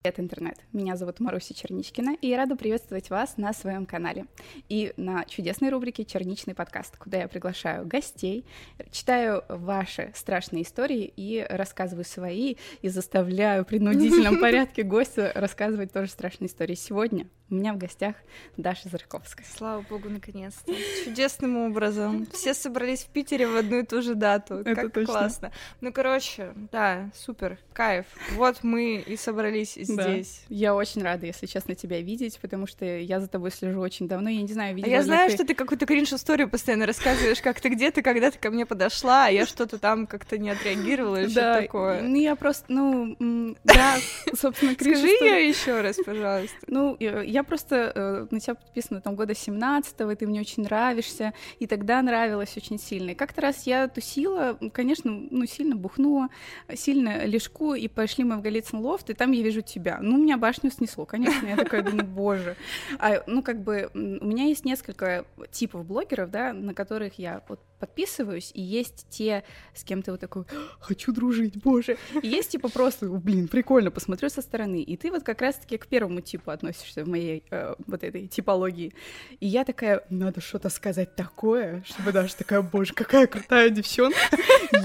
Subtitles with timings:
[0.00, 0.58] Привет, интернет!
[0.72, 4.26] Меня зовут Маруся Черничкина, и я рада приветствовать вас на своем канале
[4.68, 8.44] и на чудесной рубрике «Черничный подкаст», куда я приглашаю гостей,
[8.92, 16.10] читаю ваши страшные истории и рассказываю свои, и заставляю в принудительном порядке гостя рассказывать тоже
[16.10, 16.76] страшные истории.
[16.76, 18.14] Сегодня у меня в гостях
[18.56, 19.46] Даша Зарковская.
[19.56, 20.72] Слава богу, наконец-то.
[21.04, 22.26] Чудесным образом.
[22.32, 24.56] Все собрались в Питере в одну и ту же дату.
[24.56, 25.12] Это как точно.
[25.12, 25.52] классно.
[25.80, 28.06] Ну, короче, да, супер, кайф.
[28.32, 30.44] Вот мы и собрались здесь.
[30.48, 30.54] Да.
[30.54, 34.28] Я очень рада, если честно, тебя видеть, потому что я за тобой слежу очень давно.
[34.28, 35.36] Я не знаю, видела а я знаю, ты...
[35.36, 39.46] что ты какую-то кринж-историю постоянно рассказываешь, как ты где-то когда-то ко мне подошла, а я
[39.46, 42.02] что-то там как-то не отреагировала или что-то такое.
[42.02, 43.96] Ну, я просто, ну, да,
[44.34, 46.56] собственно, кринж Скажи ее еще раз, пожалуйста.
[46.66, 51.34] Ну, я просто э, на тебя подписана там года 17-го, и ты мне очень нравишься,
[51.58, 53.10] и тогда нравилась очень сильно.
[53.10, 56.28] И как-то раз я тусила, конечно, ну, сильно бухнула,
[56.74, 59.98] сильно лежку, и пошли мы в Голицын лофт, и там я вижу тебя.
[60.00, 61.46] Ну, меня башню снесло, конечно.
[61.46, 62.56] Я такая думаю, боже.
[62.98, 67.60] А, ну, как бы, у меня есть несколько типов блогеров, да, на которых я вот
[67.78, 70.44] подписываюсь, и есть те, с кем ты вот такой,
[70.80, 71.96] хочу дружить, боже.
[72.22, 74.82] И есть типа просто, блин, прикольно, посмотрю со стороны.
[74.82, 78.92] И ты вот как раз-таки к первому типу относишься в моей э, вот этой типологии.
[79.40, 84.18] И я такая, надо что-то сказать такое, чтобы даже такая, боже, какая крутая девчонка,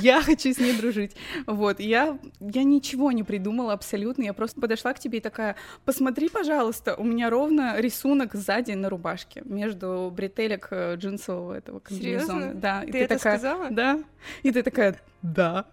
[0.02, 1.16] я хочу с ней дружить.
[1.48, 6.30] Вот, я, я ничего не придумала абсолютно, я просто подошла к тебе и такая, посмотри,
[6.30, 12.54] пожалуйста, у меня ровно рисунок сзади на рубашке между бретелек э, джинсового этого комбинезона.
[12.54, 13.70] Да, и ты, ты это такая, сказала?
[13.72, 14.00] Да.
[14.44, 15.66] И ты такая, да.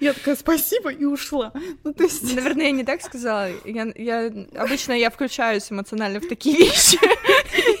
[0.00, 1.52] Я такая, спасибо, и ушла.
[1.84, 2.34] Ну, то есть...
[2.34, 3.48] Наверное, я не так сказала.
[3.64, 4.32] Я, я...
[4.56, 6.98] Обычно я включаюсь эмоционально в такие вещи.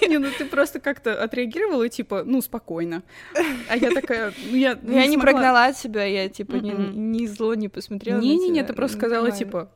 [0.06, 3.02] Не, ну ты просто как-то отреагировала, типа, ну, спокойно.
[3.68, 7.54] А я такая, ну, я не Я не прогнала тебя, я, типа, ни, ни зло
[7.54, 9.70] не посмотрела Не-не-не, ты просто сказала, типа,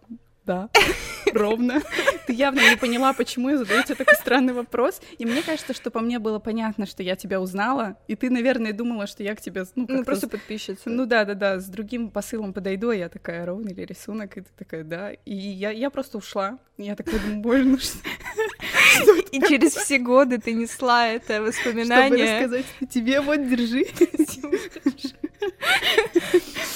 [0.46, 0.70] да,
[1.34, 1.82] ровно.
[2.26, 5.00] Ты явно не поняла, почему я задаю тебе такой странный вопрос.
[5.18, 8.72] И мне кажется, что по мне было понятно, что я тебя узнала, и ты, наверное,
[8.72, 9.64] думала, что я к тебе...
[9.74, 10.88] Ну, ну просто подписчица.
[10.88, 14.40] Ну да, да, да, с другим посылом подойду, а я такая, ровный или рисунок, и
[14.40, 15.12] ты такая, да.
[15.12, 16.58] И я, я просто ушла.
[16.78, 17.98] Я такая думаю, боже, ну что...
[19.32, 22.08] И через все годы ты несла это воспоминание.
[22.08, 23.86] Чтобы рассказать, тебе вот, держи.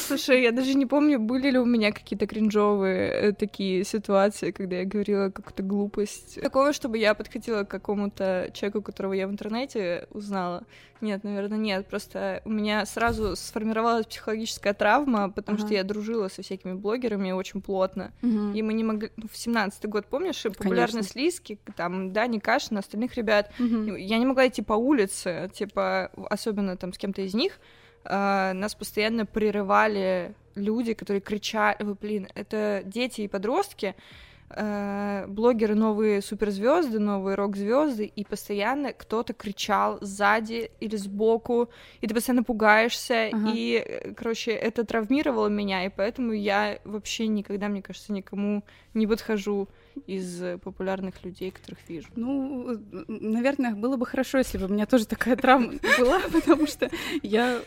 [0.06, 4.76] Слушай, я даже не помню, были ли у меня какие-то кринжовые э, такие ситуации, когда
[4.76, 6.40] я говорила какую-то глупость.
[6.40, 10.64] Такого, чтобы я подходила к какому-то человеку, которого я в интернете узнала.
[11.00, 11.86] Нет, наверное, нет.
[11.86, 15.66] Просто у меня сразу сформировалась психологическая травма, потому ага.
[15.66, 18.12] что я дружила со всякими блогерами очень плотно.
[18.22, 18.52] Угу.
[18.54, 19.10] И мы не могли...
[19.16, 23.50] Ну, в семнадцатый год, помнишь, популярность Лиски, там, Дани Кашин, остальных ребят.
[23.58, 23.96] Угу.
[23.96, 27.58] Я не могла идти по улице, типа, особенно там с кем-то из них,
[28.04, 33.94] э, нас постоянно прерывали люди, которые кричали, вы, блин, это дети и подростки,
[34.50, 42.14] э, блогеры новые суперзвезды, новые рок-звезды, и постоянно кто-то кричал сзади или сбоку, и ты
[42.14, 43.52] постоянно пугаешься, ага.
[43.54, 49.06] и, э, короче, это травмировало меня, и поэтому я вообще никогда, мне кажется, никому не
[49.06, 49.68] подхожу
[50.06, 52.08] из популярных людей, которых вижу?
[52.16, 52.78] Ну,
[53.08, 56.90] наверное, было бы хорошо, если бы у меня тоже такая травма была, потому что
[57.22, 57.60] я...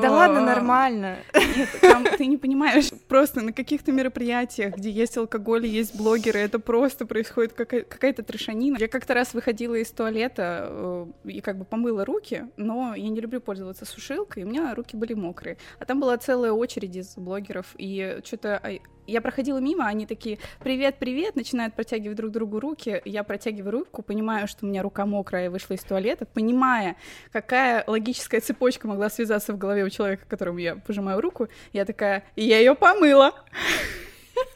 [0.00, 1.18] Да ладно, нормально.
[1.34, 6.58] Нет, там ты не понимаешь, просто на каких-то мероприятиях, где есть алкоголь, есть блогеры, это
[6.58, 8.76] просто происходит какая-то трешанина.
[8.78, 13.20] Я как-то раз выходила из туалета э, и как бы помыла руки, но я не
[13.20, 15.56] люблю пользоваться сушилкой, и у меня руки были мокрые.
[15.78, 18.60] А там была целая очередь из блогеров, и что-то
[19.06, 24.02] я проходила мимо, они такие, привет, привет, начинают протягивать друг другу руки, я протягиваю руку,
[24.02, 26.96] понимаю, что у меня рука мокрая, вышла из туалета, понимая,
[27.32, 32.24] какая логическая цепочка могла связаться в голове у человека, которому я пожимаю руку, я такая,
[32.36, 33.34] я ее помыла.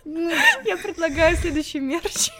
[0.04, 2.30] Я предлагаю следующий мерч.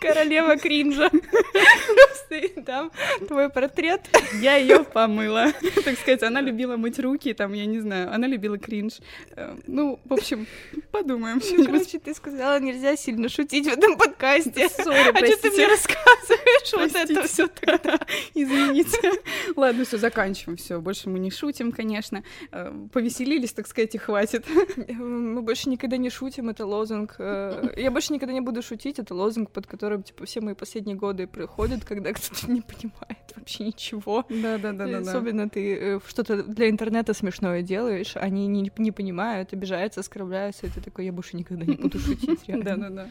[0.00, 1.10] Королева кринжа.
[1.10, 2.90] Просто там
[3.26, 4.02] твой портрет.
[4.40, 5.52] Я ее помыла.
[5.84, 8.98] Так сказать, она любила мыть руки, там, я не знаю, она любила кринж.
[9.36, 10.46] Э, ну, в общем,
[10.90, 11.40] подумаем.
[11.50, 14.68] Ну, короче, ты сказала, нельзя сильно шутить в этом подкасте.
[14.68, 17.98] Сори, а что ты мне рассказываешь вот это все тогда?
[18.34, 19.12] Извините.
[19.56, 20.80] Ладно, все, заканчиваем, все.
[20.80, 22.22] Больше мы не шутим, конечно.
[22.52, 24.44] Э, повеселились, так сказать, и хватит.
[24.86, 27.16] Мы больше никогда не шутим, это лозунг.
[27.18, 30.54] Э, я больше никогда не буду шутить, это лозунг, под который которым, типа, все мои
[30.54, 34.24] последние годы проходят, когда кто-то не понимает вообще ничего.
[34.28, 34.98] Да-да-да.
[34.98, 40.70] Особенно ты э, что-то для интернета смешное делаешь, они не, не понимают, обижаются, оскорбляются, и
[40.70, 42.40] ты такой, я больше никогда не буду шутить.
[42.48, 43.08] Да-да-да.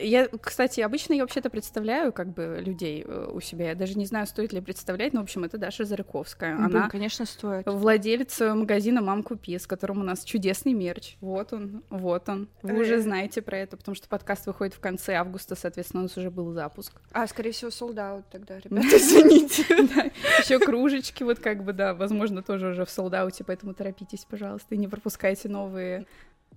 [0.00, 3.68] Я, кстати, обычно я вообще-то представляю как бы людей э, у себя.
[3.70, 6.56] Я даже не знаю, стоит ли представлять, но, в общем, это Даша Зарыковская.
[6.56, 7.66] Она, конечно, стоит.
[7.66, 11.16] владелица магазина «Мам, купи», с которым у нас чудесный мерч.
[11.20, 12.48] Вот он, вот он.
[12.62, 13.00] Вы уже Э.
[13.00, 16.52] знаете про это, потому что подкаст выходит в конце августа, соответственно, у нас уже был
[16.52, 16.92] запуск.
[17.12, 19.62] А, скорее всего, солдат тогда, ребята, извините.
[20.38, 24.78] Еще кружечки, вот как бы, да, возможно, тоже уже в солдауте, поэтому торопитесь, пожалуйста, и
[24.78, 26.06] не пропускайте новые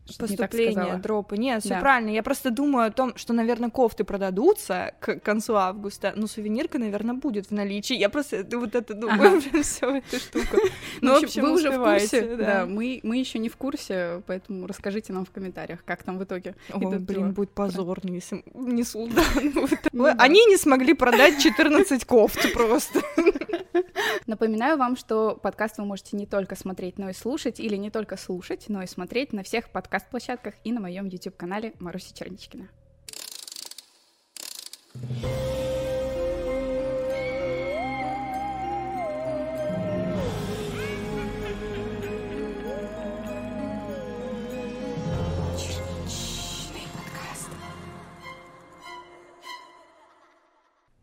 [0.09, 1.37] что-то не дропы.
[1.37, 1.79] Нет, все Да.
[1.79, 2.09] правильно.
[2.09, 7.15] Я просто думаю о том, что, наверное, кофты продадутся к концу августа, но сувенирка, наверное,
[7.15, 7.95] будет в наличии.
[7.95, 9.41] Я просто вот это думаю, Ага.
[9.49, 10.57] прям всю эту штуку.
[11.01, 12.65] Ну, Ну, в общем, вы уже в курсе, да.
[12.65, 16.55] мы, мы еще не в курсе, поэтому расскажите нам в комментариях, как там в итоге
[16.71, 19.23] О, блин, будет позорно, если не Султан.
[19.93, 20.07] Ну.
[20.17, 23.01] Они не смогли продать 14 кофт просто.
[24.27, 28.17] Напоминаю вам, что подкаст вы можете не только смотреть, но и слушать, или не только
[28.17, 32.69] слушать, но и смотреть на всех подкаст-площадках и на моем YouTube-канале Маруси Черничкина.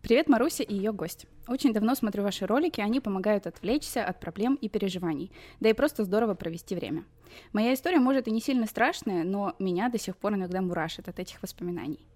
[0.08, 1.26] Привет, Маруся и ее гость.
[1.48, 6.02] Очень давно смотрю ваши ролики, они помогают отвлечься от проблем и переживаний, да и просто
[6.02, 7.04] здорово провести время.
[7.52, 11.18] Моя история, может, и не сильно страшная, но меня до сих пор иногда мурашит от
[11.18, 12.06] этих воспоминаний.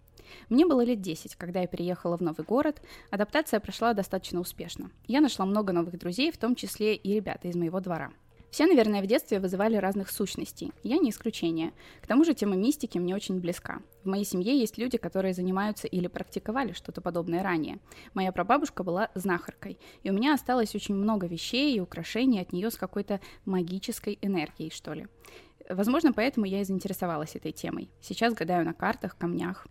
[0.49, 2.81] Мне было лет 10, когда я переехала в новый город.
[3.11, 4.91] Адаптация прошла достаточно успешно.
[5.07, 8.11] Я нашла много новых друзей, в том числе и ребята из моего двора.
[8.53, 10.73] Все, наверное, в детстве вызывали разных сущностей.
[10.83, 11.73] Я не исключение.
[12.03, 13.81] К тому же тема мистики мне очень близка.
[14.05, 17.79] В моей семье есть люди, которые занимаются или практиковали что-то подобное ранее.
[18.13, 22.71] Моя прабабушка была знахаркой, и у меня осталось очень много вещей и украшений от нее
[22.71, 25.07] с какой-то магической энергией, что ли.
[25.71, 27.89] Возможно, поэтому я и заинтересовалась этой темой.
[28.03, 29.67] Сейчас гадаю на картах, камнях.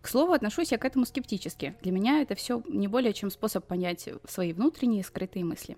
[0.00, 1.74] К слову, отношусь я к этому скептически.
[1.82, 5.76] Для меня это все не более чем способ понять свои внутренние скрытые мысли.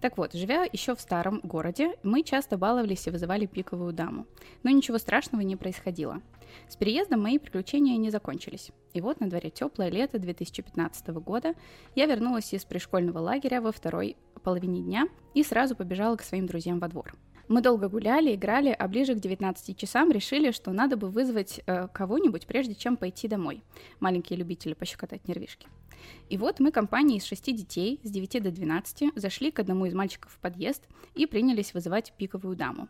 [0.00, 4.26] Так вот, живя еще в старом городе, мы часто баловались и вызывали пиковую даму.
[4.62, 6.20] Но ничего страшного не происходило.
[6.68, 8.70] С переездом мои приключения не закончились.
[8.94, 11.54] И вот на дворе теплое лето 2015 года
[11.94, 16.78] я вернулась из пришкольного лагеря во второй половине дня и сразу побежала к своим друзьям
[16.78, 17.14] во двор.
[17.48, 21.86] Мы долго гуляли, играли, а ближе к 19 часам решили, что надо бы вызвать э,
[21.92, 23.62] кого-нибудь, прежде чем пойти домой.
[24.00, 25.68] Маленькие любители пощекотать нервишки.
[26.28, 29.94] И вот мы компанией из шести детей с 9 до 12 зашли к одному из
[29.94, 32.88] мальчиков в подъезд и принялись вызывать пиковую даму.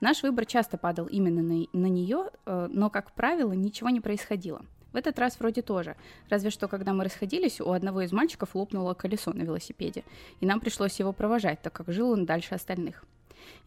[0.00, 4.64] Наш выбор часто падал именно на, на нее, э, но, как правило, ничего не происходило.
[4.92, 5.96] В этот раз вроде тоже.
[6.28, 10.04] Разве что, когда мы расходились, у одного из мальчиков лопнуло колесо на велосипеде,
[10.40, 13.04] и нам пришлось его провожать, так как жил он дальше остальных.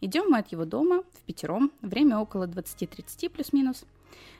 [0.00, 3.84] Идем мы от его дома в пятером, время около 20-30 плюс-минус.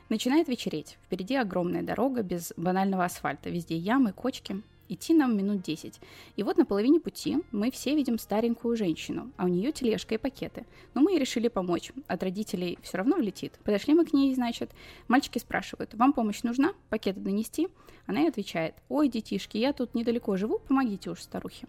[0.07, 0.99] Начинает вечереть.
[1.03, 3.49] Впереди огромная дорога без банального асфальта.
[3.49, 4.61] Везде ямы, кочки.
[4.87, 5.99] Идти нам минут 10.
[6.35, 10.19] И вот на половине пути мы все видим старенькую женщину, а у нее тележка и
[10.19, 10.67] пакеты.
[10.93, 11.91] Но мы и решили помочь.
[12.05, 13.53] От родителей все равно влетит.
[13.63, 14.69] Подошли мы к ней, значит.
[15.07, 16.73] Мальчики спрашивают, вам помощь нужна?
[16.91, 17.67] Пакеты донести?
[18.05, 21.65] Она и отвечает, ой, детишки, я тут недалеко живу, помогите уж старухе.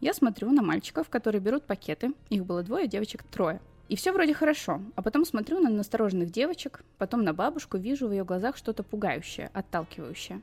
[0.00, 2.12] Я смотрю на мальчиков, которые берут пакеты.
[2.30, 3.60] Их было двое, девочек трое.
[3.88, 4.80] И все вроде хорошо.
[4.96, 9.50] А потом смотрю на настороженных девочек, потом на бабушку, вижу в ее глазах что-то пугающее,
[9.52, 10.40] отталкивающее.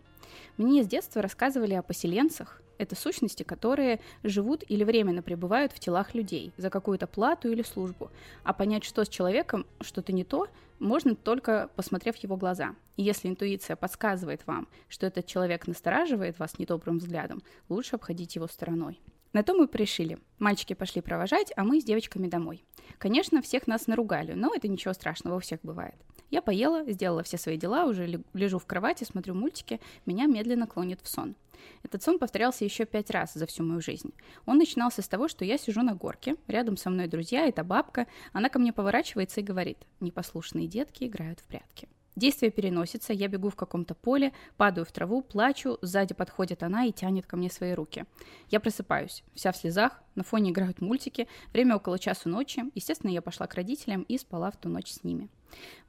[0.57, 2.61] Мне с детства рассказывали о поселенцах.
[2.77, 8.09] Это сущности, которые живут или временно пребывают в телах людей за какую-то плату или службу.
[8.43, 10.47] А понять, что с человеком что-то не то,
[10.79, 12.75] можно только посмотрев его глаза.
[12.97, 18.47] И если интуиция подсказывает вам, что этот человек настораживает вас недобрым взглядом, лучше обходить его
[18.47, 18.99] стороной.
[19.33, 20.19] На то мы пришили.
[20.39, 22.65] Мальчики пошли провожать, а мы с девочками домой.
[22.97, 25.95] Конечно, всех нас наругали, но это ничего страшного, у всех бывает.
[26.29, 30.67] Я поела, сделала все свои дела, уже ле- лежу в кровати, смотрю мультики, меня медленно
[30.67, 31.35] клонит в сон.
[31.83, 34.13] Этот сон повторялся еще пять раз за всю мою жизнь.
[34.45, 38.07] Он начинался с того, что я сижу на горке, рядом со мной друзья, это бабка,
[38.33, 41.87] она ко мне поворачивается и говорит, непослушные детки играют в прятки.
[42.15, 46.91] Действие переносится, я бегу в каком-то поле, падаю в траву, плачу, сзади подходит она и
[46.91, 48.05] тянет ко мне свои руки.
[48.49, 53.21] Я просыпаюсь, вся в слезах, на фоне играют мультики, время около часу ночи, естественно, я
[53.21, 55.29] пошла к родителям и спала в ту ночь с ними.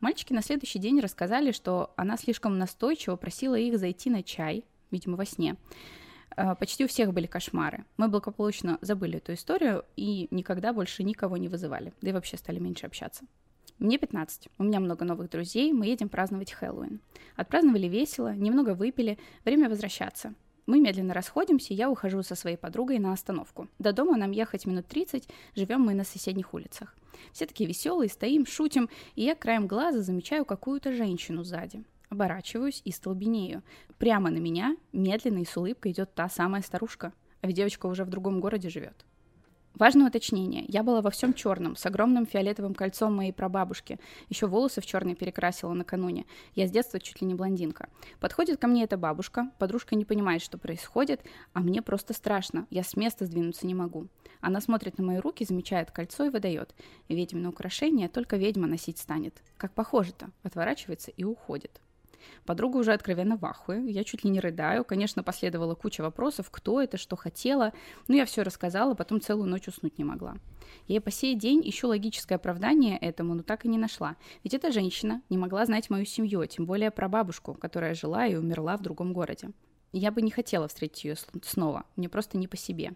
[0.01, 5.17] Мальчики на следующий день рассказали, что она слишком настойчиво просила их зайти на чай, видимо,
[5.17, 5.57] во сне.
[6.37, 7.85] Э, Почти у всех были кошмары.
[7.97, 12.59] Мы благополучно забыли эту историю и никогда больше никого не вызывали, да и вообще стали
[12.59, 13.25] меньше общаться.
[13.83, 17.01] Мне 15, у меня много новых друзей, мы едем праздновать Хэллоуин.
[17.35, 20.35] Отпраздновали весело, немного выпили, время возвращаться.
[20.67, 23.67] Мы медленно расходимся, я ухожу со своей подругой на остановку.
[23.81, 26.95] До дома нам ехать минут 30, живем мы на соседних улицах.
[27.33, 31.83] Все такие веселые, стоим, шутим, и я краем глаза замечаю какую-то женщину сзади.
[32.09, 33.65] Оборачиваюсь и столбенею.
[33.99, 38.05] Прямо на меня медленно и с улыбкой идет та самая старушка, а ведь девочка уже
[38.05, 39.05] в другом городе живет.
[39.75, 40.65] Важное уточнение.
[40.69, 43.99] Я была во всем черном, с огромным фиолетовым кольцом моей прабабушки.
[44.29, 46.27] Еще волосы в черный перекрасила накануне.
[46.55, 47.89] Я с детства чуть ли не блондинка.
[48.21, 49.51] Подходит ко мне эта бабушка.
[49.59, 51.23] Подружка не понимает, что происходит,
[51.55, 52.67] а мне просто страшно.
[52.69, 54.09] Я с места сдвинуться не могу.
[54.41, 56.75] Она смотрит на мои руки, замечает кольцо и выдает.
[57.09, 59.43] Ведьмино украшение только ведьма носить станет.
[59.57, 60.31] Как похоже-то.
[60.43, 61.81] Отворачивается и уходит.
[62.45, 64.85] Подруга уже откровенно в ахуе, я чуть ли не рыдаю.
[64.85, 67.73] Конечно, последовала куча вопросов, кто это, что хотела.
[68.09, 70.37] Ну, я все рассказала, потом целую ночь уснуть не могла.
[70.89, 74.17] Я и по сей день ищу логическое оправдание этому, но так и не нашла.
[74.45, 78.35] Ведь эта женщина не могла знать мою семью, тем более про бабушку, которая жила и
[78.35, 79.51] умерла в другом городе.
[79.93, 82.93] Я бы не хотела встретить ее снова, мне просто не по себе.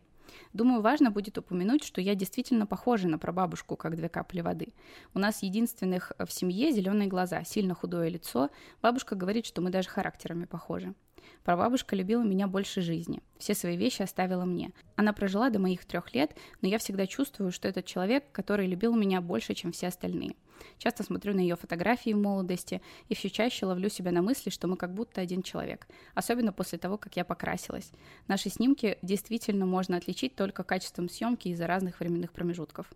[0.52, 4.74] Думаю, важно будет упомянуть, что я действительно похожа на прабабушку, как две капли воды.
[5.14, 8.50] У нас единственных в семье зеленые глаза, сильно худое лицо.
[8.82, 10.94] Бабушка говорит, что мы даже характерами похожи.
[11.44, 13.22] Прабабушка любила меня больше жизни.
[13.38, 14.72] Все свои вещи оставила мне.
[14.96, 18.96] Она прожила до моих трех лет, но я всегда чувствую, что этот человек, который любил
[18.96, 20.34] меня больше, чем все остальные.
[20.78, 24.66] Часто смотрю на ее фотографии в молодости и все чаще ловлю себя на мысли, что
[24.66, 25.86] мы как будто один человек.
[26.14, 27.92] Особенно после того, как я покрасилась.
[28.26, 32.90] Наши снимки действительно можно отличить только качеством съемки из-за разных временных промежутков.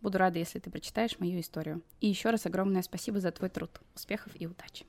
[0.00, 1.80] Буду рада, если ты прочитаешь мою историю.
[2.00, 3.80] И еще раз огромное спасибо за твой труд.
[3.94, 4.84] Успехов и удачи.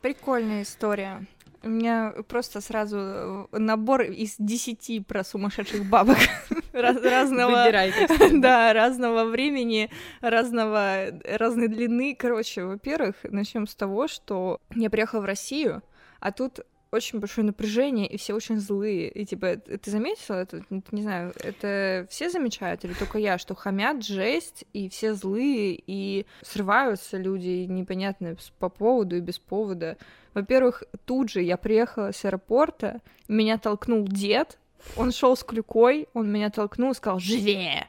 [0.00, 1.26] Прикольная история.
[1.62, 6.16] У меня просто сразу э, набор из десяти про сумасшедших бабок
[6.72, 7.66] разного,
[8.32, 9.90] да, разного времени,
[10.20, 12.16] разного, разной длины.
[12.18, 15.82] Короче, во-первых, начнем с того, что я приехала в Россию,
[16.18, 16.60] а тут
[16.92, 19.08] очень большое напряжение, и все очень злые.
[19.10, 20.64] И типа, ты заметила это?
[20.90, 26.26] Не знаю, это все замечают или только я, что хамят жесть, и все злые, и
[26.42, 29.96] срываются люди непонятно по поводу и без повода.
[30.34, 34.58] Во-первых, тут же я приехала с аэропорта, меня толкнул дед,
[34.96, 37.88] он шел с клюкой, он меня толкнул и сказал «Живее!»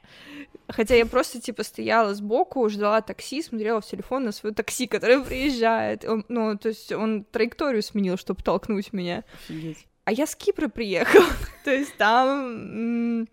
[0.67, 5.19] Хотя я просто, типа, стояла сбоку, ждала такси, смотрела в телефон на свое такси, которое
[5.21, 6.05] приезжает.
[6.05, 9.25] Он, ну, то есть он траекторию сменил, чтобы толкнуть меня.
[9.43, 9.86] Офигеть.
[10.05, 11.27] А я с Кипра приехала.
[11.65, 13.27] то есть там...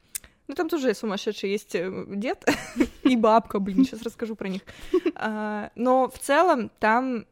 [0.49, 2.43] Ну, там тоже сумасшедший есть э, дед
[3.03, 4.62] и бабка, блин, сейчас расскажу про них.
[5.15, 7.27] А, но в целом там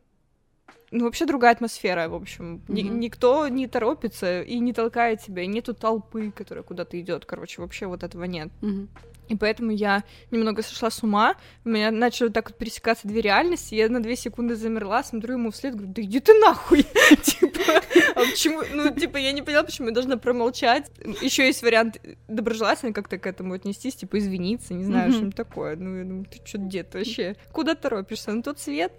[0.97, 2.63] ну, вообще другая атмосфера, в общем.
[2.69, 2.73] Mm-hmm.
[2.73, 7.27] Ни- никто не торопится и не толкает тебя, и нету толпы, которая куда-то идет.
[7.27, 8.49] Короче, вообще вот этого нет.
[8.63, 8.89] Mm-hmm.
[9.29, 11.35] И поэтому я немного сошла с ума,
[11.65, 15.51] у меня начали так вот пересекаться две реальности, я на две секунды замерла, смотрю ему
[15.51, 16.87] вслед, говорю, да иди ты нахуй!
[17.23, 17.83] Типа,
[18.15, 20.91] а почему, ну, типа, я не поняла, почему я должна промолчать.
[21.21, 25.77] Еще есть вариант доброжелательно как-то к этому отнестись, типа, извиниться, не знаю, что такое.
[25.77, 27.35] Ну, я думаю, ты что, дед вообще?
[27.53, 28.33] Куда торопишься?
[28.33, 28.93] На тот свет?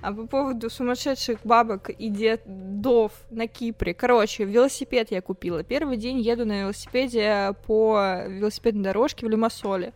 [0.00, 3.94] А по поводу сумасшедших бабок и дедов на Кипре.
[3.94, 5.62] Короче, велосипед я купила.
[5.64, 9.92] Первый день еду на велосипеде по велосипедной дорожке в Лимассоле.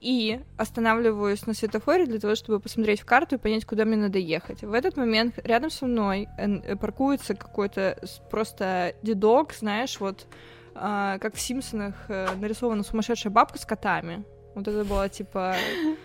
[0.00, 4.18] И останавливаюсь на светофоре для того, чтобы посмотреть в карту и понять, куда мне надо
[4.18, 4.62] ехать.
[4.62, 7.98] В этот момент рядом со мной э, паркуется какой-то
[8.30, 10.28] просто дедок, знаешь, вот
[10.74, 14.24] а, как в Симпсонах э, нарисована сумасшедшая бабка с котами.
[14.58, 15.54] Вот это было типа...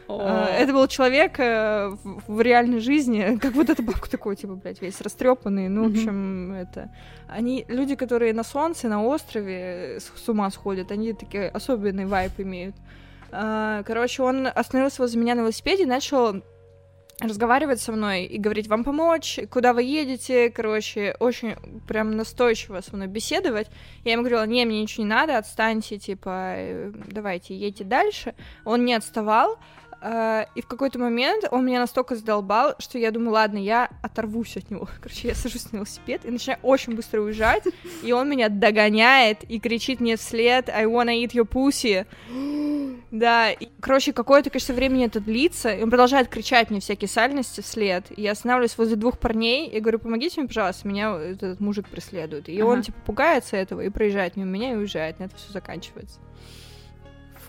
[0.10, 1.96] Э, это был человек э,
[2.28, 5.70] в, реальной жизни, как вот эта бабка такой, типа, блядь, весь растрепанный.
[5.70, 6.92] Ну, в общем, это...
[7.28, 12.76] Они, люди, которые на солнце, на острове с ума сходят, они такие особенный вайп имеют.
[13.32, 16.44] А, короче, он остановился возле меня на велосипеде и начал
[17.24, 21.56] разговаривать со мной и говорить, вам помочь, куда вы едете, короче, очень
[21.88, 23.68] прям настойчиво со мной беседовать.
[24.04, 28.36] Я ему говорила, не, мне ничего не надо, отстаньте, типа, э, давайте, едьте дальше.
[28.66, 29.58] Он не отставал,
[30.56, 34.70] и в какой-то момент он меня настолько задолбал, что я думаю, ладно, я оторвусь от
[34.70, 34.88] него.
[35.02, 37.64] Короче, я сажусь на велосипед и начинаю очень быстро уезжать,
[38.04, 42.06] и он меня догоняет и кричит мне вслед I wanna eat your pussy.
[43.14, 47.62] Да, и, короче, какое-то количество времени это длится, и он продолжает кричать мне всякие сальности
[47.62, 48.06] вслед.
[48.10, 52.50] И я останавливаюсь возле двух парней и говорю, помогите мне, пожалуйста, меня этот мужик преследует.
[52.50, 52.70] И ага.
[52.70, 55.20] он, типа, пугается этого и проезжает мимо меня и уезжает.
[55.20, 56.20] На это все заканчивается.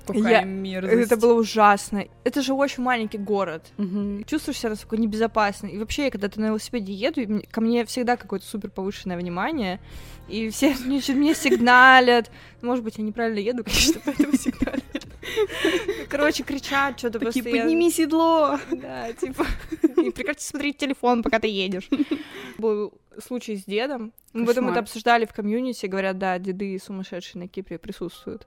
[0.07, 0.45] Какая я...
[0.45, 1.13] мерзость.
[1.13, 2.05] Это было ужасно.
[2.25, 3.73] Это же очень маленький город.
[3.79, 4.25] Угу.
[4.27, 5.67] Чувствуешь себя такой небезопасно.
[5.67, 9.81] И вообще, когда ты на велосипеде еду, ко мне всегда какое-то супер повышенное внимание.
[10.29, 12.31] И все мне, мне сигналят.
[12.63, 14.85] Может быть, я неправильно еду, конечно, поэтому сигналят.
[16.09, 17.63] Короче, кричат что-то постоянно.
[17.63, 18.59] подними седло!
[18.71, 19.47] Да, типа,
[19.97, 21.89] и прекрати смотреть телефон, пока ты едешь.
[22.59, 22.93] Был
[23.23, 24.13] случай с дедом.
[24.33, 28.47] Мы потом это обсуждали в комьюнити, говорят, да, деды сумасшедшие на Кипре присутствуют.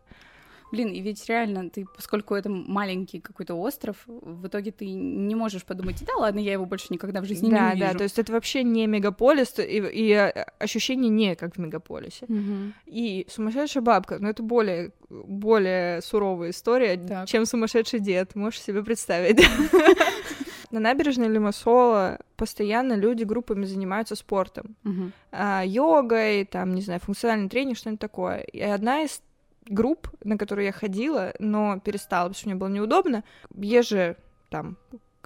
[0.71, 5.63] Блин, и ведь реально, ты, поскольку это маленький какой-то остров, в итоге ты не можешь
[5.63, 7.79] подумать, да ладно, я его больше никогда в жизни да, не увижу.
[7.85, 11.59] Да, да, то есть это вообще не мегаполис, и, и э, ощущение не как в
[11.59, 12.25] мегаполисе.
[12.27, 12.73] Мгм.
[12.85, 17.27] И сумасшедшая бабка, ну это более, более суровая история, Так.
[17.27, 19.43] чем сумасшедший дед, можешь себе представить.
[20.71, 24.75] На набережной Лимассола постоянно люди группами занимаются спортом.
[24.83, 25.13] Мгм.
[25.31, 28.39] а, йогой, там, не знаю, функциональный тренинг, что-нибудь такое.
[28.39, 29.21] И одна из
[29.69, 33.23] групп, на которую я ходила, но перестала, потому что мне было неудобно,
[33.55, 34.17] еже
[34.49, 34.77] там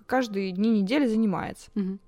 [0.05, 1.69] каждые дни недели занимается.
[1.75, 1.99] Мгм.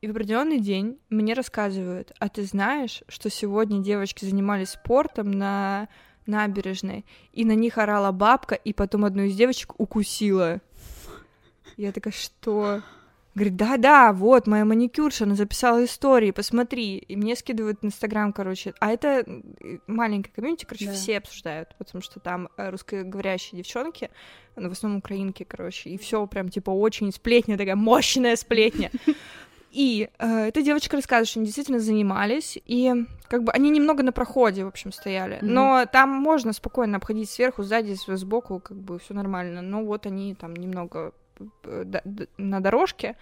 [0.00, 5.88] И в определенный день мне рассказывают, а ты знаешь, что сегодня девочки занимались спортом на
[6.26, 10.60] набережной, и на них орала бабка, и потом одну из девочек укусила.
[11.76, 12.82] Я такая, что?
[13.38, 16.96] Говорит, да-да, вот, моя маникюрша, она записала истории, посмотри.
[16.96, 18.74] И мне скидывают в Инстаграм, короче.
[18.80, 19.24] А это
[19.86, 20.92] маленькая комьюнити, короче, Да.
[20.92, 24.10] все обсуждают, потому что там э, русскоговорящие девчонки,
[24.56, 28.90] ну, в основном украинки, короче, и все прям, типа, очень сплетня, такая мощная сплетня.
[29.70, 32.92] И э, эта девочка рассказывает, что они действительно занимались, и
[33.28, 35.36] как бы они немного на проходе, в общем, стояли.
[35.42, 35.54] Мгм.
[35.54, 39.62] Но там можно спокойно обходить сверху, сзади, сбоку, как бы все нормально.
[39.62, 41.12] Но вот они там немного
[42.36, 43.16] на дорожке,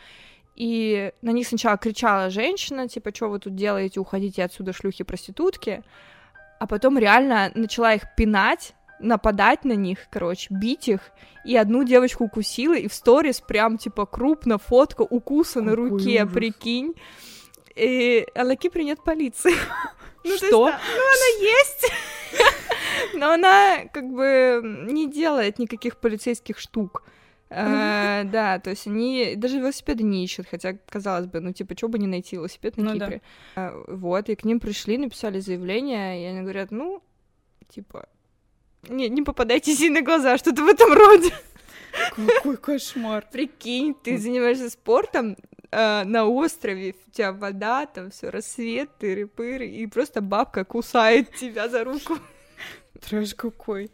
[0.55, 5.83] и на них сначала кричала женщина, типа, что вы тут делаете, уходите отсюда, шлюхи-проститутки,
[6.59, 11.01] а потом реально начала их пинать, нападать на них, короче, бить их,
[11.45, 16.23] и одну девочку укусила, и в сторис прям, типа, крупно фотка укуса на Какой руке,
[16.23, 16.35] ужас.
[16.35, 16.95] прикинь.
[17.75, 19.53] И а на Кипре нет полиции.
[20.25, 20.65] Ну, есть, Что?
[20.65, 21.93] ну, она есть.
[23.15, 27.05] Но она как бы не делает никаких полицейских штук.
[27.49, 31.89] Э, Да, то есть они даже велосипеды не ищут, хотя, казалось бы, ну, типа, что
[31.89, 33.07] бы не найти велосипед на Ну да.
[33.07, 33.23] Кипре.
[33.57, 37.03] Э, Вот, и к ним пришли, написали заявление, и они говорят, ну,
[37.69, 38.09] типа,
[38.89, 41.33] не, не попадайтесь ей на глаза, что-то в этом роде.
[42.15, 43.25] Какой кошмар.
[43.33, 45.37] Прикинь, ты занимаешься спортом
[45.71, 51.69] э, на острове, у тебя вода, там все рассвет, тыры-пыры, и просто бабка кусает тебя
[51.69, 52.19] за руку.
[53.01, 53.91] Трэш какой.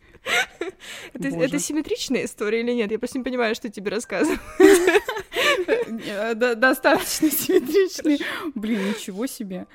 [1.15, 2.91] Это, это симметричная история или нет?
[2.91, 4.39] Я просто не понимаю, что тебе рассказываю.
[6.07, 8.21] Э, Достаточно симметричный.
[8.55, 9.67] Блин, ничего себе.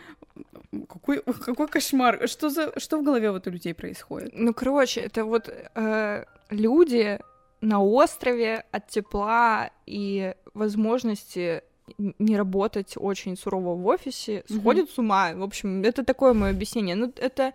[0.90, 2.28] Какой, какой кошмар.
[2.28, 4.32] Что, за, что в голове вот у людей происходит?
[4.34, 7.20] Ну, короче, это вот э, люди
[7.62, 11.64] на острове от тепла и возможности
[11.98, 15.34] не работать очень сурово в офисе, сходят с ума.
[15.34, 16.96] В общем, это такое мое объяснение.
[16.96, 17.54] Ну, это,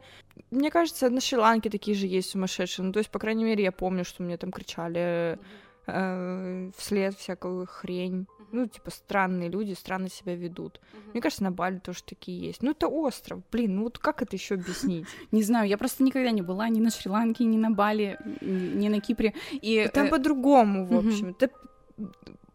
[0.50, 2.86] мне кажется, на Шри-Ланке такие же есть сумасшедшие.
[2.86, 5.38] Ну, то есть, по крайней мере, я помню, что мне там кричали
[5.86, 8.26] э, вслед всякую хрень.
[8.52, 10.80] Ну, типа, странные люди странно себя ведут.
[11.12, 12.62] Мне кажется, на Бали тоже такие есть.
[12.62, 13.40] Ну, это остров.
[13.50, 15.06] Блин, ну вот как это еще объяснить?
[15.32, 19.00] Не знаю, я просто никогда не была ни на Шри-Ланке, ни на Бали, ни на
[19.00, 19.32] Кипре.
[19.52, 21.30] И Там э, по-другому, в общем.
[21.30, 21.50] Это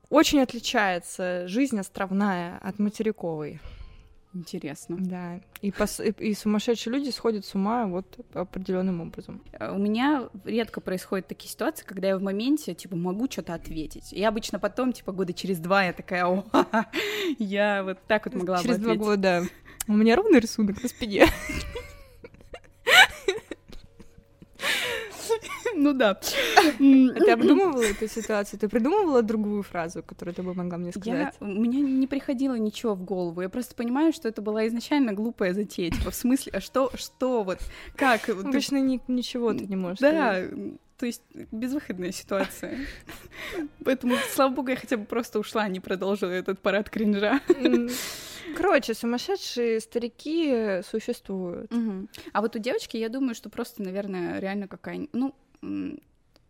[0.09, 3.59] очень отличается жизнь островная от материковой.
[4.37, 4.97] Интересно.
[4.99, 5.39] Да.
[5.61, 9.41] И, пос- и- сумасшедшие люди сходят с ума вот определенным образом.
[9.53, 14.13] Э, У меня редко происходят такие ситуации, когда я в моменте, типа, могу что-то ответить.
[14.13, 16.43] И обычно потом, типа, года через два я такая, о,
[17.39, 19.43] я вот так вот могла бы Через два года
[19.87, 21.25] у меня ровный рисунок на спине.
[25.79, 26.19] Ну да.
[26.67, 26.71] А
[27.19, 28.59] Ты обдумывала эту ситуацию?
[28.59, 31.35] Ты придумывала другую фразу, которую ты бы могла мне Я, сказать?
[31.39, 33.41] у меня не приходило ничего в голову.
[33.41, 35.91] Я просто понимаю, что это была изначально глупая затея.
[35.91, 37.59] Типа, в смысле, а что, что вот,
[37.95, 38.21] как?
[38.25, 40.51] Ты- Обычно ни- ничего ты не можешь Да, сказать.
[40.97, 42.79] то есть безвыходная ситуация.
[43.85, 47.39] Поэтому, слава богу, я хотя бы просто ушла, а не продолжила этот парад кринжа.
[48.55, 51.71] Короче, сумасшедшие старики существуют.
[52.33, 55.09] А вот у девочки, я думаю, что просто, наверное, реально какая-нибудь...
[55.13, 55.35] Ну,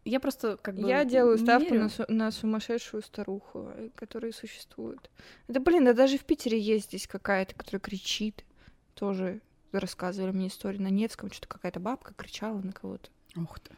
[0.06, 0.88] я просто как бы...
[0.88, 1.84] Я делаю ставку верю.
[1.84, 5.10] на, су- на сумасшедшую старуху, э, которая существует.
[5.48, 8.46] Да блин, да даже в Питере есть здесь какая-то, которая кричит.
[8.94, 9.42] Тоже
[9.74, 13.10] рассказывали мне историю на Невском, что-то какая-то бабка кричала на кого-то.
[13.36, 13.72] Ух ты.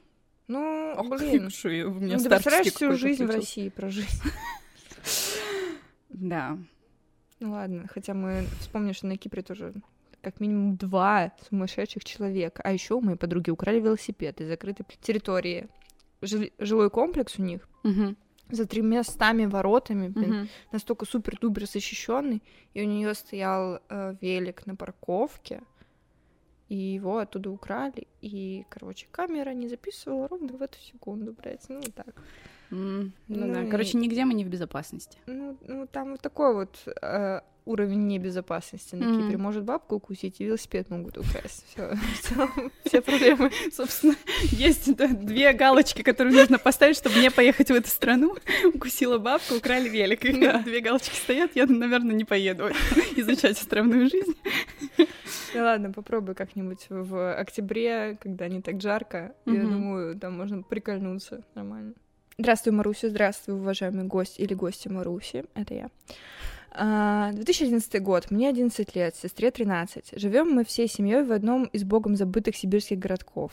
[0.47, 1.49] Ну, Ох, блин.
[1.49, 3.38] что я- у меня Ну, ты представляешь всю жизнь в включился.
[3.38, 4.10] России прожить.
[6.10, 6.58] Да.
[7.39, 9.73] Ну ладно, хотя мы вспомним, что на Кипре тоже
[10.21, 12.62] как минимум два сумасшедших человека.
[12.63, 15.67] А еще у моей подруги украли велосипед из закрытой территории.
[16.21, 18.17] Жили- жилой комплекс у них Мгм.
[18.51, 20.49] за тремястами воротами, блин, Мгм.
[20.71, 22.41] настолько супер-дубер защищенный,
[22.73, 25.62] и у нее стоял э, велик на парковке,
[26.67, 31.82] и его оттуда украли, и, короче, камера не записывала ровно в эту секунду, блядь, ну
[31.95, 32.13] так.
[32.71, 35.17] Mm, ну, Ну да, и- короче, нигде мы не в безопасности.
[35.25, 39.21] Ну, ну там вот такой вот э, уровень небезопасности на Мгм.
[39.23, 39.38] Кипре.
[39.38, 41.65] Может бабку укусить, и велосипед могут украсть.
[41.69, 41.95] Все,
[42.86, 43.51] все проблемы.
[43.71, 44.15] Собственно,
[44.51, 48.36] есть да, две галочки, которые нужно поставить, чтобы не поехать в эту страну.
[48.73, 50.21] Укусила бабку, украли велик.
[50.39, 50.62] Да.
[50.63, 52.69] Две галочки стоят, я, наверное, не поеду
[53.15, 54.36] изучать островную жизнь.
[54.97, 59.34] Ну ладно, попробуй как-нибудь в октябре, когда не так жарко.
[59.45, 61.93] Я думаю, там можно прикольнуться нормально.
[62.39, 65.89] Здравствуй, Маруся, здравствуй, уважаемый гость или гости Маруси, это я.
[66.71, 70.13] А, 2011 год, мне 11 лет, сестре 13.
[70.15, 73.52] Живем мы всей семьей в одном из богом забытых сибирских городков.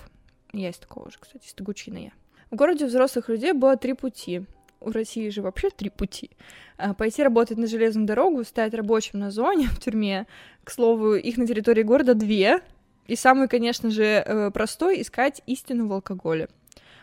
[0.52, 2.10] Я из такого же, кстати, из Тагучина я.
[2.52, 4.44] В городе взрослых людей было три пути.
[4.78, 6.30] У России же вообще три пути.
[6.76, 10.28] А, Пойти работать на железную дорогу, стать рабочим на зоне в тюрьме.
[10.62, 12.60] К слову, их на территории города две.
[13.08, 16.48] И самый, конечно же, э, простой— искать истину в алкоголе.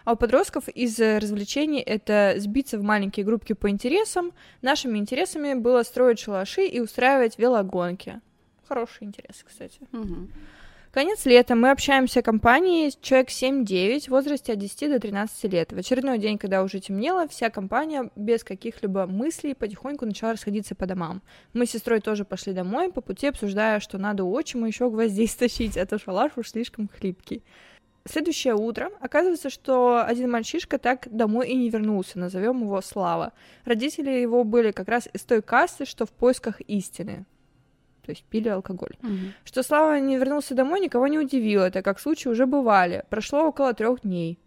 [0.06, 4.34] А у подростков из э, развлечений это сбиться в маленькие группки по интересам.
[4.62, 8.20] Нашими интересами было строить шалаши и устраивать велогонки.
[8.68, 9.80] Хороший интерес, кстати.
[10.94, 11.56] Конец лета.
[11.56, 15.74] Мы общаемся компанией человек 7-9 в возрасте от 10 до 13 лет.
[15.74, 20.86] В очередной день, когда уже темнело, вся компания без каких-либо мыслей потихоньку начала расходиться по
[20.86, 21.24] домам.
[21.54, 25.28] Мы с сестрой тоже пошли домой, по пути обсуждая, что надо у отчима еще гвоздей
[25.28, 27.42] стащить, а то шалаш уж слишком хлипкий.
[28.06, 33.32] Следующее утро оказывается, что один мальчишка так домой и не вернулся, назовем его Слава.
[33.64, 37.26] Родители его были как раз из той касты, что в поисках истины.
[38.06, 38.98] То есть пили алкоголь.
[39.02, 39.34] Мгм.
[39.46, 43.06] Что Слава не вернулся домой, никого не удивило, так как случаи уже бывали.
[43.10, 44.38] Прошло около трех дней.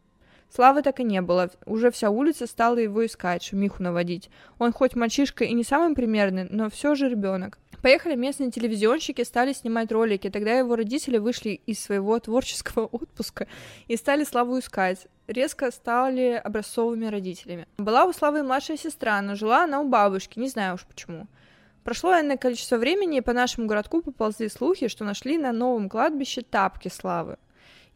[0.54, 1.50] Славы так и не было.
[1.66, 4.30] Уже вся улица стала его искать, шумиху наводить.
[4.58, 7.58] Он хоть мальчишка и не самый примерный, но все же ребенок.
[7.82, 10.30] Поехали местные телевизионщики, стали снимать ролики.
[10.30, 13.46] Тогда его родители вышли из своего творческого отпуска
[13.86, 15.06] и стали Славу искать.
[15.26, 17.68] Резко стали образцовыми родителями.
[17.78, 21.26] Была у Славы младшая сестра, но жила она у бабушки, не знаю уж почему.
[21.84, 26.42] Прошло энное количество времени, и по нашему городку поползли слухи, что нашли на новом кладбище
[26.42, 27.36] тапки Славы.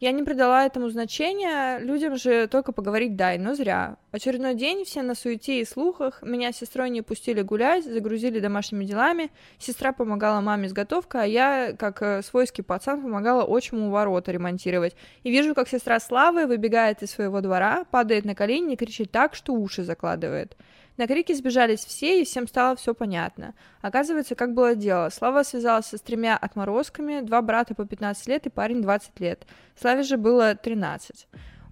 [0.01, 3.97] Я не придала этому значения, людям же только поговорить дай, но зря.
[4.11, 8.83] Очередной день, все на суете и слухах, меня с сестрой не пустили гулять, загрузили домашними
[8.83, 14.31] делами, сестра помогала маме с готовкой, а я, как э, свойский пацан, помогала отчиму ворота
[14.31, 14.95] ремонтировать.
[15.21, 19.35] И вижу, как сестра Славы выбегает из своего двора, падает на колени и кричит так,
[19.35, 20.57] что уши закладывает.
[20.97, 23.53] На крики сбежались все, и всем стало все понятно.
[23.81, 25.09] Оказывается, как было дело.
[25.09, 29.47] Слава связался с тремя отморозками, два брата по 15 лет и парень 20 лет.
[29.79, 31.27] Славе же было 13.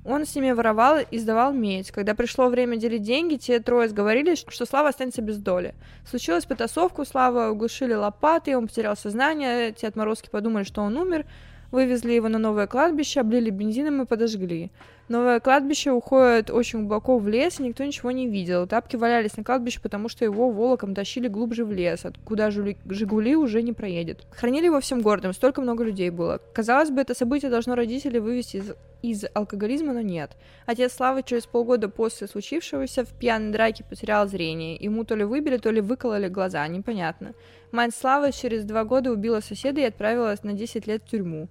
[0.05, 1.91] Он с ними воровал и сдавал медь.
[1.91, 5.75] Когда пришло время делить деньги, те трое сговорились, что Слава останется без доли.
[6.09, 11.25] Случилась потасовка, у Славы углушили лопаты, он потерял сознание, те отморозки подумали, что он умер,
[11.71, 14.71] вывезли его на новое кладбище, облили бензином и подожгли.
[15.09, 18.67] Новое кладбище уходит очень глубоко в лес, и никто ничего не видел.
[18.67, 23.63] Тапки валялись на кладбище, потому что его волоком тащили глубже в лес, откуда Жигули уже
[23.63, 24.27] не проедет.
[24.29, 26.39] Хранили его всем городом, столько много людей было.
[26.53, 30.37] Казалось бы, это событие должно родителей вывести из, из алкоголизма, но нет.
[30.67, 34.75] Отец Славы через полгода после случившегося в пьяной драке потерял зрение.
[34.75, 37.33] Ему то ли выбили, то ли выкололи глаза, непонятно.
[37.71, 41.47] Мать Славы через два года убила соседа и отправилась на 10 лет в тюрьму.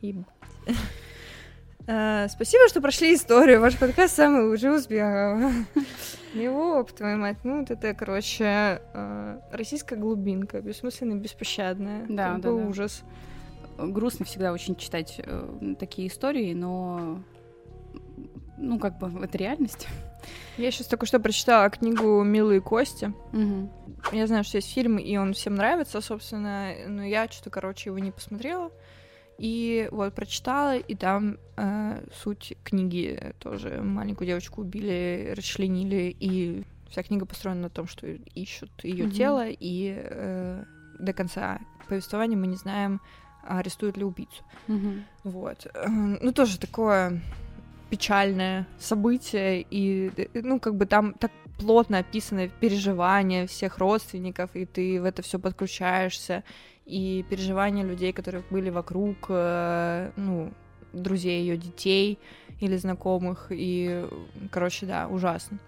[0.00, 0.24] Ебать.
[1.86, 3.60] Э, Спасибо, что прошли историю.
[3.60, 5.04] Ваш подкаст самый лучший успех.
[6.34, 12.06] Его, твою мать, ну вот это, короче, э, российская глубинка, бессмысленная, беспощадная.
[12.08, 12.52] Да, да, да.
[12.52, 13.02] ужас.
[13.78, 17.22] Грустно всегда очень читать э, такие истории, но
[18.56, 19.88] ну, как бы, это реальность.
[20.56, 23.12] Я сейчас только что прочитала книгу «Милые кости».
[23.32, 23.70] Мгм.
[24.12, 27.98] Я знаю, что есть фильм, и он всем нравится, собственно, но я что-то, короче, его
[27.98, 28.70] не посмотрела.
[29.42, 33.80] И вот прочитала, и там э, суть книги тоже.
[33.82, 39.12] Маленькую девочку убили, расчленили, и вся книга построена на том, что ищут ее Мгм.
[39.12, 40.64] тело, и э,
[41.00, 43.00] до конца повествования мы не знаем,
[43.42, 44.44] арестуют ли убийцу.
[44.68, 45.04] Мгм.
[45.24, 45.66] Вот.
[45.74, 47.20] Э, Ну, тоже такое
[47.90, 54.66] печальное событие, и, э, ну, как бы там так плотно описаны переживания всех родственников, и
[54.66, 56.44] ты в это все подключаешься,
[56.86, 60.52] и переживания людей, которые были вокруг, э, ну,
[60.92, 62.18] друзей ее детей
[62.60, 64.06] или знакомых, и,
[64.50, 65.58] короче, да, ужасно.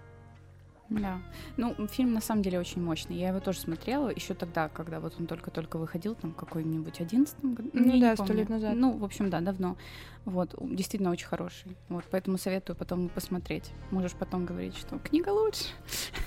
[0.89, 1.17] Да.
[1.57, 3.15] Ну, фильм на самом деле очень мощный.
[3.15, 7.69] Я его тоже смотрела еще тогда, когда вот он только-только выходил, там, какой-нибудь одиннадцатом году.
[7.73, 8.75] Ну да, сто лет назад.
[8.75, 9.77] Ну, в общем, да, давно.
[10.25, 11.75] Вот, действительно очень хороший.
[11.89, 13.71] Вот, поэтому советую потом посмотреть.
[13.89, 15.65] Можешь потом говорить, что книга лучше.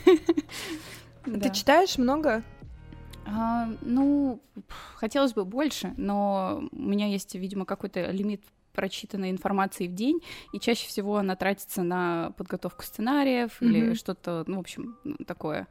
[1.27, 1.41] Да.
[1.41, 2.43] Ты читаешь много?
[3.31, 4.41] А, ну,
[4.95, 10.21] хотелось бы больше, но у меня есть, видимо, какой-то лимит прочитанной информации в день,
[10.53, 13.67] и чаще всего она тратится на подготовку сценариев mm-hmm.
[13.67, 15.67] или что-то, ну, в общем, такое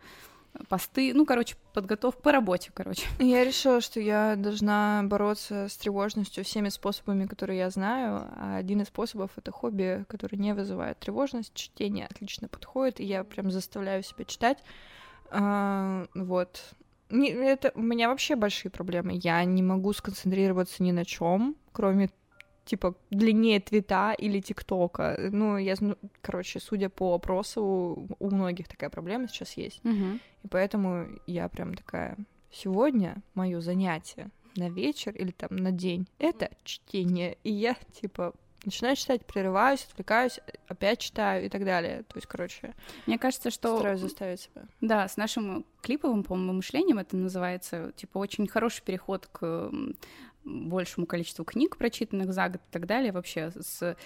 [0.70, 3.08] посты, ну, короче, подготовка по работе, короче.
[3.20, 8.82] Я решила, что я должна бороться с тревожностью всеми способами, которые я знаю, а один
[8.82, 14.04] из способов— это хобби, который не вызывает тревожность, чтение отлично подходит, и я прям заставляю
[14.04, 14.58] себя читать,
[15.30, 16.62] а, вот.
[17.10, 19.20] Не, это у меня вообще большие проблемы.
[19.22, 22.10] Я не могу сконцентрироваться ни на чем, кроме
[22.66, 25.18] типа длиннее твита или тиктока.
[25.32, 29.84] Ну, я, ну, короче, судя по опросу, у многих такая проблема сейчас есть.
[29.86, 30.20] Угу.
[30.44, 32.18] И поэтому я прям такая,
[32.52, 37.38] сегодня мое занятие на вечер или там на день это чтение.
[37.44, 38.34] И я типа
[38.68, 42.04] начинаю читать, прерываюсь, отвлекаюсь, опять читаю и так далее.
[42.04, 42.76] То есть, короче,
[43.06, 44.64] мне кажется, что стараюсь заставить себя.
[44.82, 49.72] Да, с нашим клиповым, по-моему, мышлением это называется, типа очень хороший переход к
[50.48, 53.12] большему количеству книг, прочитанных за год и так далее.
[53.12, 53.98] Вообще, с...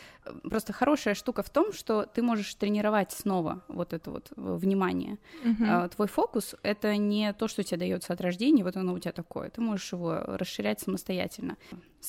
[0.43, 5.17] просто хорошая штука в том, что ты можешь тренировать снова вот это вот внимание.
[5.43, 5.89] Uh-huh.
[5.89, 9.49] Твой фокус— это не то, что тебе дается от рождения, вот оно у тебя такое.
[9.49, 11.58] Ты можешь его расширять самостоятельно.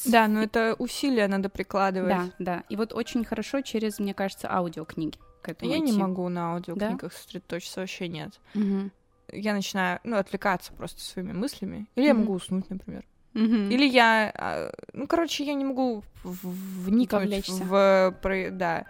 [0.06, 2.10] Да, но это усилия надо прикладывать.
[2.10, 2.64] Да, да.
[2.68, 5.92] И вот очень хорошо через, мне кажется, аудиокниги к этому Я идти.
[5.92, 7.10] не могу на аудиокнигах да?
[7.10, 8.40] сосредоточиться, вообще нет.
[8.54, 8.90] Угу.
[9.32, 11.86] Я начинаю, ну, отвлекаться просто своими мыслями.
[11.96, 13.04] Или я могу уснуть, например.
[13.34, 18.14] Или я, а, ну, короче, я не могу вникнуть в,
[18.50, 18.86] да.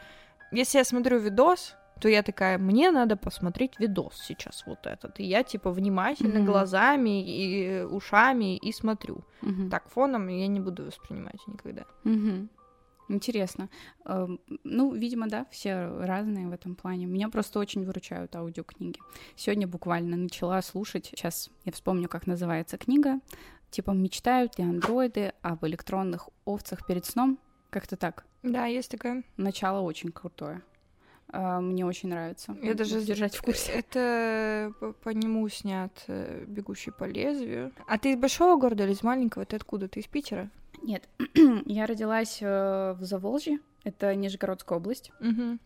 [0.50, 5.20] Если я смотрю видос, то я такая, мне надо посмотреть видос сейчас вот этот.
[5.20, 6.44] И я, типа, внимательно mm-hmm.
[6.44, 9.22] глазами и ушами и смотрю.
[9.42, 9.70] Mm-hmm.
[9.70, 11.84] Так, фоном я не буду воспринимать никогда.
[12.04, 12.48] Mm-hmm.
[13.08, 13.68] Интересно.
[14.04, 17.06] Эм, ну, видимо, да, все разные в этом плане.
[17.06, 18.98] Меня просто очень выручают аудиокниги.
[19.36, 23.20] Сегодня буквально начала слушать, сейчас я вспомню, как называется книга,
[23.72, 27.38] Типа, мечтают ли андроиды об электронных овцах перед сном?
[27.70, 28.26] Как-то так.
[28.42, 29.24] Да, есть такое.
[29.38, 30.60] Начало очень крутое.
[31.28, 32.54] А, мне очень нравится.
[32.62, 33.72] Я даже держать в курсе.
[33.72, 37.72] Это по, по нему снят э, «Бегущий по лезвию».
[37.88, 39.46] А ты из большого города или из маленького?
[39.46, 39.88] Ты откуда?
[39.88, 40.50] Ты из Питера?
[40.82, 41.08] Нет,
[41.64, 45.12] я родилась э, в Заволжье, это Нижегородская область.
[45.20, 45.58] Угу.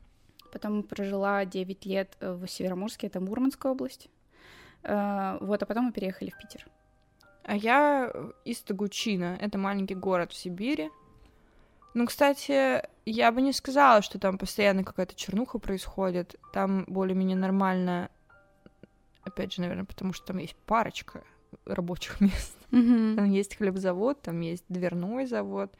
[0.52, 4.08] Потом прожила 9 лет в Североморске, это Мурманская область.
[4.84, 6.64] Э, вот, а потом мы переехали в Питер.
[7.46, 8.12] А я
[8.44, 9.38] из Тагучина.
[9.40, 10.90] Это маленький город в Сибири.
[11.94, 16.34] Ну, кстати, я бы не сказала, что там постоянно какая-то чернуха происходит.
[16.52, 18.10] Там более-менее нормально.
[19.22, 21.22] Опять же, наверное, потому что там есть парочка
[21.64, 22.58] рабочих мест.
[22.72, 23.14] Mm-hmm.
[23.14, 25.72] Там есть хлебзавод, там есть дверной завод,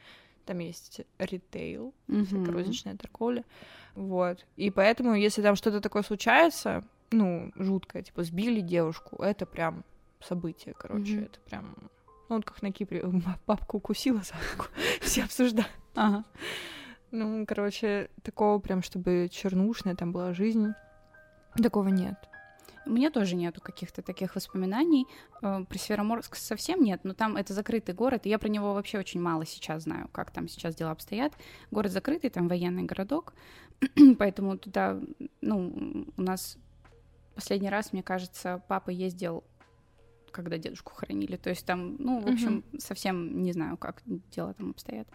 [0.45, 2.49] там есть ритейл, mm-hmm.
[2.49, 3.43] розничная торговля.
[3.93, 4.45] Вот.
[4.55, 9.83] И поэтому, если там что-то такое случается, ну, жуткое, типа сбили девушку, это прям
[10.19, 11.25] событие, короче, mm-hmm.
[11.25, 11.75] это прям...
[12.29, 13.03] Ну, вот как на Кипре,
[13.47, 14.69] бабку укусила за руку,
[15.01, 15.71] все обсуждают.
[15.95, 16.25] Ага.
[17.11, 20.73] Ну, короче, такого прям, чтобы чернушная там была жизнь,
[21.61, 22.15] такого нет.
[22.85, 25.07] У меня тоже нету каких-то таких воспоминаний.
[25.41, 28.97] Э, про Североморск совсем нет, но там это закрытый город, и я про него вообще
[28.97, 31.33] очень мало сейчас знаю, как там сейчас дела обстоят.
[31.69, 33.33] Город закрытый, там военный городок,
[34.19, 34.99] поэтому туда,
[35.41, 36.57] ну, у нас
[37.35, 39.43] последний раз, мне кажется, папа ездил
[40.31, 41.35] когда дедушку хоронили.
[41.35, 42.79] То есть там, ну, в общем, uh-huh.
[42.79, 45.07] совсем не знаю, как дела там обстоят.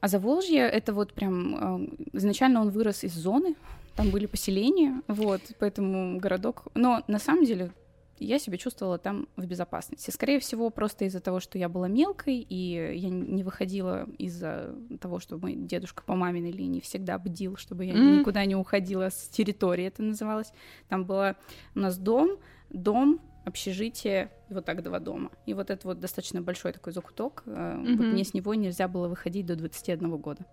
[0.00, 1.84] А Заволжье— это вот прям...
[1.84, 3.56] Э, изначально он вырос из зоны,
[3.94, 6.66] там были поселения, вот, поэтому городок...
[6.74, 7.72] Но на самом деле
[8.18, 10.10] я себя чувствовала там в безопасности.
[10.10, 15.18] Скорее всего, просто из-за того, что я была мелкой, и я не выходила из-за того,
[15.18, 18.18] что мой дедушка по маминой линии всегда бдил, чтобы я mm-hmm.
[18.20, 20.52] никуда не уходила с территории, это называлось.
[20.88, 21.36] Там было
[21.74, 22.38] у нас дом,
[22.70, 25.30] дом, общежитие, и вот так два дома.
[25.46, 27.44] И вот это вот достаточно большой такой закуток.
[27.46, 27.96] Mm-hmm.
[27.96, 30.44] Вот мне с него нельзя было выходить до 21 года.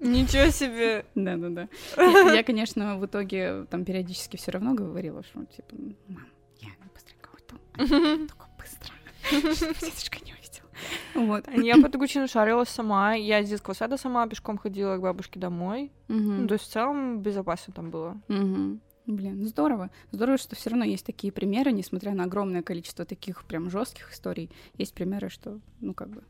[0.00, 1.04] Ничего себе!
[1.14, 1.68] Да-да-да.
[2.34, 5.76] Я, конечно, в итоге там периодически все равно говорила, что типа,
[6.08, 6.26] мам,
[6.60, 8.26] я быстренько уйду.
[8.26, 8.94] Только быстро.
[9.80, 10.64] Дедушка не увидел.
[11.14, 11.46] Вот.
[11.62, 13.14] Я по Тагучину шарилась сама.
[13.14, 15.92] Я из детского сада сама пешком ходила к бабушке домой.
[16.08, 18.18] Ну, то есть в целом безопасно там было.
[19.06, 19.90] Блин, здорово.
[20.12, 24.50] Здорово, что все равно есть такие примеры, несмотря на огромное количество таких прям жестких историй.
[24.78, 26.22] Есть примеры, что, ну, как бы,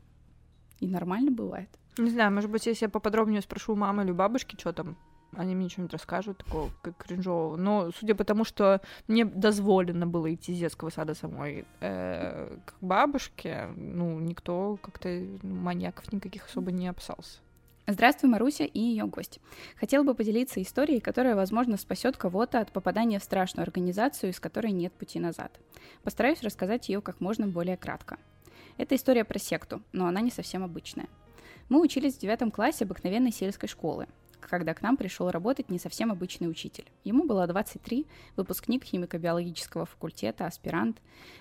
[0.79, 1.69] и нормально бывает.
[1.97, 4.97] Не знаю, может быть, если я поподробнее спрошу мамы или бабушки, что там,
[5.37, 7.55] они мне что-нибудь расскажут такого, как кринжового.
[7.55, 12.73] Но судя по тому, что мне дозволено было идти из детского сада самой э, к
[12.81, 15.07] бабушке, ну, никто как-то
[15.41, 17.39] ну, маньяков никаких особо не опасался.
[17.87, 19.39] Здравствуй, Маруся и ее гость.
[19.75, 24.71] Хотела бы поделиться историей, которая, возможно, спасет кого-то от попадания в страшную организацию, из которой
[24.71, 25.59] нет пути назад.
[26.01, 28.17] Постараюсь рассказать ее как можно более кратко.
[28.77, 31.07] Это история про секту, но она не совсем обычная.
[31.69, 34.07] Мы учились в девятом классе обыкновенной сельской школы,
[34.39, 36.85] когда к нам пришел работать не совсем обычный учитель.
[37.03, 40.97] Ему было 23, выпускник химико-биологического факультета, аспирант.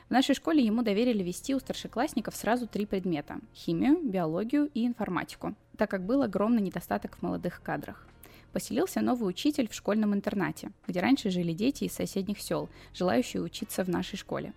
[0.09, 5.55] В нашей школе ему доверили вести у старшеклассников сразу три предмета– химию, биологию и информатику,
[5.77, 8.07] так как был огромный недостаток в молодых кадрах.
[8.53, 13.85] Поселился новый учитель в школьном интернате, где раньше жили дети из соседних сел, желающие учиться
[13.85, 14.53] в нашей школе.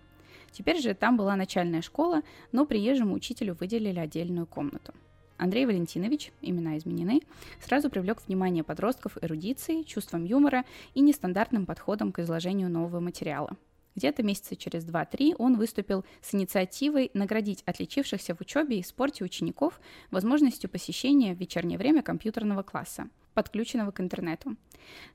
[0.52, 4.94] Теперь же там была начальная школа, но приезжему учителю выделили отдельную комнату–
[5.38, 7.22] Андрей Валентинович, имена изменены,
[7.60, 13.56] сразу привлек внимание подростков эрудицией, чувством юмора и нестандартным подходом к изложению нового материала.
[13.96, 19.80] Где-то месяца через 2-3 он выступил с инициативой наградить отличившихся в учебе и спорте учеников
[20.10, 24.56] возможностью посещения в вечернее время компьютерного класса подключенного к интернету.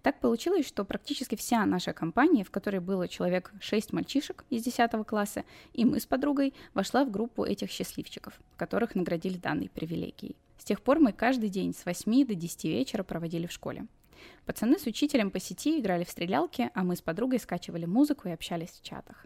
[0.01, 4.91] Так получилось, что практически вся наша компания, в которой было человек 6 мальчишек из 10
[5.05, 10.37] класса, и мы с подругой, вошла в группу этих счастливчиков, которых наградили данной привилегией.
[10.57, 13.87] С тех пор мы каждый день с 8 до 10 вечера проводили в школе.
[14.45, 18.31] Пацаны с учителем по сети играли в стрелялки, а мы с подругой скачивали музыку и
[18.31, 19.25] общались в чатах.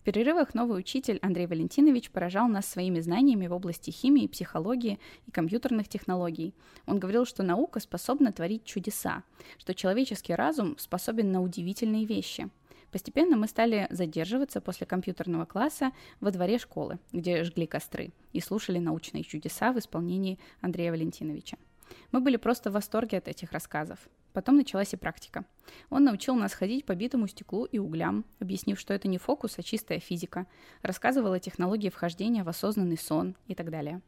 [0.00, 5.30] В перерывах новый учитель Андрей Валентинович поражал нас своими знаниями в области химии, психологии и
[5.30, 6.54] компьютерных технологий.
[6.86, 9.22] Он говорил, что наука способна творить чудеса,
[9.58, 12.48] что человеческий разум способен на удивительные вещи.
[12.90, 18.78] Постепенно мы стали задерживаться после компьютерного класса во дворе школы, где жгли костры, и слушали
[18.78, 21.58] научные чудеса в исполнении Андрея Валентиновича.
[22.12, 23.98] Мы были просто в восторге от этих рассказов.
[24.32, 25.44] Потом началась и практика.
[25.90, 29.62] Он научил нас ходить по битому стеклу и углям, объяснив, что это не фокус, а
[29.62, 30.46] чистая физика,
[30.82, 34.00] рассказывал о технологии вхождения в осознанный сон и так далее.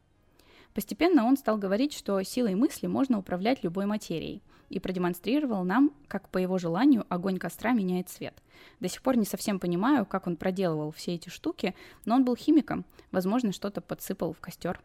[0.73, 6.29] Постепенно он стал говорить, что силой мысли можно управлять любой материей, и продемонстрировал нам, как
[6.29, 8.41] по его желанию огонь костра меняет цвет.
[8.79, 12.35] До сих пор не совсем понимаю, как он проделывал все эти штуки, но он был
[12.35, 14.81] химиком, возможно, что-то подсыпал в костер.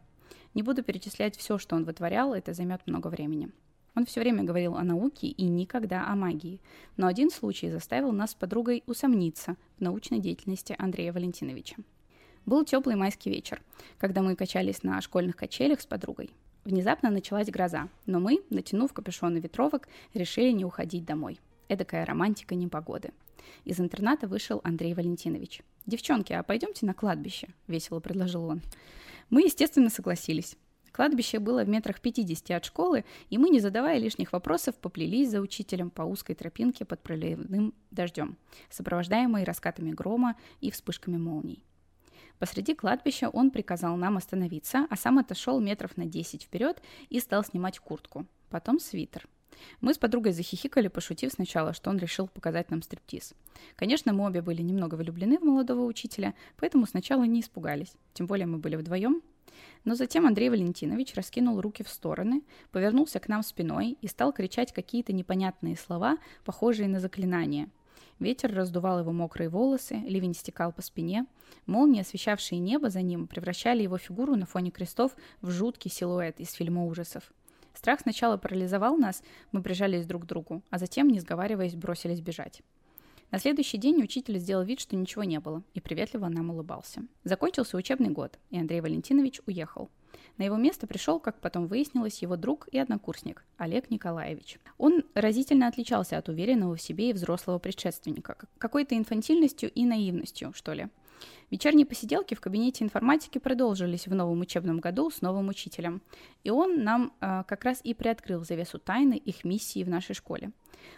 [0.53, 3.49] Не буду перечислять все, что он вытворял, это займет много времени.
[3.97, 6.61] Он все время говорил о науке и никогда о магии.
[6.97, 11.77] Но один случай заставил нас с подругой усомниться в научной деятельности Андрея Валентиновича.
[12.45, 13.59] Был теплый майский вечер,
[13.97, 16.29] когда мы качались на школьных качелях с подругой.
[16.63, 21.39] Внезапно началась гроза, но мы, натянув капюшоны ветровок, решили не уходить домой.
[21.67, 23.09] Эдакая романтика непогоды.
[23.65, 25.63] Из интерната вышел Андрей Валентинович.
[25.87, 28.61] «Девчонки, а пойдемте на кладбище?»– весело предложил он.
[29.31, 30.55] Мы, естественно, согласились.
[30.97, 35.41] Кладбище было в метрах 50 от школы, и мы, не задавая лишних вопросов, поплелись за
[35.41, 38.35] учителем по узкой тропинке под проливным дождем,
[38.71, 41.63] сопровождаемой раскатами грома и вспышками молний.
[42.39, 47.43] Посреди кладбища он приказал нам остановиться, а сам отошел метров на 10 вперед и стал
[47.43, 49.27] снимать куртку, потом свитер.
[49.81, 53.35] Мы с подругой захихикали, пошутив сначала, что он решил показать нам стриптиз.
[53.75, 57.93] Конечно, мы обе были немного влюблены в молодого учителя, поэтому сначала не испугались.
[58.13, 59.21] Тем более мы были вдвоем,
[59.87, 64.73] но затем Андрей Валентинович раскинул руки в стороны, повернулся к нам спиной и стал кричать
[64.73, 67.69] какие-то непонятные слова, похожие на заклинания.
[68.19, 71.25] Ветер раздувал его мокрые волосы, ливень стекал по спине.
[71.67, 76.51] Молнии, освещавшие небо за ним, превращали его фигуру на фоне крестов в жуткий силуэт из
[76.51, 77.31] фильма ужасов.
[77.73, 79.23] Страх сначала парализовал нас,
[79.53, 82.61] мы прижались друг к другу, а затем, не сговариваясь, бросились бежать.
[83.29, 87.01] На следующий день учитель сделал вид, что ничего не было, и приветливо нам улыбался.
[87.25, 89.89] Закончился учебный год, и Андрей Валентинович уехал.
[90.37, 94.59] На его место пришел, как потом выяснилось, его друг и однокурсник Олег Николаевич.
[94.77, 100.71] Он разительно отличался от уверенного в себе и взрослого предшественника, какой-то инфантильностью и наивностью, что
[100.73, 100.87] ли.
[101.49, 106.01] Вечерние посиделки в кабинете информатики продолжились в новом учебном году с новым учителем.
[106.43, 110.51] И он нам э, как раз и приоткрыл завесу тайны их миссии в нашей школе.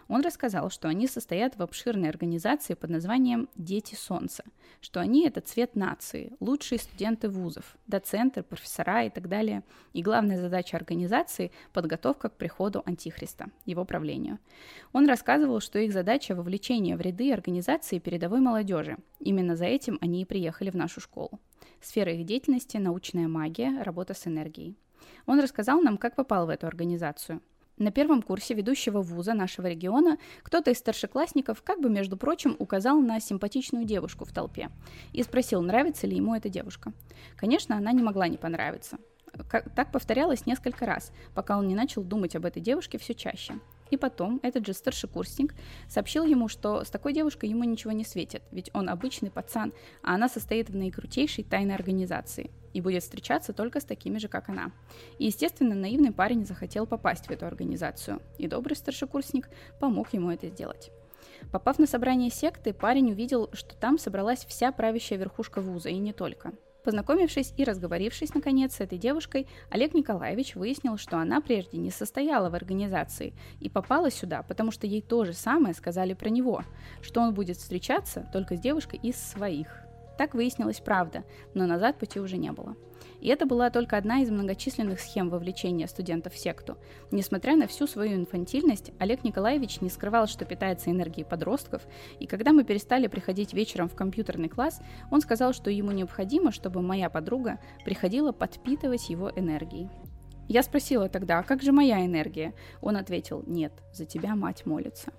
[0.08, 4.44] Он рассказал, что они состоят в обширной организации под названием «Дети Солнца»,
[4.82, 9.63] что они— это цвет нации, лучшие студенты вузов, доценты, профессора и так далее.
[9.94, 14.39] И главная задача организации— подготовка к приходу Антихриста, его правлению.
[14.94, 18.98] Он рассказывал, что их задача— вовлечение в ряды организации передовой молодежи.
[19.20, 21.39] Именно за этим они и приехали в нашу школу.
[21.82, 24.76] Сфера их деятельности— научная магия, работа с энергией.
[25.26, 27.42] Он рассказал нам, как попал в эту организацию—
[27.80, 33.00] на первом курсе ведущего вуза нашего региона кто-то из старшеклассников как бы, между прочим, указал
[33.00, 34.70] на симпатичную девушку в толпе
[35.13, 36.94] и спросил, нравится ли ему эта девушка.
[37.36, 38.98] Конечно, она не могла не понравиться.
[39.76, 43.56] Так повторялось несколько раз, пока он не начал думать об этой девушке все чаще.
[43.89, 45.54] И потом этот же старшекурсник
[45.88, 49.73] сообщил ему, что с такой девушкой ему ничего не светит, ведь он обычный пацан,
[50.04, 54.49] а она состоит в наикрутейшей тайной организации и будет встречаться только с такими же, как
[54.49, 54.71] она.
[55.17, 59.49] И, естественно, наивный парень захотел попасть в эту организацию, и добрый старшекурсник
[59.80, 60.91] помог ему это сделать.
[61.52, 66.13] Попав на собрание секты, парень увидел, что там собралась вся правящая верхушка вуза, и не
[66.13, 66.54] только.
[66.84, 72.50] Познакомившись и разговорившись, наконец, с этой девушкой, Олег Николаевич выяснил, что она прежде не состояла
[72.50, 76.63] в организации и попала сюда, потому что ей то же самое сказали про него,
[77.02, 79.88] что он будет встречаться только с девушкой из своих.
[80.20, 82.76] Так выяснилась правда, но назад пути уже не было.
[83.22, 86.78] И это была только одна из многочисленных схем вовлечения студентов в секту.
[87.10, 91.84] Несмотря на всю свою инфантильность, Олег Николаевич не скрывал, что питается энергией подростков,
[92.20, 96.82] и когда мы перестали приходить вечером в компьютерный класс, он сказал, что ему необходимо, чтобы
[96.82, 99.90] моя подруга приходила подпитывать его энергией.
[100.50, 102.54] Я спросила тогда, а как же моя энергия?
[102.82, 105.13] Он ответил, нет, за тебя мать молится.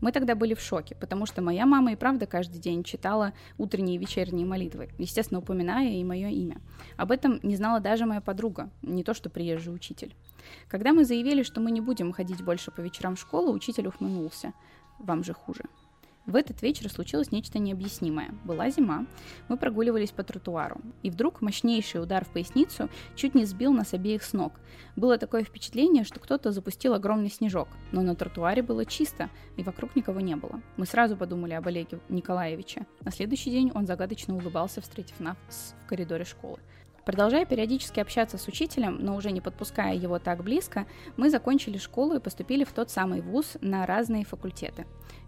[0.00, 3.96] Мы тогда были в шоке, потому что моя мама и правда каждый день читала утренние
[3.96, 6.60] и вечерние молитвы, естественно, упоминая и мое имя.
[6.96, 10.14] Об этом не знала даже моя подруга, не то что приезжий учитель.
[10.68, 14.52] Когда мы заявили, что мы не будем ходить больше по вечерам в школу, учитель ухмыльнулся.
[14.98, 15.64] Вам же хуже.
[16.26, 18.30] В этот вечер случилось нечто необъяснимое.
[18.44, 19.04] Была зима,
[19.48, 24.22] мы прогуливались по тротуару, и вдруг мощнейший удар в поясницу чуть не сбил нас обеих
[24.22, 24.54] с ног.
[24.96, 29.96] Было такое впечатление, что кто-то запустил огромный снежок, но на тротуаре было чисто, и вокруг
[29.96, 30.62] никого не было.
[30.78, 32.86] Мы сразу подумали об Олеге Николаевиче.
[33.02, 35.36] На следующий день он загадочно улыбался, встретив нас
[35.84, 36.58] в коридоре школы.
[37.04, 40.86] Продолжая периодически общаться с учителем, но уже не подпуская его так близко,
[41.18, 44.86] мы закончили школу и поступили в тот самый вуз на разные факультеты.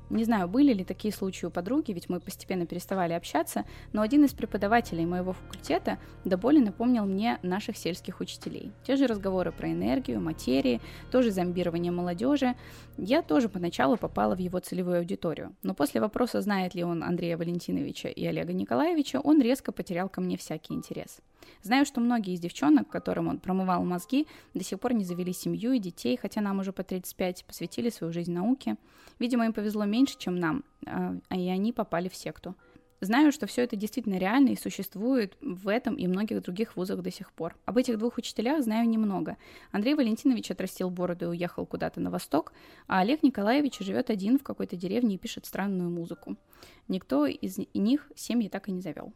[0.09, 4.25] Не знаю, были ли такие случаи у подруги, ведь мы постепенно переставали общаться, но один
[4.25, 8.71] из преподавателей моего факультета до боли напомнил мне наших сельских учителей.
[8.85, 10.81] Те же разговоры про энергию, материи,
[11.11, 12.55] тоже зомбирование молодежи.
[12.97, 17.37] Я тоже поначалу попала в его целевую аудиторию, но после вопроса, знает ли он Андрея
[17.37, 21.21] Валентиновича и Олега Николаевича, он резко потерял ко мне всякий интерес.
[21.63, 25.73] Знаю, что многие из девчонок, которым он промывал мозги, до сих пор не завели семью
[25.73, 28.77] и детей, хотя нам уже по 35, посвятили свою жизнь науке.
[29.19, 32.55] Видимо, им повезло меньше, чем нам, а, и они попали в секту.
[33.01, 37.11] Знаю, что все это действительно реально и существует в этом и многих других вузах до
[37.11, 37.55] сих пор.
[37.67, 39.37] Об этих двух учителях знаю немного.
[39.71, 42.55] Андрей Валентинович отрастил бороду и уехал куда-то на восток,
[42.87, 46.37] а Олег Николаевич живет один в какой-то деревне и пишет странную музыку.
[46.89, 49.13] Никто из них семьи так и не завел.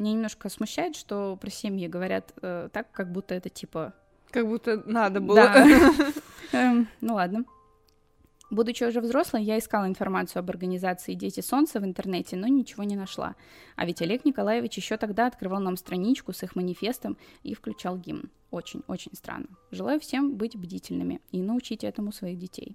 [0.00, 3.92] Меня немножко смущает, что про семьи говорят э, так, как будто это типа...
[4.30, 5.36] Как будто надо было.
[5.36, 5.66] Да.
[6.52, 7.44] Эм, ну ладно.
[8.48, 12.96] Будучи уже взрослой, я искала информацию об организации «Дети Солнца» в интернете, но ничего не
[12.96, 13.36] нашла.
[13.76, 18.30] А ведь Олег Николаевич еще тогда открывал нам страничку с их манифестом и включал гимн.
[18.50, 19.48] Очень-очень странно.
[19.70, 22.74] Желаю всем быть бдительными и научить этому своих детей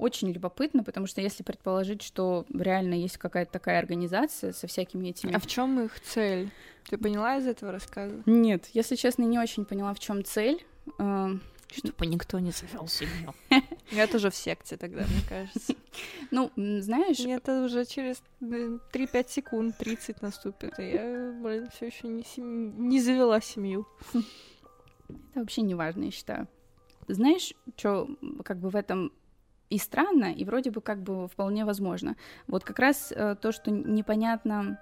[0.00, 5.32] очень любопытно, потому что если предположить, что реально есть какая-то такая организация со всякими этими...
[5.34, 6.50] А в чем их цель?
[6.88, 8.22] Ты поняла из этого рассказа?
[8.26, 10.64] Нет, если честно, не очень поняла, в чем цель.
[10.98, 11.30] А,
[11.70, 13.34] Чтобы никто не завел семью.
[13.90, 15.74] Я тоже в секте тогда, мне кажется.
[16.30, 17.20] Ну, знаешь...
[17.20, 22.88] Это уже через 3-5 секунд, 30 наступит, и я, блин, все еще не, сем...
[22.88, 23.86] не завела семью.
[25.08, 26.48] Это вообще не важно, я считаю.
[27.08, 28.08] Знаешь, что
[28.44, 29.12] как бы в этом
[29.70, 32.16] и странно, и вроде бы как бы вполне возможно.
[32.46, 34.78] Вот как раз э, то, что непонятно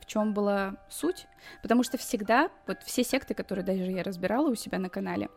[0.00, 1.26] в чем была суть,
[1.62, 5.28] потому что всегда, вот все секты, которые даже я разбирала у себя на канале,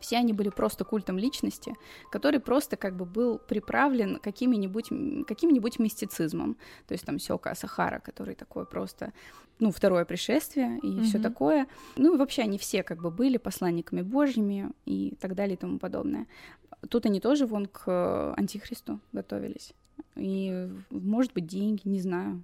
[0.00, 1.74] все они были просто культом личности,
[2.10, 4.88] который просто как бы был приправлен какими-нибудь,
[5.26, 6.56] каким-нибудь мистицизмом.
[6.86, 9.12] То есть там Сёка Сахара, который такой просто,
[9.58, 11.02] ну, второе пришествие и mm-hmm.
[11.02, 11.66] все такое.
[11.96, 15.78] Ну, и вообще они все как бы были посланниками божьими и так далее и тому
[15.78, 16.26] подобное.
[16.88, 19.72] Тут они тоже вон к э, антихристу готовились.
[20.14, 22.42] И, может быть, деньги, не знаю.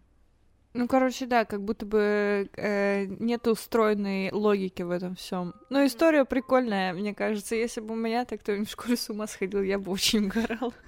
[0.74, 5.54] Ну, короче, да, как будто бы э, нет устроенной логики в этом всем.
[5.68, 7.54] Но история прикольная, мне кажется.
[7.54, 10.72] Если бы у меня так кто-нибудь в школе с ума сходил, я бы очень угорал.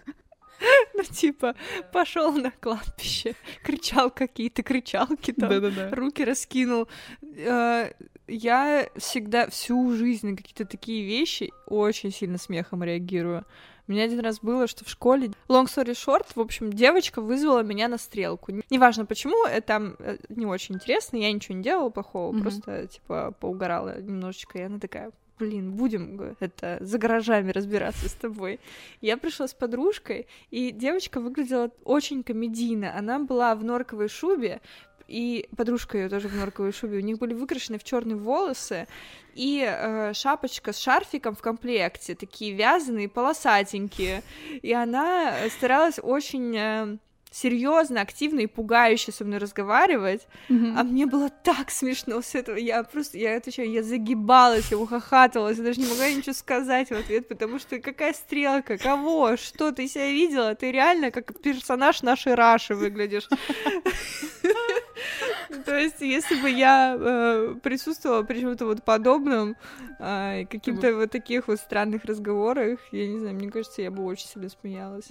[0.94, 1.56] Ну, типа,
[1.92, 5.50] пошел на кладбище, кричал какие-то кричалки там,
[5.92, 6.88] руки раскинул.
[7.36, 7.90] Э,
[8.28, 13.44] я всегда всю жизнь на какие-то такие вещи очень сильно смехом реагирую.
[13.86, 15.32] У меня один раз было, что в школе...
[15.48, 18.52] Long story short, в общем, девочка вызвала меня на стрелку.
[18.70, 22.42] Неважно почему, это там э, не очень интересно, я ничего не делала плохого, mm-hmm.
[22.42, 28.58] просто, типа, поугорала немножечко, и она такая, блин, будем это за гаражами разбираться с тобой.
[29.00, 32.96] Я пришла с подружкой, и девочка выглядела очень комедийно.
[32.96, 34.60] Она была в норковой шубе,
[35.08, 38.86] и подружка ее тоже в норковой шубе, у них были выкрашены в черные волосы
[39.34, 44.22] и э, шапочка с шарфиком в комплекте, такие вязаные, полосатенькие.
[44.62, 46.96] И она старалась очень э,
[47.34, 50.74] серьезно, активно и пугающе со мной разговаривать, mm-hmm.
[50.78, 55.58] а мне было так смешно с этого, я просто, я отвечаю, я загибалась, я ухахатывалась,
[55.58, 59.88] я даже не могла ничего сказать в ответ, потому что какая стрелка, кого, что ты
[59.88, 63.28] себя видела, ты реально как персонаж нашей Раши выглядишь.
[65.64, 69.56] То есть, если бы я э, присутствовала при чем-то вот подобном,
[69.98, 74.26] э, каким-то вот таких вот странных разговорах, я не знаю, мне кажется, я бы очень
[74.26, 75.06] сильно смеялась.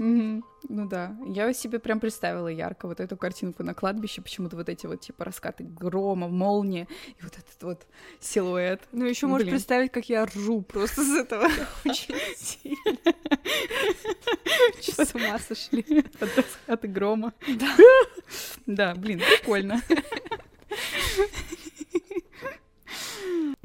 [0.70, 4.86] Ну да, я себе прям представила ярко вот эту картинку на кладбище, почему-то вот эти
[4.86, 6.88] вот типа раскаты грома, молнии,
[7.20, 7.88] и вот этот вот
[8.20, 8.82] силуэт.
[8.92, 11.48] Ну еще можешь представить, как я ржу просто с этого
[11.86, 13.14] очень сильно.
[14.82, 17.34] С ума сошли от раскаты грома.
[17.48, 17.76] Да.
[18.66, 19.82] Да, блин, прикольно.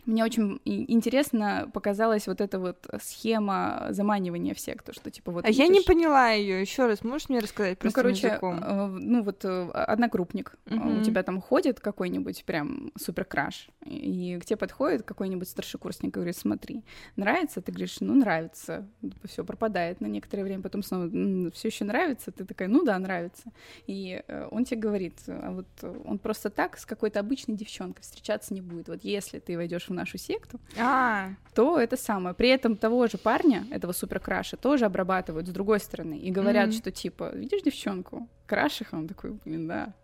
[0.09, 5.45] Мне очень интересно показалась вот эта вот схема заманивания в секту, что типа вот.
[5.45, 6.63] А я не поняла ее.
[6.63, 8.59] Еще раз, можешь мне рассказать ну, короче, языком?
[8.59, 11.01] Э, ну вот э, одногруппник uh-huh.
[11.01, 16.15] у тебя там ходит какой-нибудь прям супер краш, и к тебе подходит какой-нибудь старшекурсник и
[16.15, 16.85] говорит, смотри,
[17.17, 17.61] нравится?
[17.61, 18.89] Ты говоришь, ну нравится.
[19.25, 21.11] Все пропадает на некоторое время, потом снова
[21.51, 22.33] все еще нравится.
[22.33, 23.53] Ты такая, ну да, нравится.
[23.87, 25.67] И э, он тебе говорит, а вот
[26.07, 28.89] он просто так с какой-то обычной девчонкой встречаться не будет.
[28.89, 31.31] Вот если ты войдешь в нашу секту, а.
[31.55, 32.35] то это самое.
[32.35, 36.79] При этом того же парня, этого суперкраша, тоже обрабатывают с другой стороны и говорят, mm-hmm.
[36.79, 38.95] что типа, видишь девчонку, крашиха?
[38.95, 39.95] Он такой, блин, да.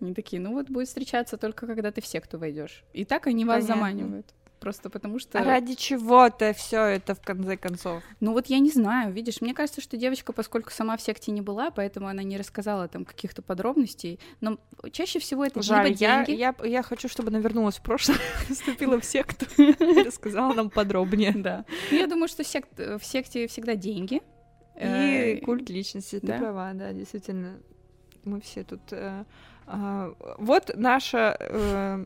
[0.00, 2.84] Они такие, ну вот будет встречаться только когда ты в секту войдешь.
[2.92, 3.74] И так они вас Понятно.
[3.74, 4.26] заманивают
[4.62, 5.40] просто потому что...
[5.40, 8.02] А ради чего-то все это в конце концов?
[8.20, 11.40] Ну вот я не знаю, видишь, мне кажется, что девочка, поскольку сама в секте не
[11.40, 14.58] была, поэтому она не рассказала там каких-то подробностей, но
[14.92, 16.38] чаще всего это Жаль, либо я, деньги...
[16.38, 19.46] я, я хочу, чтобы она вернулась в прошлое, вступила в секту
[20.04, 21.32] рассказала нам подробнее.
[21.32, 21.64] Да.
[21.90, 24.22] Ну, я думаю, что сект, в секте всегда деньги.
[24.76, 27.58] И э, культ личности, ты права, да, действительно.
[28.24, 29.24] Мы все тут э,
[30.38, 32.04] вот наше, э,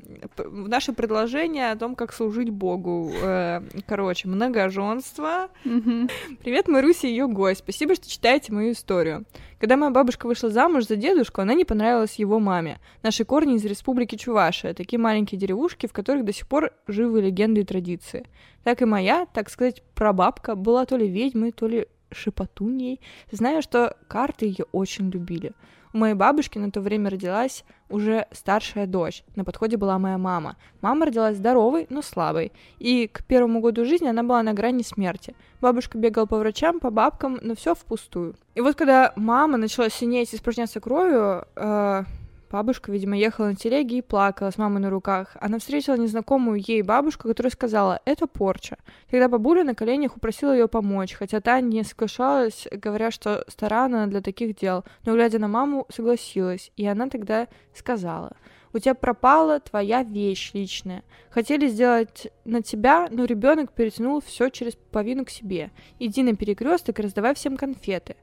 [0.48, 3.12] наше предложение о том, как служить Богу.
[3.22, 5.48] Э, короче, многоженство.
[5.64, 7.60] Привет, Маруся и ее гость.
[7.60, 9.24] Спасибо, что читаете мою историю.
[9.58, 12.78] Когда моя бабушка вышла замуж за дедушку, она не понравилась его маме.
[13.02, 17.62] Наши корни из республики Чувашия, такие маленькие деревушки, в которых до сих пор живы легенды
[17.62, 18.26] и традиции.
[18.62, 23.00] Так и моя, так сказать, прабабка была то ли ведьмой, то ли шепотуньей.
[23.30, 25.52] Знаю, что карты ее очень любили.
[25.96, 29.24] Моей бабушки на то время родилась уже старшая дочь.
[29.34, 30.56] На подходе была моя мама.
[30.82, 32.52] Мама родилась здоровой, но слабой.
[32.78, 35.34] И к первому году жизни она была на грани смерти.
[35.62, 38.34] Бабушка бегала по врачам, по бабкам, но все впустую.
[38.54, 42.04] И вот когда мама начала синеть и испражняться кровью, э,
[42.50, 45.36] Бабушка, видимо, ехала на телеге и плакала с мамой на руках.
[45.40, 48.78] Она встретила незнакомую ей бабушку, которая сказала «это порча».
[49.10, 54.06] Тогда бабуля на коленях упросила ее помочь, хотя та не соглашалась, говоря, что стара она
[54.06, 54.84] для таких дел.
[55.04, 58.36] Но, глядя на маму, согласилась, и она тогда сказала
[58.76, 61.02] у тебя пропала твоя вещь личная.
[61.30, 65.70] Хотели сделать на тебя, но ребенок перетянул все через половину к себе.
[65.98, 68.16] Иди на перекресток и раздавай всем конфеты.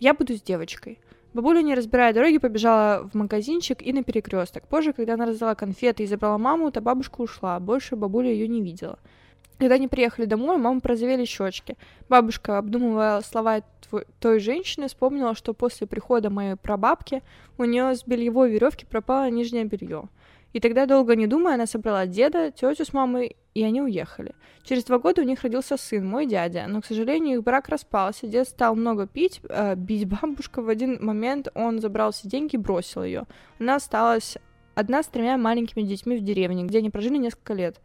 [0.00, 0.98] Я буду с девочкой.
[1.34, 4.68] Бабуля, не разбирая дороги, побежала в магазинчик и на перекресток.
[4.68, 7.58] Позже, когда она раздала конфеты и забрала маму, то бабушка ушла.
[7.58, 8.98] Больше бабуля ее не видела.
[9.58, 11.76] Когда они приехали домой, маму прозовели щечки.
[12.08, 13.62] Бабушка, обдумывая слова
[14.20, 17.22] той женщины, вспомнила, что после прихода моей прабабки
[17.58, 20.08] у нее с бельевой веревки пропало нижнее белье.
[20.52, 24.34] И тогда, долго не думая, она собрала деда, тетю с мамой, и они уехали.
[24.64, 28.26] Через два года у них родился сын, мой дядя, но, к сожалению, их брак распался,
[28.26, 30.62] дед стал много пить, э, бить бабушку.
[30.62, 33.24] В один момент он забрал все деньги и бросил ее.
[33.58, 34.36] Она осталась
[34.74, 37.80] одна с тремя маленькими детьми в деревне, где они прожили несколько лет.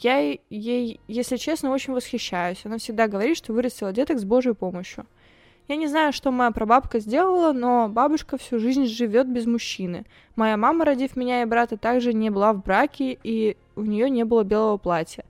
[0.00, 0.18] Я
[0.50, 2.60] ей, если честно, очень восхищаюсь.
[2.64, 5.06] Она всегда говорит, что вырастила деток с Божьей помощью.
[5.66, 10.04] Я не знаю, что моя прабабка сделала, но бабушка всю жизнь живет без мужчины.
[10.36, 14.24] Моя мама, родив меня и брата, также не была в браке, и у нее не
[14.24, 15.24] было белого платья.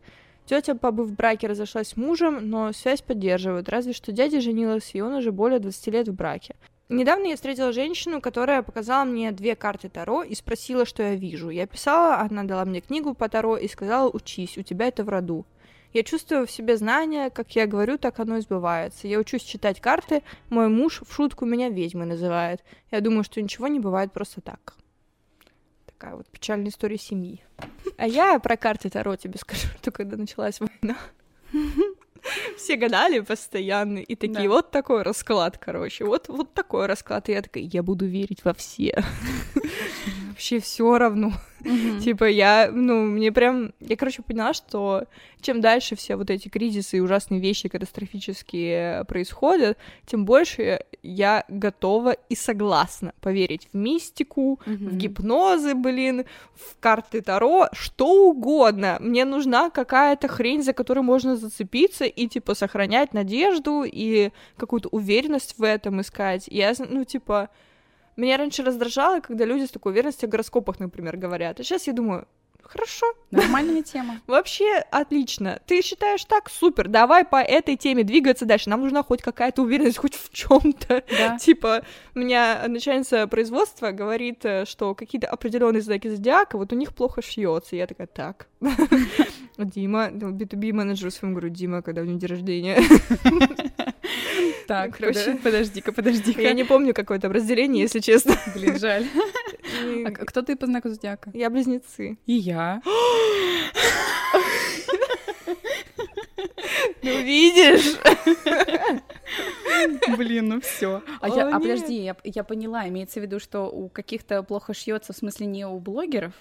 [0.47, 5.01] Тетя, побыв в браке, разошлась с мужем, но связь поддерживают, разве что дядя женился, и
[5.01, 6.57] он уже более 20 лет в браке.
[6.91, 11.49] Недавно я встретила женщину, которая показала мне две карты Таро и спросила, что я вижу.
[11.49, 15.09] Я писала, она дала мне книгу по Таро и сказала, учись, у тебя это в
[15.09, 15.47] роду.
[15.95, 19.07] Я чувствую в себе знания, как я говорю, так оно и сбывается.
[19.07, 22.65] Я учусь читать карты, мой муж в шутку меня ведьмой называет.
[22.91, 24.75] Я думаю, что ничего не бывает просто так.
[25.87, 27.41] Такая вот печальная история семьи.
[27.97, 30.99] А я про карты Таро тебе скажу, что когда началась война,
[32.57, 34.49] все гадали постоянно, и такие, да.
[34.49, 38.53] вот такой расклад, короче, вот, вот такой расклад, и я такая, я буду верить во
[38.53, 39.01] все.
[40.35, 41.33] Вообще все равно.
[41.61, 42.01] Mm-hmm.
[42.03, 45.05] типа я, ну, мне прям, я, короче, поняла, что
[45.41, 52.17] чем дальше все вот эти кризисы и ужасные вещи катастрофические происходят, тем больше я готова
[52.29, 54.89] и согласна поверить в мистику, mm-hmm.
[54.89, 56.25] в гипнозы, блин,
[56.57, 58.97] в карты Таро, что угодно.
[58.99, 65.55] Мне нужна какая-то хрень, за которую можно зацепиться и, типа, сохранять надежду и какую-то уверенность
[65.59, 66.49] в этом искать.
[66.49, 67.51] Я, ну, типа,
[68.17, 71.61] Меня раньше раздражало, когда люди с такой уверенностью о гороскопах, например, говорят.
[71.61, 72.27] А сейчас я думаю,
[72.67, 73.07] Хорошо.
[73.31, 74.21] Нормальная тема.
[74.27, 75.61] Вообще отлично.
[75.67, 76.49] Ты считаешь так?
[76.49, 76.89] Супер.
[76.89, 78.71] Давай по этой теме двигаться дальше.
[78.71, 81.05] Нам нужна хоть какая-то уверенность, хоть в чем-то.
[81.11, 81.39] Да.
[81.41, 81.85] Типа,
[82.15, 87.23] у меня начальница производства говорит, э, что какие-то определенные знаки зодиака, вот у них плохо
[87.23, 87.77] шьется.
[87.77, 88.49] Я такая, так.
[89.59, 92.79] Дима, B2B менеджеру своему говорю, Дима, когда у него день рождения.
[94.67, 96.41] Так, короче, подожди-ка, подожди-ка.
[96.41, 98.37] Я не помню какое там разделение, если честно.
[98.55, 99.07] Блин, жаль.
[100.07, 101.31] А кто ты по знаку зодиака?
[101.35, 102.19] Я близнецы.
[102.27, 102.81] И я.
[107.03, 107.99] Ну видишь?
[110.17, 111.03] Блин, ну все.
[111.21, 115.13] А, я, а подожди, я, я поняла, имеется в виду, что у каких-то плохо шьется,
[115.13, 116.33] в смысле не у блогеров,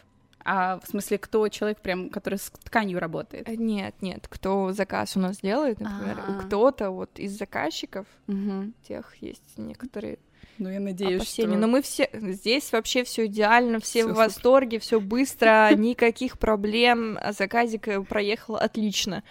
[0.45, 3.47] а в смысле, кто человек прям, который с тканью работает?
[3.47, 6.41] Нет, нет, кто заказ у нас делает, например, А-а-а.
[6.43, 8.71] кто-то вот из заказчиков, угу.
[8.87, 10.19] тех есть некоторые
[10.59, 11.53] ну, я надеюсь, опасения.
[11.53, 11.57] что...
[11.57, 12.09] Но мы все...
[12.13, 18.01] Здесь вообще все идеально, все всё в восторге, все быстро, никаких проблем, а заказик э,
[18.03, 19.23] проехал отлично.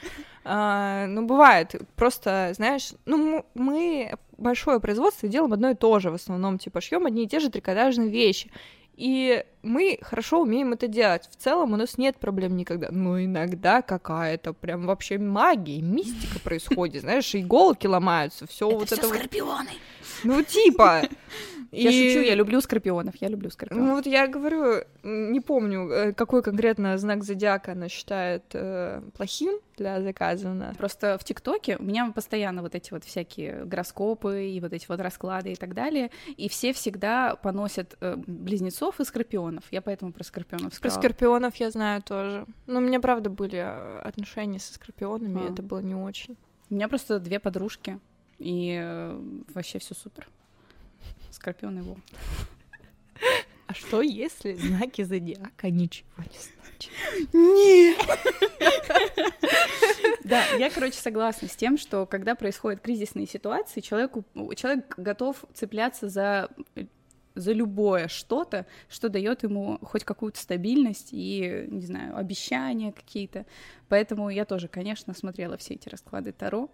[0.44, 6.14] А, ну, бывает, просто, знаешь, ну, мы большое производство делаем одно и то же в
[6.14, 8.50] основном, типа, шьем одни и те же трикотажные вещи.
[8.94, 11.28] И мы хорошо умеем это делать.
[11.30, 12.88] В целом у нас нет проблем никогда.
[12.90, 17.02] Но иногда какая-то прям вообще магия, мистика происходит.
[17.02, 19.08] Знаешь, иголки ломаются, все вот это.
[19.08, 19.70] скорпионы.
[20.24, 21.02] Ну, типа.
[21.72, 23.86] Я шучу, я люблю скорпионов, я люблю скорпионов.
[23.86, 29.58] Ну вот я говорю, не помню, э, какой конкретно знак зодиака она считает э, плохим
[29.78, 30.74] для заказа.
[30.76, 35.00] Просто в ТикТоке у меня постоянно вот эти вот всякие гороскопы и вот эти вот
[35.00, 39.64] расклады и так далее, и все всегда поносят э, близнецов и скорпионов.
[39.70, 41.00] Я поэтому про скорпионов сказала.
[41.00, 42.44] Про скорпионов я знаю тоже.
[42.66, 45.48] Но у меня, правда, были э, отношения со скорпионами, а.
[45.48, 46.36] и это было не очень.
[46.68, 47.98] У меня просто две подружки,
[48.38, 49.18] и э,
[49.54, 50.28] вообще все супер.
[51.32, 51.96] Скорпион его.
[53.68, 57.32] А что, если знаки зодиака ничего не значат?
[57.32, 57.96] Нет!
[60.24, 64.24] Да, я, короче, согласна с тем, что когда происходят кризисные ситуации, человеку,
[64.56, 66.48] человек готов цепляться за
[67.34, 73.46] за любое что-то, что дает ему хоть какую-то стабильность и, не знаю, обещания какие-то.
[73.88, 76.70] Поэтому я тоже, конечно, смотрела все эти расклады Таро,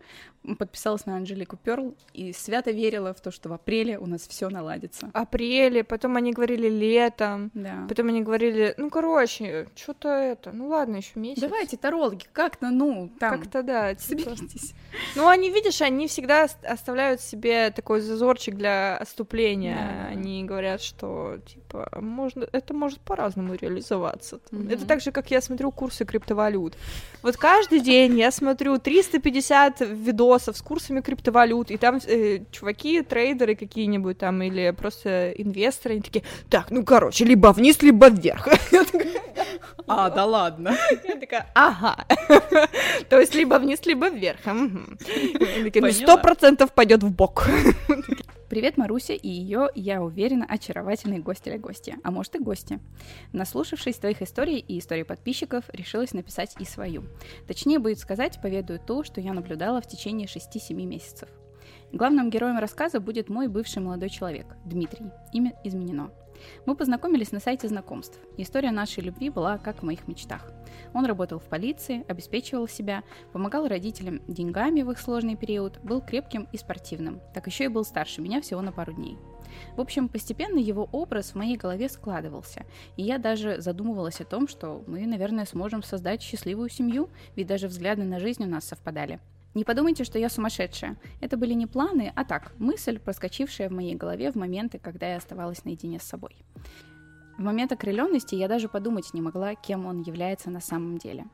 [0.57, 4.49] подписалась на Анжелику Перл и свято верила в то, что в апреле у нас все
[4.49, 5.11] наладится.
[5.15, 7.87] Апреле, потом они говорили летом, да.
[7.89, 11.43] потом они говорили, ну, короче, что-то это, ну ладно, еще месяц.
[11.43, 13.41] Давайте, тарологи, как-то, ну, там...
[13.41, 14.23] Как-то, да, типа...
[14.23, 14.75] соберитесь.
[15.17, 19.77] Ну, они, видишь, они всегда оставляют себе такой зазорчик для отступления.
[19.77, 20.09] Да.
[20.11, 24.41] Они говорят, что, типа, можно, это может по-разному реализоваться.
[24.51, 24.73] Mm-hmm.
[24.73, 26.77] Это так же, как я смотрю курсы криптовалют.
[27.23, 33.55] Вот каждый день я смотрю 350 видосов с курсами криптовалют, и там э, чуваки, трейдеры
[33.55, 38.49] какие-нибудь там, или просто инвесторы, они такие, так, ну, короче, либо вниз, либо вверх.
[39.87, 40.77] А, да ладно.
[41.05, 42.05] Я такая, ага.
[43.09, 44.41] То есть либо вниз, либо вверх.
[44.45, 47.47] Ну, сто процентов пойдет в бок.
[48.49, 52.81] Привет, Маруся и ее, я уверена, очаровательные гости или гости, а может и гости.
[53.35, 57.05] Наслушавшись твоих историй и историй подписчиков, решилась написать и свою.
[57.47, 61.29] Точнее будет сказать, поведаю то, что я наблюдала в течение 6-7 месяцев.
[61.93, 65.11] Главным героем рассказа будет мой бывший молодой человек, Дмитрий.
[65.35, 66.11] Имя изменено.
[66.67, 68.19] Мы познакомились на сайте знакомств.
[68.37, 70.53] История нашей любви была как в моих мечтах.
[70.95, 76.49] Он работал в полиции, обеспечивал себя, помогал родителям деньгами в их сложный период, был крепким
[76.53, 77.21] и спортивным.
[77.35, 79.19] Так еще и был старше меня всего на пару дней.
[79.77, 82.65] В общем, постепенно его образ в моей голове складывался,
[82.97, 87.69] и я даже задумывалась о том, что мы, наверное, сможем создать счастливую семью, ведь даже
[87.69, 89.21] взгляды на жизнь у нас совпадали.
[89.55, 90.97] Не подумайте, что я сумасшедшая.
[91.21, 95.17] Это были не планы, а так, мысль, проскочившая в моей голове в моменты, когда я
[95.17, 96.37] оставалась наедине с собой.
[97.39, 101.25] В момент окрыленности я даже подумать не могла, кем он является на самом деле.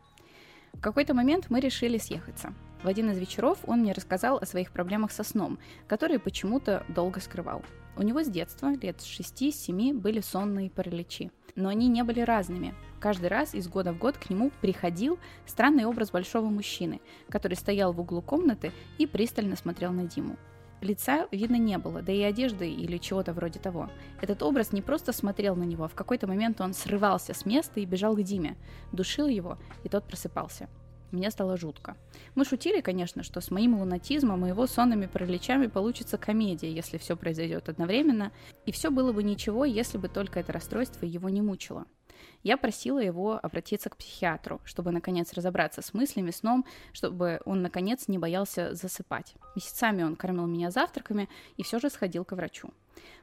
[0.75, 2.53] В какой-то момент мы решили съехаться.
[2.83, 5.59] В один из вечеров он мне рассказал о своих проблемах со сном,
[5.89, 7.62] которые почему-то долго скрывал.
[7.97, 11.31] У него с детства, лет с 6-7, были сонные параличи.
[11.55, 12.75] Но они не были разными.
[12.99, 17.93] Каждый раз из года в год к нему приходил странный образ большого мужчины, который стоял
[17.93, 20.37] в углу комнаты и пристально смотрел на Диму.
[20.81, 23.89] Лица видно не было, да и одежды или чего-то вроде того.
[24.21, 27.81] Этот образ не просто смотрел на него, а в какой-то момент он срывался с места
[27.81, 28.57] и бежал к Диме,
[28.93, 30.69] душил его, и тот просыпался.
[31.15, 31.97] Мне стало жутко.
[32.35, 37.17] Мы шутили, конечно, что с моим лунатизмом и его сонными параличами получится комедия, если все
[37.17, 38.33] произойдет одновременно,
[38.67, 41.87] и все было бы ничего, если бы только это расстройство его не мучило.
[42.43, 48.09] Я просила его обратиться к психиатру, чтобы наконец разобраться с мыслями, сном, чтобы он наконец
[48.09, 49.37] не боялся засыпать.
[49.55, 52.71] Месяцами он кормил меня завтраками и все же сходил к врачу.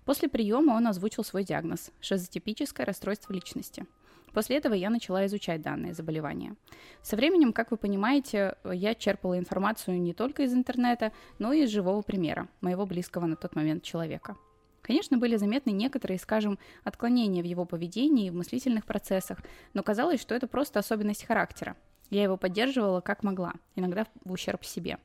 [0.06, 3.86] После приема он озвучил свой диагноз– шизотипическое расстройство личности.
[4.34, 6.56] После этого я начала изучать данные заболевания.
[7.02, 11.70] Со временем, как вы понимаете, я черпала информацию не только из интернета, но и из
[11.70, 14.38] живого примера, моего близкого на тот момент человека.
[14.82, 19.40] Конечно, были заметны некоторые, скажем, отклонения в его поведении и в мыслительных процессах,
[19.74, 21.76] но казалось, что это просто особенность характера.
[22.10, 24.98] Я его поддерживала как могла, иногда в ущерб себе.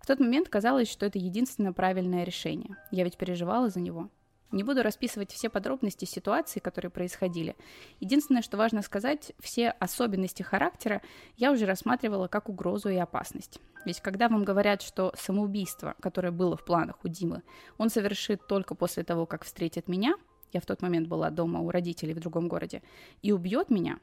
[0.00, 2.76] В тот момент казалось, что это единственное правильное решение.
[2.90, 4.08] Я ведь переживала за него.
[4.52, 7.56] Не буду расписывать все подробности ситуации, которые происходили.
[8.00, 11.00] Единственное, что важно сказать, все особенности характера
[11.38, 13.60] я уже рассматривала как угрозу и опасность.
[13.86, 17.42] Ведь когда вам говорят, что самоубийство, которое было в планах у Димы,
[17.78, 20.16] он совершит только после того, как встретит меня,
[20.52, 22.82] я в тот момент была дома у родителей в другом городе,
[23.22, 24.00] и убьет меня,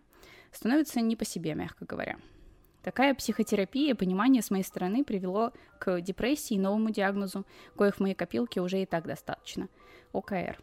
[0.52, 2.18] становится не по себе, мягко говоря.
[2.82, 7.46] Такая психотерапия, понимание с моей стороны привело к депрессии и новому диагнозу,
[7.78, 9.70] коих в моей копилке уже и так достаточно–
[10.14, 10.60] ОКР.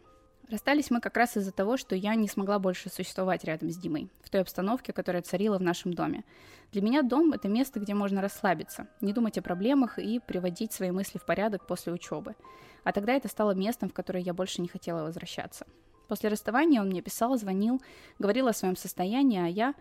[0.49, 4.09] Расстались мы как раз из-за того, что я не смогла больше существовать рядом с Димой,
[4.23, 6.23] в той обстановке, которая царила в нашем доме.
[6.71, 10.91] Для меня дом— это место, где можно расслабиться, не думать о проблемах и приводить свои
[10.91, 12.35] мысли в порядок после учебы.
[12.85, 15.67] А тогда это стало местом, в которое я больше не хотела возвращаться.
[16.07, 17.81] После расставания он мне писал, звонил,
[18.17, 19.75] говорил о своем состоянии, а я...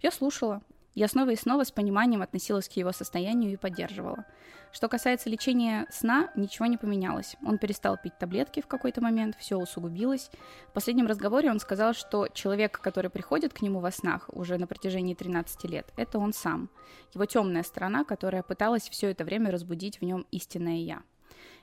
[0.00, 0.62] Я слушала,
[0.96, 4.24] я снова и снова с пониманием относилась к его состоянию и поддерживала.
[4.72, 7.36] Что касается лечения сна, ничего не поменялось.
[7.44, 10.30] Он перестал пить таблетки в какой-то момент, все усугубилось.
[10.70, 14.66] В последнем разговоре он сказал, что человек, который приходит к нему во снах уже на
[14.66, 16.70] протяжении 13 лет, это он сам.
[17.12, 21.02] Его темная сторона, которая пыталась все это время разбудить в нем истинное я.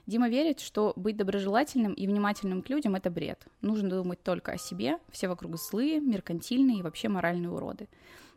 [0.06, 3.44] Дима верит, что быть доброжелательным и внимательным к людям– это бред.
[3.62, 7.88] Нужно думать только о себе, все вокруг злые, меркантильные и вообще моральные уроды.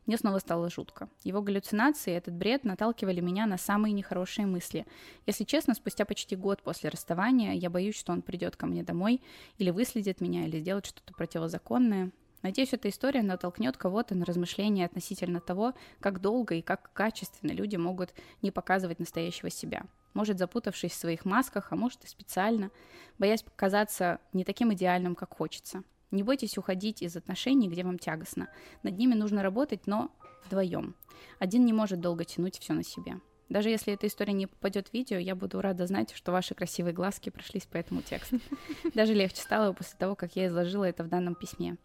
[0.08, 1.10] Мне снова стало жутко.
[1.24, 4.88] Его галлюцинации и этот бред наталкивали меня на самые нехорошие мысли.
[5.26, 9.22] Если честно, спустя почти год после расставания я боюсь, что он придет ко мне домой
[9.58, 12.12] или выследит меня, или сделает что-то противозаконное.
[12.42, 17.76] Надеюсь, эта история натолкнет кого-то на размышления относительно того, как долго и как качественно люди
[17.76, 19.84] могут не показывать настоящего себя.
[20.14, 22.72] Может, запутавшись в своих масках, а может и специально,
[23.20, 25.84] боясь показаться не таким идеальным, как хочется.
[26.12, 28.50] Не бойтесь уходить из отношений, где вам тягостно.
[28.84, 30.12] Над ними нужно работать, но
[30.46, 30.96] вдвоем.
[31.40, 33.20] Один не может долго тянуть все на себе.
[33.50, 36.94] Даже если эта история не попадет в видео, я буду рада знать, что ваши красивые
[36.94, 38.40] глазки прошлись по этому тексту.
[38.94, 41.78] Даже легче стало после того, как я изложила это в данном письме.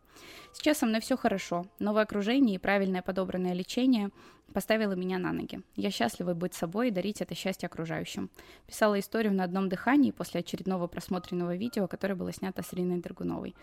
[0.53, 1.67] Сейчас со мной все хорошо.
[1.79, 4.11] Новое окружение и правильное подобранное лечение
[4.53, 5.63] поставило меня на ноги.
[5.77, 8.29] Я счастлива быть собой и дарить это счастье окружающим.
[8.67, 13.55] Писала историю на одном дыхании после очередного просмотренного видео, которое было снято с Ириной Драгуновой.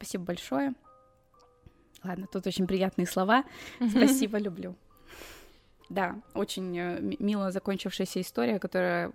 [0.00, 0.72] Спасибо большое.
[2.02, 3.44] Ладно, тут очень приятные слова.
[3.90, 4.74] Спасибо, люблю.
[5.90, 9.12] Да, очень э, мило закончившаяся история, которая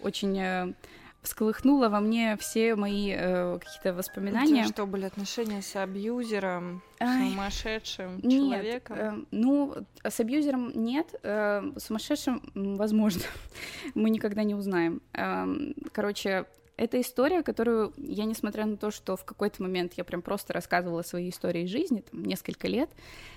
[0.00, 0.72] очень э,
[1.20, 4.62] всколыхнула во мне все мои э, какие-то воспоминания.
[4.62, 8.96] Это что, были отношения с абьюзером, Ай, сумасшедшим нет, человеком?
[8.96, 13.22] Э, ну, с абьюзером нет, э, сумасшедшим, возможно,
[13.94, 15.02] мы никогда не узнаем.
[15.12, 15.46] Э,
[15.92, 16.46] короче,
[16.76, 21.02] это история, которую я, несмотря на то, что в какой-то момент я прям просто рассказывала
[21.02, 22.90] свои истории жизни, там, несколько лет,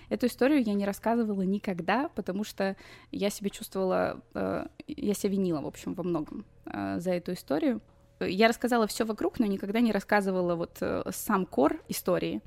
[0.10, 2.76] эту историю я не рассказывала никогда, потому что
[3.12, 7.82] я себя чувствовала, э, я себя винила, в общем, во многом э, за эту историю
[8.20, 12.42] я рассказала все вокруг, но никогда не рассказывала вот э, сам кор истории.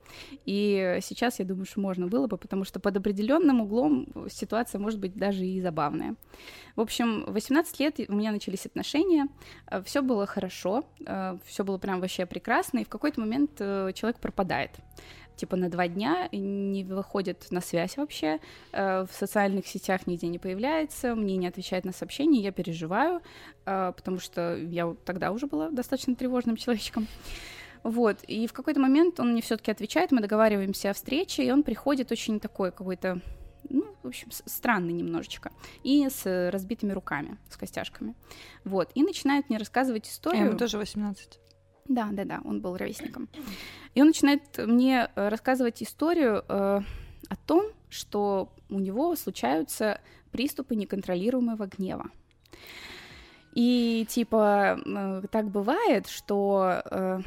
[0.44, 4.98] И сейчас я думаю, что можно было бы, потому что под определенным углом ситуация может
[4.98, 6.16] быть даже и забавная.
[6.76, 9.28] В общем, 18 лет у меня начались отношения,
[9.70, 14.18] э, все было хорошо, э, все было прям вообще прекрасно, и в какой-то момент человек
[14.20, 14.72] пропадает
[15.40, 18.40] типа на два дня, не выходит на связь вообще,
[18.72, 23.22] э, в социальных сетях нигде не появляется, мне не отвечает на сообщения, я переживаю,
[23.64, 27.06] э, потому что я тогда уже была достаточно тревожным человечком.
[27.82, 31.62] Вот, и в какой-то момент он мне все-таки отвечает, мы договариваемся о встрече, и он
[31.62, 33.22] приходит очень такой какой-то
[33.70, 35.52] ну, в общем, странный немножечко,
[35.84, 38.14] и с разбитыми руками, с костяшками.
[38.64, 40.46] Вот, и начинает мне рассказывать историю.
[40.46, 41.40] Ему тоже 18.
[41.90, 43.28] Да, да, да, он был ровесником.
[43.96, 46.80] И он начинает мне э, рассказывать историю э,
[47.28, 52.10] о том, что у него случаются приступы неконтролируемого гнева.
[53.54, 57.20] И типа э, так бывает, что э,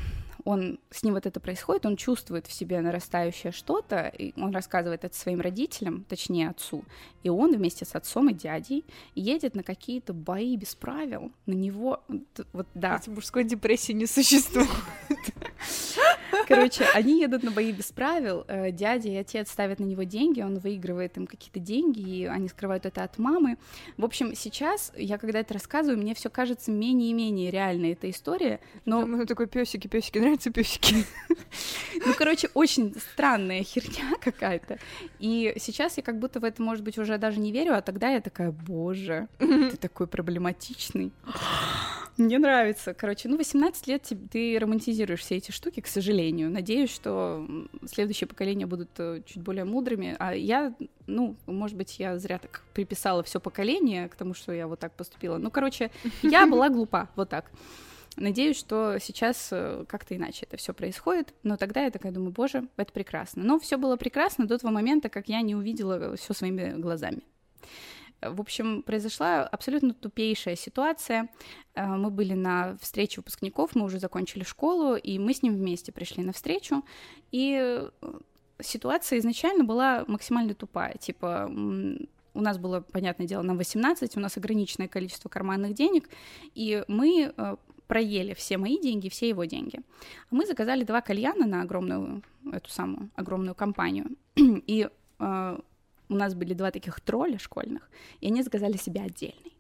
[0.46, 5.04] он с ним вот это происходит, он чувствует в себе нарастающее что-то, и он рассказывает
[5.04, 6.84] это своим родителям, точнее отцу,
[7.24, 8.86] и он вместе с отцом и дядей
[9.16, 12.04] едет на какие-то бои без правил, на него,
[12.52, 13.00] вот да.
[13.02, 14.70] Эти мужской депрессии не существует.
[16.48, 20.42] Короче, они едут на бои без правил, э, дядя и отец ставят на него деньги,
[20.42, 23.58] он выигрывает им какие-то деньги, и они скрывают это от мамы.
[23.98, 28.10] В общем, сейчас я когда это рассказываю, мне все кажется менее и менее реальной эта
[28.10, 29.02] история, но...
[29.02, 31.06] Там такой песики, песики, нравятся песики.
[32.06, 34.80] Ну, короче, очень странная херня какая-то.
[35.20, 38.10] И сейчас я как будто в это, может быть, уже даже не верю, а тогда
[38.10, 41.12] я такая, боже, ты такой проблематичный.
[42.18, 42.94] Мне нравится.
[42.94, 46.52] Короче, ну, 18 лет ты романтизируешь все эти штуки, к сожалению.
[46.52, 47.48] Надеюсь, что
[47.86, 50.16] следующие поколения будут э, чуть более мудрыми.
[50.20, 50.76] А я,
[51.08, 54.94] ну, может быть, я зря так приписала все поколение к тому, что я вот так
[54.94, 55.38] поступила.
[55.38, 55.90] Ну, короче,
[56.22, 57.52] я была глупа, вот так.
[58.16, 62.68] Надеюсь, что сейчас э, как-то иначе это все происходит, но тогда я такая думаю, боже,
[62.78, 63.44] это прекрасно.
[63.44, 67.24] Но все было прекрасно до того момента, как я не увидела все своими глазами.
[68.32, 71.30] В общем, произошла абсолютно тупейшая ситуация.
[71.76, 75.92] Э, мы были на встрече выпускников, мы уже закончили школу, и мы с ним вместе
[75.92, 76.84] пришли на встречу.
[77.32, 77.90] И э,
[78.62, 80.96] ситуация изначально была максимально тупая.
[80.98, 81.50] Типа,
[82.34, 86.10] у нас было, понятное дело, на 18, у нас ограниченное количество карманных денег,
[86.56, 87.56] и мы э,
[87.88, 89.80] проели все мои деньги, все его деньги.
[90.32, 94.90] Мы заказали два кальяна на огромную, эту самую огромную компанию, и
[96.10, 97.90] у нас были два таких тролля школьных,
[98.22, 99.54] и они заказали себе отдельный.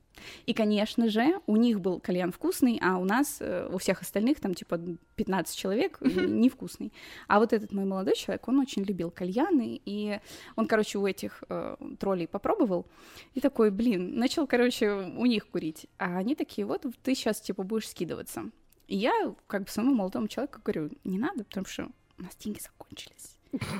[0.45, 4.39] И, конечно же, у них был кальян вкусный, а у нас, э, у всех остальных,
[4.39, 4.79] там, типа,
[5.15, 6.93] 15 человек, невкусный.
[7.27, 10.19] А вот этот мой молодой человек, он очень любил кальяны, и
[10.55, 12.85] он, короче, у этих э, троллей попробовал,
[13.33, 15.87] и такой, блин, начал, короче, у них курить.
[15.97, 18.49] А они такие, вот, ты сейчас, типа, будешь скидываться.
[18.87, 22.59] И я, как бы, своему молодому человеку говорю, не надо, потому что у нас деньги
[22.59, 23.37] закончились.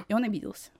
[0.07, 0.71] И он обиделся.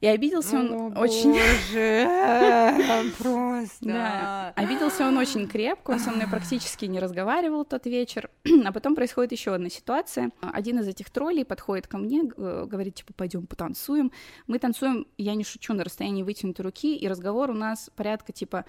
[0.00, 1.32] И обиделся он О, очень...
[1.32, 3.84] Боже, просто.
[3.84, 4.52] Да.
[4.56, 8.30] Обиделся он очень крепко, он со мной практически не разговаривал тот вечер.
[8.64, 10.30] А потом происходит еще одна ситуация.
[10.40, 14.12] Один из этих троллей подходит ко мне, говорит, типа, пойдем потанцуем.
[14.46, 18.64] Мы танцуем, я не шучу, на расстоянии вытянутой руки, и разговор у нас порядка, типа,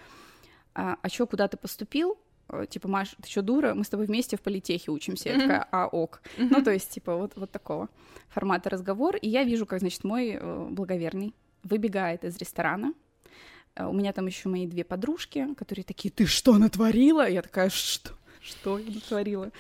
[0.74, 2.18] а, а чё, куда ты поступил?
[2.52, 3.74] Э, типа, Маш, ты что, дура?
[3.74, 5.30] Мы с тобой вместе в политехе учимся.
[5.30, 6.22] Я такая, а, ок.
[6.38, 7.90] Ну, то есть, типа, вот, вот такого
[8.30, 9.16] формата разговор.
[9.16, 11.34] И я вижу, как, значит, мой э, благоверный
[11.64, 12.94] выбегает из ресторана.
[13.76, 17.28] Э, у меня там еще мои две подружки, которые такие, ты что натворила?
[17.28, 18.12] Я такая, что?
[18.42, 19.52] Что я натворила?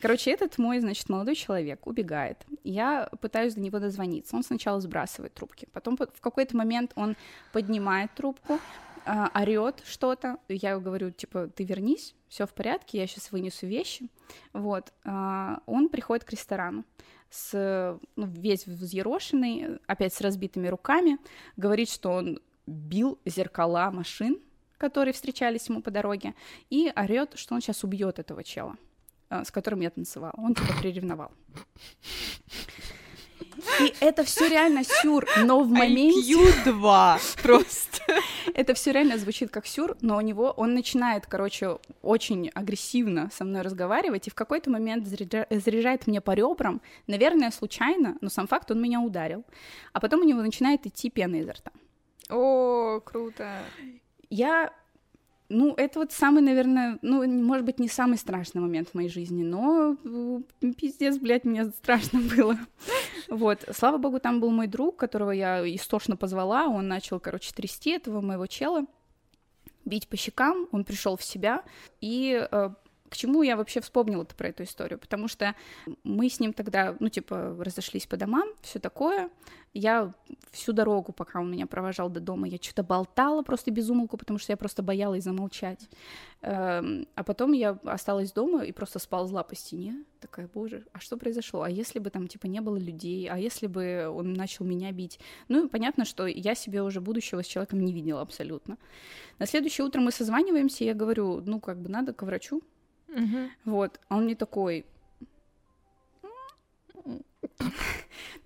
[0.00, 2.38] Короче, этот мой, значит, молодой человек убегает.
[2.62, 4.36] Я пытаюсь до него дозвониться.
[4.36, 7.16] Он сначала сбрасывает трубки, потом в какой-то момент он
[7.52, 8.60] поднимает трубку,
[9.08, 14.10] а, орет что-то, я говорю, типа, ты вернись, все в порядке, я сейчас вынесу вещи.
[14.52, 16.84] Вот, а, он приходит к ресторану
[17.30, 21.18] с ну, весь взъерошенный, опять с разбитыми руками,
[21.56, 24.40] говорит, что он бил зеркала машин,
[24.76, 26.34] которые встречались ему по дороге,
[26.68, 28.76] и орет, что он сейчас убьет этого чела,
[29.30, 30.34] а, с которым я танцевала.
[30.36, 31.32] Он типа приревновал.
[33.80, 36.34] И это все реально сюр, но в моменте...
[36.34, 38.02] IQ2 просто.
[38.54, 43.44] Это все реально звучит как сюр, но у него он начинает, короче, очень агрессивно со
[43.44, 48.70] мной разговаривать, и в какой-то момент заряжает мне по ребрам, наверное, случайно, но сам факт,
[48.70, 49.44] он меня ударил.
[49.92, 51.70] А потом у него начинает идти пена изо рта.
[52.30, 53.62] О, круто.
[54.30, 54.72] Я
[55.48, 59.42] ну, это вот самый, наверное, ну, может быть, не самый страшный момент в моей жизни,
[59.42, 59.96] но
[60.76, 62.58] пиздец, блядь, мне страшно было.
[63.28, 67.90] Вот, слава богу, там был мой друг, которого я истошно позвала, он начал, короче, трясти
[67.90, 68.84] этого моего чела,
[69.84, 71.64] бить по щекам, он пришел в себя,
[72.00, 72.70] и э,
[73.08, 74.98] к чему я вообще вспомнила-то про эту историю?
[74.98, 75.54] Потому что
[76.04, 79.30] мы с ним тогда, ну, типа, разошлись по домам, все такое.
[79.74, 80.14] Я
[80.50, 84.38] всю дорогу, пока он меня провожал до дома, я что-то болтала просто без умолку, потому
[84.38, 85.88] что я просто боялась замолчать.
[86.40, 90.04] Эм, а потом я осталась дома и просто сползла по стене.
[90.20, 91.62] Такая, боже, а что произошло?
[91.62, 93.28] А если бы там, типа, не было людей?
[93.28, 95.20] А если бы он начал меня бить?
[95.48, 98.78] Ну, понятно, что я себе уже будущего с человеком не видела абсолютно.
[99.38, 102.62] На следующее утро мы созваниваемся, и я говорю, ну, как бы надо к врачу,
[103.08, 103.50] Угу.
[103.64, 104.86] Вот, а он мне такой...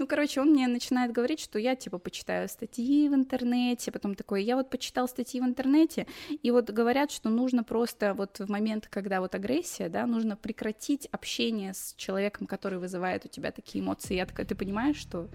[0.02, 4.42] Ну, короче, он мне начинает говорить, что я, типа, почитаю статьи в интернете, потом такой,
[4.42, 6.08] я вот почитал статьи в интернете,
[6.42, 11.06] и вот говорят, что нужно просто вот в момент, когда вот агрессия, да, нужно прекратить
[11.12, 14.16] общение с человеком, который вызывает у тебя такие эмоции.
[14.16, 15.28] Я такая, ты понимаешь, что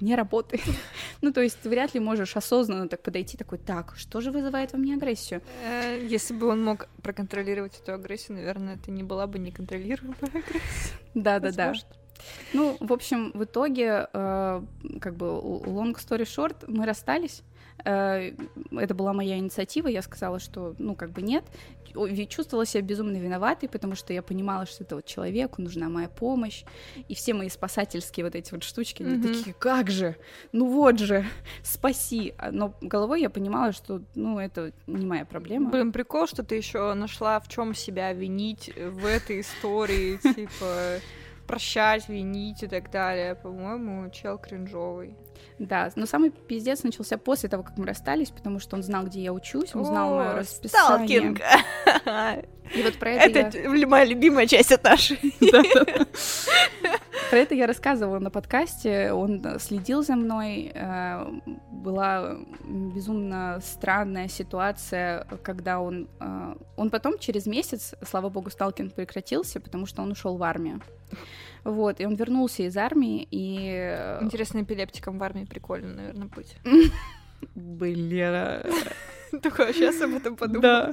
[0.00, 0.62] не работает.
[1.20, 4.72] ну, то есть ты вряд ли можешь осознанно так подойти, такой, так, что же вызывает
[4.72, 5.42] во мне агрессию?
[5.62, 10.94] Э, если бы он мог проконтролировать эту агрессию, наверное, это не была бы неконтролируемая агрессия.
[11.12, 11.74] Да-да-да.
[12.52, 14.62] Ну, в общем, в итоге, э,
[15.00, 17.42] как бы, long story short, мы расстались,
[17.84, 18.32] Э,
[18.72, 21.44] это была моя инициатива, я сказала, что, ну, как бы нет.
[22.28, 26.64] Чувствовала себя безумно виноватой, потому что я понимала, что это вот человеку нужна моя помощь,
[27.08, 29.38] и все мои спасательские вот эти вот штучки, они mm-hmm.
[29.38, 30.16] такие, как же,
[30.52, 31.24] ну вот же,
[31.62, 32.34] спаси.
[32.36, 35.70] А, но головой я понимала, что, ну, это не моя проблема.
[35.70, 41.00] Блин, прикол, что ты еще нашла в чем себя винить в этой истории, типа
[41.48, 43.34] прощать, винить и так далее.
[43.34, 45.16] По-моему, чел кринжовый.
[45.58, 49.20] Да, но самый пиздец начался после того, как мы расстались, потому что он знал, где
[49.20, 51.34] я учусь, он знал мое расписание.
[51.34, 51.40] Сталкинг!
[52.74, 53.86] И вот про это Это я...
[53.86, 55.18] моя любимая часть от нашей.
[57.30, 61.26] Про это я рассказывала на подкасте, он следил за мной, э,
[61.70, 66.08] была безумно странная ситуация, когда он...
[66.20, 70.80] Э, он потом через месяц, слава богу, сталкинг прекратился, потому что он ушел в армию.
[71.64, 73.72] Вот, и он вернулся из армии, и...
[73.74, 76.56] Э, Интересно, эпилептиком в армии прикольно, наверное, быть.
[77.54, 78.62] Блин.
[79.42, 80.62] Такое, сейчас об этом подумала.
[80.62, 80.92] Да.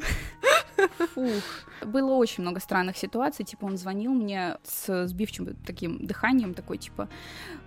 [1.14, 1.44] Фух.
[1.84, 3.46] Было очень много странных ситуаций.
[3.46, 7.10] Типа, он звонил мне с сбивчивым таким дыханием, такой, типа,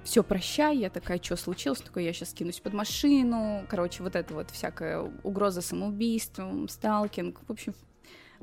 [0.04, 0.76] все, прощай.
[0.76, 1.80] Я такая, что случилось?
[1.80, 3.64] Такой, я сейчас кинусь под машину.
[3.68, 7.40] Короче, вот это вот всякая угроза самоубийством, сталкинг.
[7.46, 7.74] В общем,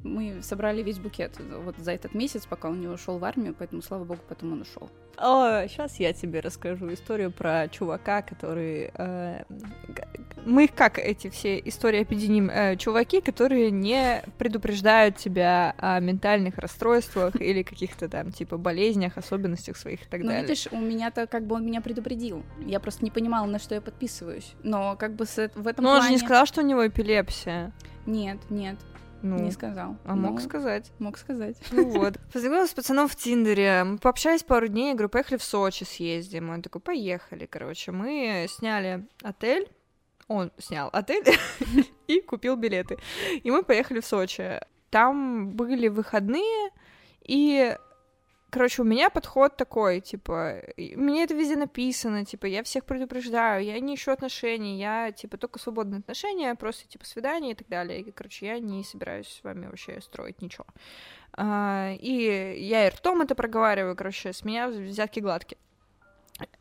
[0.03, 3.81] мы собрали весь букет вот за этот месяц, пока он не ушел в армию, поэтому,
[3.81, 4.89] слава богу, потом он ушел.
[5.17, 8.91] О, сейчас я тебе расскажу историю про чувака, который...
[8.93, 9.43] Э,
[10.45, 12.49] мы как эти все истории объединим?
[12.49, 19.77] Э, чуваки, которые не предупреждают тебя о ментальных расстройствах или каких-то там, типа, болезнях, особенностях
[19.77, 20.41] своих и так ну, далее.
[20.41, 22.43] Ну, видишь, у меня-то как бы он меня предупредил.
[22.59, 24.53] Я просто не понимала, на что я подписываюсь.
[24.63, 25.99] Но как бы с, в этом Но плане...
[25.99, 27.71] он же не сказал, что у него эпилепсия.
[28.05, 28.77] Нет, нет.
[29.21, 29.97] Ну, не сказал.
[30.05, 30.91] А мог ну, сказать.
[30.99, 31.57] Мог сказать.
[31.71, 32.19] Ну вот.
[32.33, 33.83] Познакомилась с пацаном в Тиндере.
[33.83, 36.49] Мы пообщались пару дней, я говорю, поехали в Сочи съездим.
[36.49, 37.91] Он такой, поехали, короче.
[37.91, 39.69] Мы сняли отель.
[40.27, 41.23] Он снял отель
[42.07, 42.97] и купил билеты.
[43.43, 44.59] И мы поехали в Сочи.
[44.89, 46.71] Там были выходные,
[47.21, 47.75] и
[48.55, 53.77] Короче, у меня подход такой, типа, мне это везде написано, типа, я всех предупреждаю, я
[53.81, 57.99] не ищу отношений, я, типа, только свободные отношения, просто, типа, свидания и так далее.
[57.99, 60.65] И, короче, я не собираюсь с вами вообще строить ничего.
[61.33, 65.57] А, и я и ртом это проговариваю, короче, с меня взятки гладкие.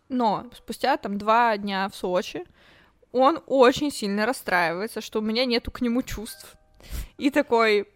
[0.09, 2.45] Но спустя, там, два дня в Сочи
[3.12, 6.57] он очень сильно расстраивается, что у меня нету к нему чувств.
[7.18, 7.88] И такой,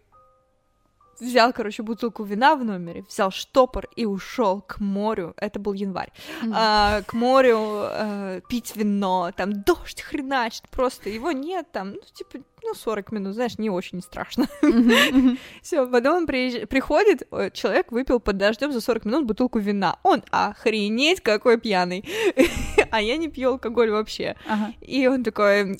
[1.19, 5.33] взял, короче, бутылку вина в номере, взял штопор и ушел к морю.
[5.37, 6.11] Это был январь.
[6.41, 6.51] Mm-hmm.
[6.53, 12.39] А, к морю а, пить вино, там дождь хреначит, просто его нет, там, ну, типа,
[12.63, 14.47] ну, 40 минут, знаешь, не очень страшно.
[15.61, 19.97] Все, потом он приходит, человек выпил под дождем за 40 минут бутылку вина.
[20.03, 22.03] Он охренеть какой пьяный.
[22.91, 24.35] а я не пью алкоголь вообще.
[24.81, 25.77] И он такой,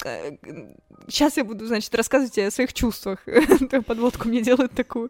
[1.08, 3.20] сейчас я буду, значит, рассказывать о своих чувствах.
[3.86, 5.10] Подводку мне делают такую.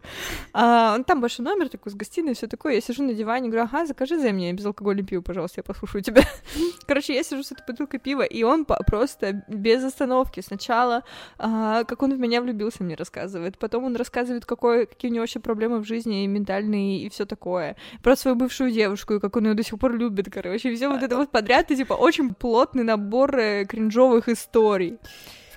[0.54, 2.76] А, он там большой номер такой с гостиной, все такое.
[2.76, 6.24] Я сижу на диване, говорю, ага, закажи за меня безалкогольный пиво, пожалуйста, я послушаю тебя.
[6.88, 10.42] Короче, я сижу с этой бутылкой пива, и он просто без остановки.
[10.42, 11.04] Сначала,
[11.38, 13.58] а, как он в меня влюбился, мне рассказывает.
[13.58, 17.26] Потом он рассказывает, какой, какие у него вообще проблемы в жизни, и ментальные, и все
[17.26, 17.76] такое.
[18.04, 20.74] Про свою бывшую девушку, и как он ее до сих пор любит, короче.
[20.76, 24.98] Все вот это вот подряд, и типа очень плотный набор э, кринжовых историй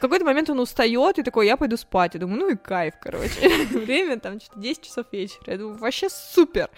[0.03, 2.15] какой-то момент он устает и такой, я пойду спать.
[2.15, 3.67] Я думаю, ну и кайф, короче.
[3.71, 5.53] Время там что-то 10 часов вечера.
[5.53, 6.71] Я думаю, вообще супер.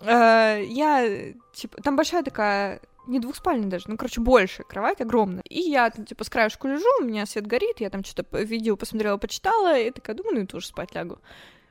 [0.00, 5.42] Э, я, типа, там большая такая не двухспальная даже, ну, короче, больше, кровать огромная.
[5.48, 8.76] И я там, типа, с краешку лежу, у меня свет горит, я там что-то видео
[8.76, 11.18] посмотрела, почитала, и такая, думаю, ну, и тоже спать лягу.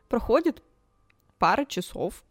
[0.09, 0.61] Проходит
[1.39, 2.23] пара часов,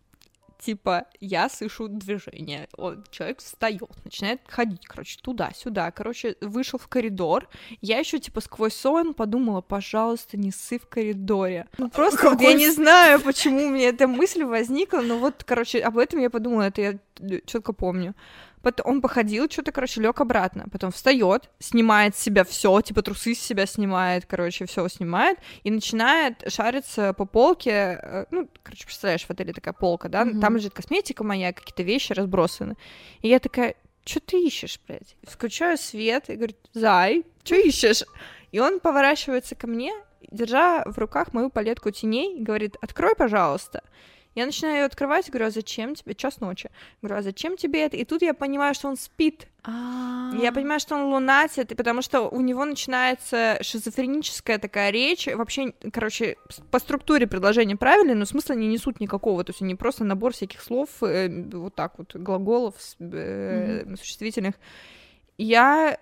[0.65, 7.49] типа, я слышу движение, он, человек встает, начинает ходить, короче, туда-сюда, короче, вышел в коридор,
[7.81, 11.67] я еще, типа, сквозь сон подумала, пожалуйста, не ссы в коридоре.
[11.79, 12.37] Ну, просто Какой...
[12.37, 16.21] вот, я не знаю, почему у меня эта мысль возникла, но вот, короче, об этом
[16.21, 18.15] я подумала, это я четко помню.
[18.63, 20.67] Потом он походил, что-то, короче, лег обратно.
[20.71, 25.71] Потом встает, снимает с себя все, типа трусы с себя снимает, короче, все снимает, и
[25.71, 27.99] начинает шариться по полке.
[28.03, 30.23] Э, ну, короче, представляешь, в отеле такая полка, да?
[30.23, 30.41] Mm-hmm.
[30.41, 32.77] Там лежит косметика моя, какие-то вещи разбросаны.
[33.21, 35.17] И я такая, что ты ищешь, блядь?
[35.23, 38.03] Включаю свет и говорю, Зай, что ищешь?
[38.51, 39.93] И он поворачивается ко мне,
[40.31, 43.83] держа в руках мою палетку теней, и говорит, открой, пожалуйста.
[44.35, 46.15] Я начинаю ее открывать, говорю, а зачем тебе?
[46.15, 46.71] Час ночи.
[47.03, 47.97] Говорю, а зачем тебе это?
[47.97, 49.49] И тут я понимаю, что он спит.
[49.65, 50.37] А-а-а.
[50.37, 55.27] Я понимаю, что он лунатит, потому что у него начинается шизофреническая такая речь.
[55.27, 56.37] Вообще, короче,
[56.71, 59.45] по структуре предложения правильные, но смысла не несут никакого.
[59.45, 63.05] То есть они просто набор всяких слов, э, вот так вот, глаголов, э,
[63.85, 63.97] mm-hmm.
[63.97, 64.55] существительных.
[65.37, 65.99] Я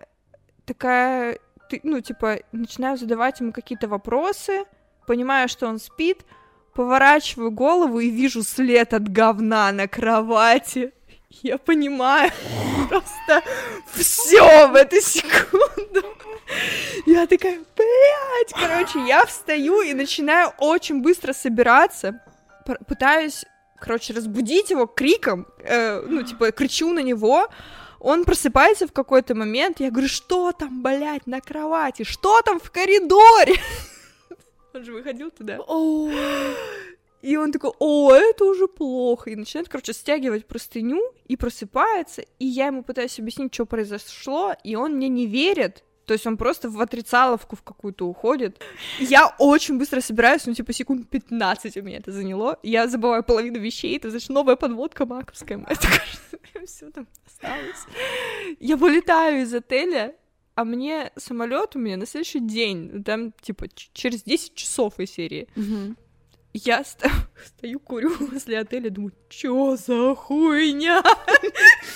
[0.67, 1.39] такая
[1.71, 4.65] ты, ну, типа, начинаю задавать ему какие-то вопросы,
[5.07, 6.25] понимаю, что он спит,
[6.75, 10.93] поворачиваю голову и вижу след от говна на кровати.
[11.43, 12.31] Я понимаю
[12.89, 13.43] просто
[13.95, 16.05] все в эту секунду.
[17.07, 22.21] Я такая, блядь, короче, я встаю и начинаю очень быстро собираться,
[22.87, 23.45] пытаюсь,
[23.79, 27.49] короче, разбудить его криком, э, ну, типа, кричу на него,
[28.01, 32.71] он просыпается в какой-то момент, я говорю, что там, блядь, на кровати, что там в
[32.71, 33.55] коридоре?
[34.75, 35.59] Он же выходил туда.
[37.23, 39.31] И он такой, о, это уже плохо.
[39.31, 42.23] И начинает, короче, стягивать простыню и просыпается.
[42.39, 45.85] И я ему пытаюсь объяснить, что произошло, и он мне не верит.
[46.07, 48.61] То есть он просто в отрицаловку в какую-то уходит.
[48.99, 52.59] Я очень быстро собираюсь, ну, типа, секунд 15 у меня это заняло.
[52.65, 55.59] Я забываю половину вещей, это, значит, новая подводка маковская.
[55.59, 57.87] Моя все там осталось.
[58.59, 60.17] Я вылетаю из отеля,
[60.61, 65.49] а мне самолет у меня на следующий день, там, типа, через 10 часов из серии.
[65.57, 65.97] Угу.
[66.53, 67.07] Я ст-
[67.47, 71.03] стою, курю возле отеля, думаю, чё за хуйня?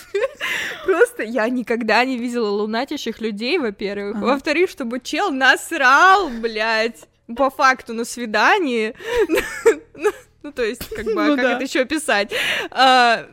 [0.86, 4.16] Просто я никогда не видела лунатящих людей, во-первых.
[4.16, 4.24] Ага.
[4.24, 7.06] Во-вторых, чтобы чел насрал, блядь,
[7.36, 8.94] по факту на свидании.
[10.44, 11.52] Ну, то есть, как бы, а ну, как да.
[11.54, 12.30] это еще описать?
[12.70, 13.26] А,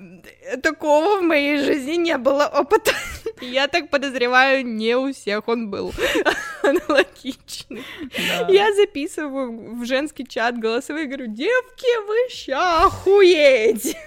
[0.64, 2.94] такого в моей жизни не было опыта.
[3.40, 5.94] Я так подозреваю, не у всех он был
[6.64, 7.84] аналогичный.
[8.18, 8.48] Да.
[8.50, 13.96] Я записываю в женский чат голосовые, говорю, девки, вы ща охуеть!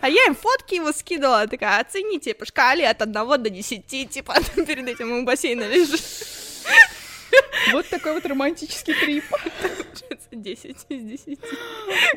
[0.00, 4.36] А я им фотки его скидывала, такая, оцените по шкале от 1 до 10, типа,
[4.66, 6.00] перед этим у бассейна лежит.
[7.72, 9.24] Вот такой вот романтический трип.
[10.34, 11.38] 10 из 10.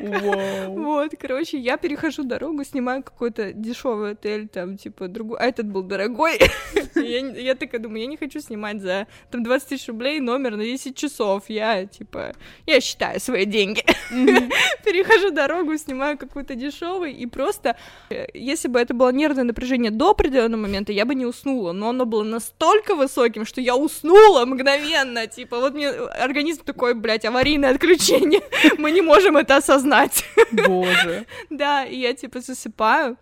[0.00, 0.74] Вау.
[0.74, 5.82] Вот, короче, я перехожу дорогу, снимаю какой-то дешевый отель, там, типа, другой, а этот был
[5.82, 6.38] дорогой.
[6.94, 10.64] я, я такая думаю, я не хочу снимать за, там, 20 тысяч рублей номер на
[10.64, 11.44] 10 часов.
[11.48, 12.34] Я, типа,
[12.66, 13.84] я считаю свои деньги.
[14.84, 17.76] Перехожу дорогу, снимаю какой-то дешевый, и просто,
[18.10, 21.90] э, если бы это было нервное напряжение до определенного момента, я бы не уснула, но
[21.90, 27.70] оно было настолько высоким, что я уснула мгновенно, типа, вот мне организм такой, блядь, аварийное
[27.70, 28.40] отключение,
[28.78, 30.24] мы не можем это осознать.
[30.52, 31.26] Боже.
[31.50, 33.16] Да, и я, типа, засыпаю,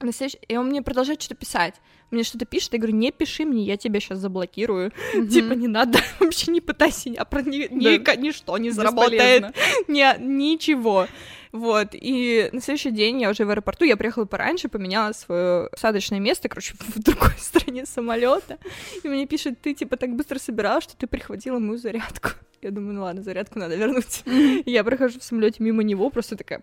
[0.00, 0.38] на следующий...
[0.48, 1.74] и он мне продолжает что-то писать.
[2.10, 4.92] Мне что-то пишет, я говорю, не пиши мне, я тебя сейчас заблокирую.
[5.14, 5.28] Mm-hmm.
[5.28, 8.16] Типа, не надо, вообще не пытайся, а про ни, ни, да.
[8.16, 9.54] ничто не заработает.
[9.88, 11.06] Ни, ничего.
[11.52, 16.20] Вот, и на следующий день я уже в аэропорту, я приехала пораньше, поменяла свое посадочное
[16.20, 18.58] место, короче, в другой стороне самолета.
[19.02, 22.30] И мне пишет, ты типа так быстро собиралась, что ты прихватила мою зарядку.
[22.60, 24.24] Я думаю, ну ладно, зарядку надо вернуть.
[24.66, 26.62] Я прохожу в самолете мимо него, просто такая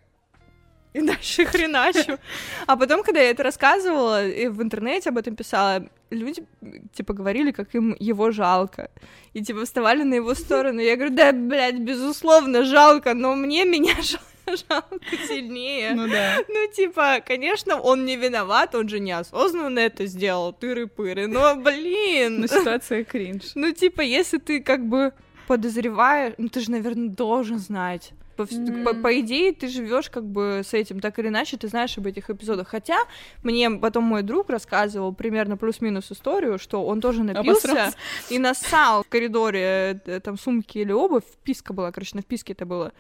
[0.96, 2.18] и дальше хреначу.
[2.68, 6.46] А потом, когда я это рассказывала, и в интернете об этом писала, люди,
[6.94, 8.90] типа, говорили, как им его жалко.
[9.34, 10.80] И, типа, вставали на его сторону.
[10.80, 14.35] Я говорю, да, блядь, безусловно, жалко, но мне меня жалко
[15.28, 15.94] сильнее.
[15.94, 16.38] Ну да.
[16.48, 22.42] Ну, типа, конечно, он не виноват, он же неосознанно это сделал, тыры-пыры, но, блин.
[22.42, 23.52] Ну, ситуация кринж.
[23.56, 25.14] Ну, типа, если ты, как бы,
[25.48, 28.14] подозреваешь, ну, ты же, наверное, должен знать.
[28.36, 28.84] По, mm-hmm.
[28.84, 32.06] по, по идее, ты живешь как бы с этим, так или иначе, ты знаешь об
[32.06, 32.68] этих эпизодах.
[32.68, 32.98] Хотя
[33.44, 37.98] мне потом мой друг рассказывал примерно плюс-минус историю, что он тоже напился Обосрался.
[38.30, 42.66] и нассал в коридоре э, там сумки или обувь, вписка была, короче, на вписке это
[42.66, 42.92] было.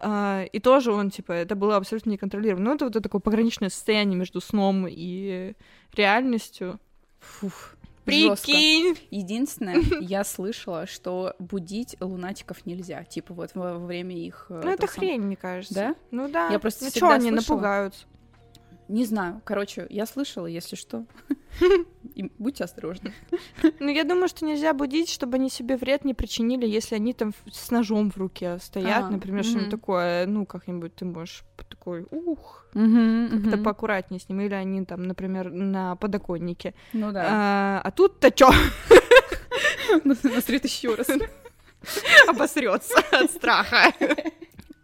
[0.00, 2.64] Uh, и тоже он, типа, это было абсолютно неконтролируемо.
[2.64, 5.54] Ну, это вот это такое пограничное состояние между сном и
[5.94, 6.78] реальностью.
[7.20, 7.74] Фух.
[8.08, 8.94] Прикинь!
[8.94, 9.06] Жестко.
[9.10, 14.46] Единственное, я слышала, что будить лунатиков нельзя, типа вот во время их...
[14.48, 14.96] Э, ну, это сам...
[14.96, 15.74] хрень, мне кажется.
[15.74, 15.94] Да?
[16.10, 16.48] Ну да.
[16.48, 17.56] Я просто ну, что они слышала...
[17.56, 18.06] напугаются?
[18.88, 19.42] Не знаю.
[19.44, 21.04] Короче, я слышала, если что.
[22.14, 23.12] И будьте осторожны.
[23.80, 27.32] Ну, я думаю, что нельзя будить, чтобы они себе вред не причинили, если они там
[27.50, 29.48] с ножом в руке стоят, а, например, угу.
[29.48, 33.64] что-нибудь такое, ну, как-нибудь ты можешь такой, ух, угу, как-то угу.
[33.64, 36.74] поаккуратнее с ним, или они там, например, на подоконнике.
[36.92, 37.24] Ну да.
[37.28, 38.50] А, а тут-то чё?
[40.04, 41.08] Насрет еще раз.
[42.28, 43.92] Обосрется от страха.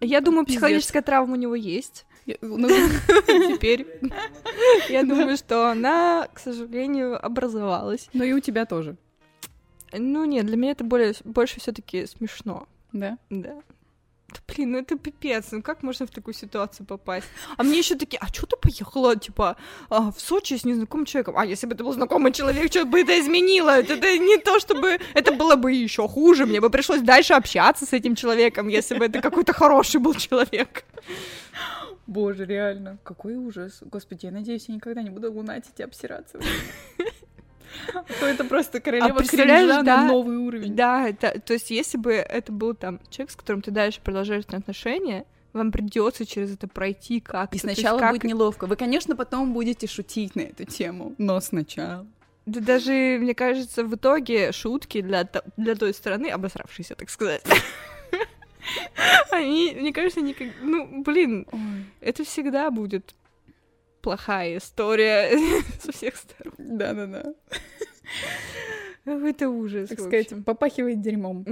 [0.04, 2.06] Я думаю, психологическая травма у него есть.
[2.40, 2.68] Ну,
[3.26, 3.86] теперь
[4.88, 8.08] я думаю, что она, к сожалению, образовалась.
[8.12, 8.96] Но и у тебя тоже.
[9.92, 12.66] Ну нет, для меня это более, больше все-таки смешно.
[12.92, 13.18] Да?
[13.30, 13.60] Да.
[14.28, 17.26] Да, блин, ну это пипец, ну как можно в такую ситуацию попасть?
[17.56, 19.56] А мне еще такие, а что ты поехала, типа,
[19.90, 21.36] а, в Сочи с незнакомым человеком?
[21.36, 23.70] А если бы это был знакомый человек, что бы это изменило?
[23.70, 24.98] Это, это не то, чтобы...
[25.14, 29.04] Это было бы еще хуже, мне бы пришлось дальше общаться с этим человеком, если бы
[29.04, 30.84] это какой-то хороший был человек.
[32.06, 33.82] Боже, реально, какой ужас.
[33.82, 36.38] Господи, я надеюсь, я никогда не буду лунатить и обсираться.
[38.20, 40.74] То это просто королева А кринжа да, на новый уровень.
[40.74, 44.44] Да, это, то есть если бы это был там человек, с которым ты дальше продолжаешь
[44.46, 47.56] отношения, вам придется через это пройти как-то.
[47.56, 48.66] И есть сначала как- будет неловко.
[48.66, 52.06] Вы, конечно, потом будете шутить на эту тему, но сначала.
[52.46, 55.26] Да даже, мне кажется, в итоге шутки для,
[55.56, 57.42] для той стороны, обосравшейся, так сказать,
[59.30, 60.48] они, мне кажется, никак...
[60.60, 61.46] Ну, блин,
[62.00, 63.14] это всегда будет
[64.04, 65.30] плохая история
[65.80, 66.54] со всех сторон.
[66.58, 67.32] Да-да-да.
[69.06, 71.42] Это ужас, Так сказать, попахивает дерьмом.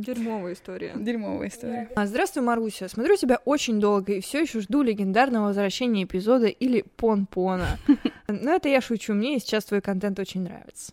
[0.00, 0.92] Дерьмовая история.
[0.96, 1.90] Дерьмовая история.
[1.96, 2.88] А, Здравствуй, Маруся.
[2.88, 7.78] Смотрю тебя очень долго и все еще жду легендарного возвращения эпизода или пон-пона.
[8.28, 10.92] Но это я шучу, мне сейчас твой контент очень нравится.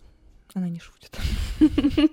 [0.56, 1.16] Она не шутит.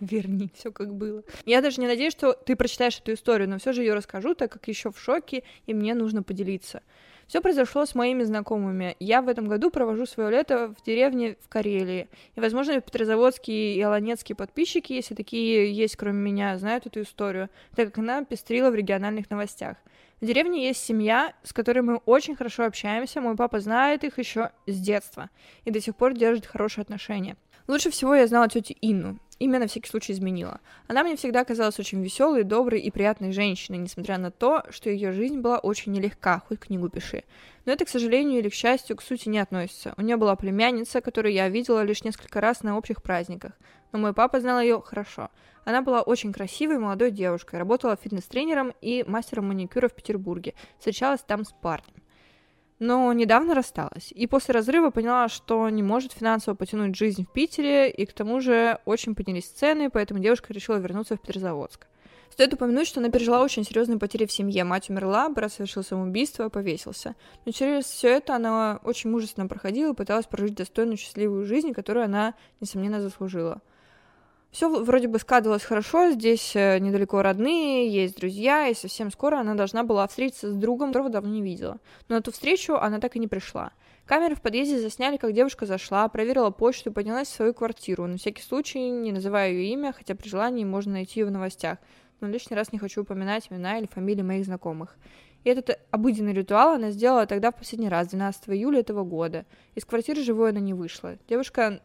[0.00, 1.22] Верни, все как было.
[1.44, 4.52] Я даже не надеюсь, что ты прочитаешь эту историю, но все же ее расскажу, так
[4.52, 6.82] как еще в шоке, и мне нужно поделиться.
[7.26, 8.96] Все произошло с моими знакомыми.
[9.00, 12.08] Я в этом году провожу свое лето в деревне в Карелии.
[12.36, 17.88] И, возможно, петрозаводские и аланецкие подписчики, если такие есть, кроме меня, знают эту историю, так
[17.88, 19.76] как она пестрила в региональных новостях.
[20.20, 23.20] В деревне есть семья, с которой мы очень хорошо общаемся.
[23.20, 25.28] Мой папа знает их еще с детства
[25.64, 27.36] и до сих пор держит хорошие отношения.
[27.68, 29.18] Лучше всего я знала тетю Инну.
[29.38, 30.60] Имя на всякий случай изменила.
[30.86, 35.12] Она мне всегда казалась очень веселой, доброй и приятной женщиной, несмотря на то, что ее
[35.12, 37.24] жизнь была очень нелегка, хоть книгу пиши.
[37.66, 39.92] Но это, к сожалению или к счастью, к сути не относится.
[39.98, 43.52] У нее была племянница, которую я видела лишь несколько раз на общих праздниках.
[43.92, 45.30] Но мой папа знал ее хорошо.
[45.64, 50.54] Она была очень красивой молодой девушкой, работала фитнес-тренером и мастером маникюра в Петербурге.
[50.78, 51.95] Встречалась там с парнем.
[52.78, 54.12] Но недавно рассталась.
[54.14, 58.40] И после разрыва поняла, что не может финансово потянуть жизнь в Питере, и к тому
[58.40, 61.86] же очень поднялись цены, поэтому девушка решила вернуться в Петрозаводск.
[62.30, 64.64] Стоит упомянуть, что она пережила очень серьезные потери в семье.
[64.64, 67.14] Мать умерла, брат совершил самоубийство, повесился.
[67.46, 72.04] Но через все это она очень мужественно проходила и пыталась прожить достойную, счастливую жизнь, которую
[72.04, 73.62] она, несомненно, заслужила.
[74.56, 79.54] Все вроде бы складывалось хорошо, здесь э, недалеко родные, есть друзья, и совсем скоро она
[79.54, 81.76] должна была встретиться с другом, которого давно не видела.
[82.08, 83.72] Но на эту встречу она так и не пришла.
[84.06, 88.06] Камеры в подъезде засняли, как девушка зашла, проверила почту и поднялась в свою квартиру.
[88.06, 91.76] На всякий случай, не называя ее имя, хотя при желании можно найти ее в новостях.
[92.22, 94.96] Но лишний раз не хочу упоминать имена или фамилии моих знакомых.
[95.44, 99.44] И этот обыденный ритуал она сделала тогда в последний раз, 12 июля этого года.
[99.74, 101.18] Из квартиры живой она не вышла.
[101.28, 101.82] Девушка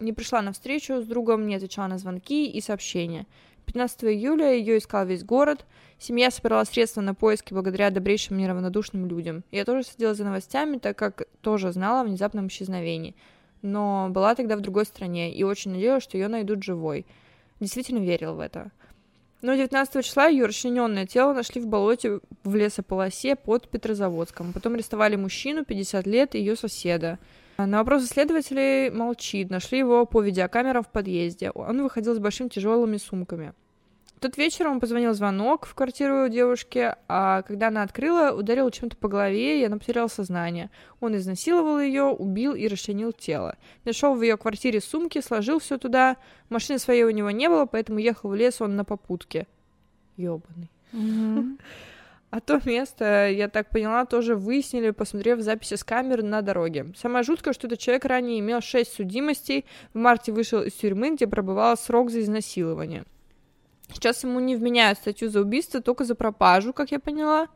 [0.00, 3.26] не пришла на встречу с другом, не отвечала на звонки и сообщения.
[3.66, 5.66] 15 июля ее искал весь город.
[5.98, 9.44] Семья собирала средства на поиски благодаря добрейшим неравнодушным людям.
[9.50, 13.14] Я тоже следила за новостями, так как тоже знала о внезапном исчезновении.
[13.60, 17.04] Но была тогда в другой стране и очень надеялась, что ее найдут живой.
[17.60, 18.70] Действительно верила в это.
[19.40, 24.52] Но 19 числа ее расчлененное тело нашли в болоте в лесополосе под Петрозаводском.
[24.52, 27.18] Потом арестовали мужчину, 50 лет, и ее соседа.
[27.58, 29.50] На вопросы следователей молчит.
[29.50, 31.50] Нашли его по видеокамерам в подъезде.
[31.50, 33.52] Он выходил с большими тяжелыми сумками.
[34.20, 39.08] Тот вечер он позвонил звонок в квартиру девушки, а когда она открыла, ударил чем-то по
[39.08, 40.70] голове, и она потеряла сознание.
[41.00, 43.56] Он изнасиловал ее, убил и расчленил тело.
[43.84, 46.16] Нашел в ее квартире сумки, сложил все туда.
[46.50, 49.48] Машины своей у него не было, поэтому ехал в лес он на попутке.
[50.16, 50.70] Ёбаный.
[52.30, 56.92] А то место, я так поняла, тоже выяснили, посмотрев записи с камер на дороге.
[56.94, 59.64] Самое жуткое, что этот человек ранее имел шесть судимостей,
[59.94, 63.04] в марте вышел из тюрьмы, где пробывал срок за изнасилование.
[63.90, 67.48] Сейчас ему не вменяют статью за убийство, только за пропажу, как я поняла.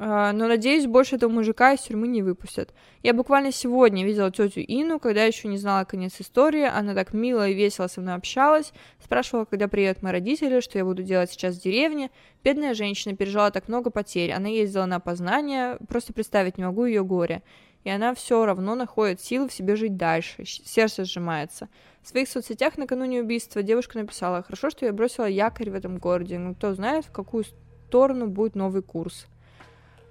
[0.00, 2.72] А, Но, надеюсь, больше этого мужика из тюрьмы не выпустят.
[3.02, 6.62] Я буквально сегодня видела тетю Ину, когда еще не знала конец истории.
[6.62, 8.72] Она так мило и весело со мной общалась.
[9.02, 12.12] Спрашивала, когда приедут мои родители, что я буду делать сейчас в деревне.
[12.44, 14.30] Бедная женщина пережила так много потерь.
[14.30, 15.78] Она ездила на опознание.
[15.88, 17.42] Просто представить не могу ее горе.
[17.82, 20.44] И она все равно находит силы в себе жить дальше.
[20.44, 21.68] Сердце сжимается.
[22.02, 26.38] В своих соцсетях накануне убийства девушка написала, хорошо, что я бросила якорь в этом городе.
[26.38, 27.44] Ну, кто знает, в какую
[27.88, 29.26] сторону будет новый курс.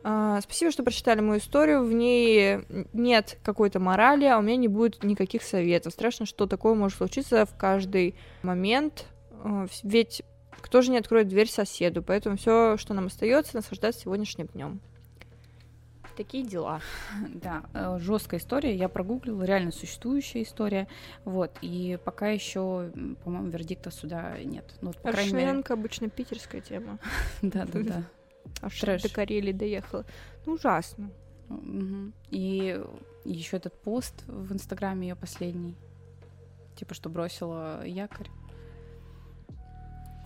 [0.10, 1.84] А, спасибо, что прочитали мою историю.
[1.84, 2.60] В ней
[2.94, 5.92] нет какой-то морали, а у меня не будет никаких советов.
[5.92, 9.08] Страшно, что такое может случиться в каждый момент.
[9.44, 10.24] А, Ведь
[10.62, 12.02] кто же не откроет дверь соседу?
[12.02, 14.80] Поэтому все, что нам остается, наслаждаться сегодняшним днем.
[16.16, 16.80] Такие дела.
[17.28, 18.74] Да, жесткая история.
[18.78, 20.88] Я прогуглила, реально существующая история.
[21.26, 21.52] Вот.
[21.62, 22.94] И пока еще,
[23.26, 24.74] по-моему, вердикта суда нет.
[24.80, 25.64] Ну, вот, по крайней мере.
[25.68, 26.98] Обычно питерская тема.
[27.42, 28.04] Да, да, да.
[28.62, 29.02] Аж Трэш.
[29.04, 30.06] до Карелии доехала.
[30.46, 31.10] Ну, ужасно.
[31.50, 32.14] Мгм.
[32.30, 32.82] И
[33.26, 35.76] еще этот пост в Инстаграме ее последний.
[36.76, 38.30] Типа, что бросила якорь.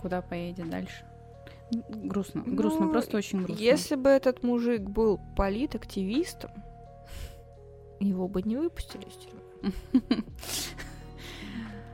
[0.00, 1.04] Куда поедет дальше?
[1.88, 3.62] Грустно, грустно, Ну, просто очень грустно.
[3.62, 6.50] Если бы этот мужик был политактивистом,
[7.98, 10.24] его бы не выпустили из тюрьмы.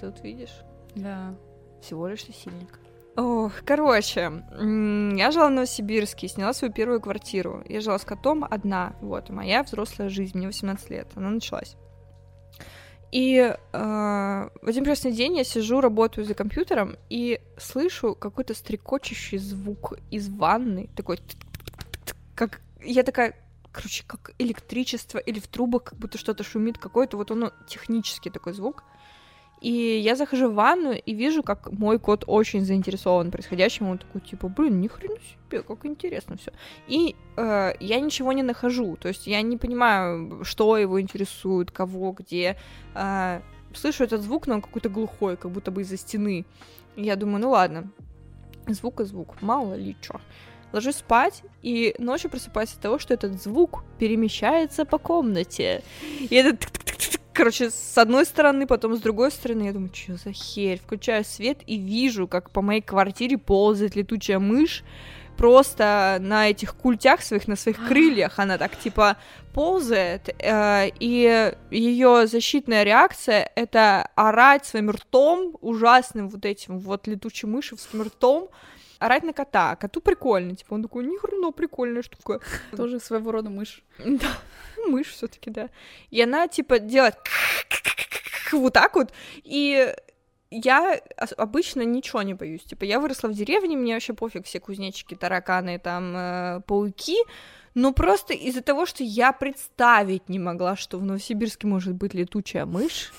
[0.01, 0.63] Тут видишь?
[0.97, 1.35] Да.
[1.81, 2.81] Всего лишь сильник.
[3.19, 7.65] Ох, короче, я жила в Новосибирске, сняла свою первую квартиру.
[7.69, 11.75] Я жила с котом одна, вот, моя взрослая жизнь, мне 18 лет, она началась.
[13.11, 19.39] И э, в один прекрасный день я сижу, работаю за компьютером и слышу какой-то стрекочущий
[19.39, 21.19] звук из ванны, такой
[22.37, 23.35] как я такая,
[23.73, 28.53] короче, как электричество или в трубах как будто что-то шумит, какой-то вот он технический такой
[28.53, 28.85] звук.
[29.61, 33.89] И я захожу в ванну и вижу, как мой кот очень заинтересован происходящим.
[33.89, 36.53] Он такой, типа, блин, ни хрена себе, как интересно все.
[36.87, 38.97] И э, я ничего не нахожу.
[38.97, 42.57] То есть я не понимаю, что его интересует, кого, где.
[42.95, 43.41] Э,
[43.75, 46.45] слышу этот звук, но он какой-то глухой, как будто бы из-за стены.
[46.97, 47.91] И я думаю, ну ладно,
[48.67, 50.21] звук и звук, мало ли что.
[50.73, 55.83] Ложусь спать, и ночью просыпаюсь от того, что этот звук перемещается по комнате.
[56.21, 56.61] И этот
[57.39, 60.81] короче, с одной стороны, потом с другой стороны, я думаю, что за херь?
[60.85, 64.83] Включаю свет и вижу, как по моей квартире ползает летучая мышь,
[65.37, 69.19] просто на этих культях своих, на своих крыльях она так типа
[69.55, 77.53] ползает, э, и ее защитная реакция это орать своим ртом, ужасным вот этим вот летучим
[77.53, 78.49] мышевским ртом,
[78.99, 79.77] орать на кота.
[79.77, 82.41] Коту прикольно, типа он такой, ни хрена прикольная штука.
[82.77, 83.83] Тоже своего рода мышь.
[83.99, 84.39] Да,
[84.87, 85.69] мышь все таки да.
[86.11, 87.17] И она, типа, делает
[88.53, 89.13] вот так вот,
[89.45, 89.95] и
[90.51, 91.01] я
[91.37, 92.65] обычно ничего не боюсь.
[92.65, 97.19] Типа, я выросла в деревне, мне вообще пофиг все кузнечики, тараканы, там, э, пауки,
[97.75, 102.65] но просто из-за того, что я представить не могла, что в Новосибирске может быть летучая
[102.65, 103.13] мышь,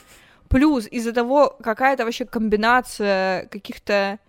[0.47, 4.19] плюс из-за того, какая-то вообще комбинация каких-то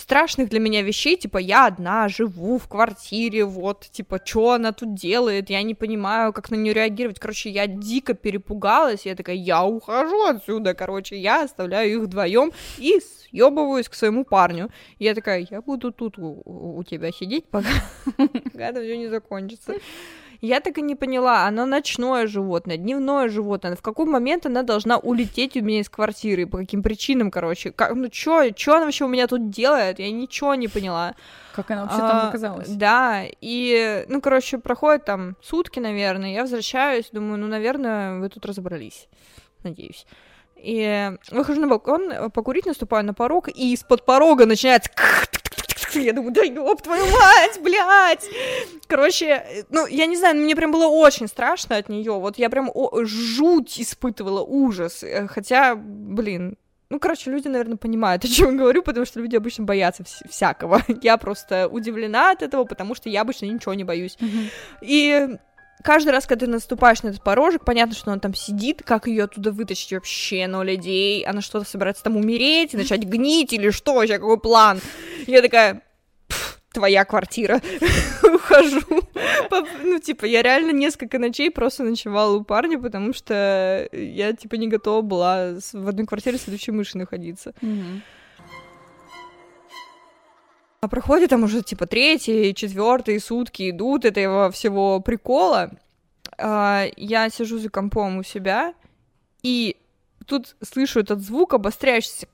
[0.00, 4.94] страшных для меня вещей, типа, я одна живу в квартире, вот, типа, что она тут
[4.94, 9.64] делает, я не понимаю, как на нее реагировать, короче, я дико перепугалась, я такая, я
[9.64, 14.70] ухожу отсюда, короче, я оставляю их вдвоем и съебываюсь к своему парню.
[14.98, 17.68] Я такая, я буду тут у, у тебя сидеть, пока,
[18.16, 19.74] пока это все не закончится.
[20.40, 24.96] Я так и не поняла, оно ночное животное, дневное животное, в какой момент она должна
[24.96, 29.04] улететь у меня из квартиры, по каким причинам, короче, как, ну чё, чё она вообще
[29.04, 31.14] у меня тут делает, я ничего не поняла.
[31.54, 32.68] Как она вообще а, там оказалась?
[32.68, 38.46] Да, и, ну, короче, проходит там сутки, наверное, я возвращаюсь, думаю, ну, наверное, вы тут
[38.46, 39.08] разобрались,
[39.62, 40.06] надеюсь.
[40.56, 44.90] И выхожу на балкон, покурить, наступаю на порог, и из-под порога начинается
[45.98, 48.24] я думаю, да ёб твою мать, блядь!
[48.86, 52.12] Короче, ну, я не знаю, мне прям было очень страшно от нее.
[52.12, 55.02] Вот я прям о- жуть испытывала, ужас.
[55.02, 56.56] Э, хотя, блин,
[56.90, 60.28] ну, короче, люди, наверное, понимают, о чем я говорю, потому что люди обычно боятся вс-
[60.28, 60.82] всякого.
[61.02, 64.16] Я просто удивлена от этого, потому что я обычно ничего не боюсь.
[64.20, 64.50] Mm-hmm.
[64.82, 65.28] И
[65.82, 69.24] каждый раз, когда ты наступаешь на этот порожек, понятно, что он там сидит, как ее
[69.24, 74.18] оттуда вытащить вообще, но людей, она что-то собирается там умереть, начать гнить или что, вообще
[74.18, 74.80] какой план?
[75.26, 75.82] Я такая,
[76.72, 77.60] твоя квартира,
[78.22, 79.02] ухожу.
[79.82, 84.68] Ну, типа, я реально несколько ночей просто ночевала у парня, потому что я, типа, не
[84.68, 87.54] готова была в одной квартире с следующей мышей находиться.
[90.82, 95.72] А проходит там уже типа третий, четвертый сутки идут этого всего прикола.
[96.38, 98.72] А, я сижу за компом у себя
[99.42, 99.76] и
[100.24, 102.28] тут слышу этот звук обостряющийся.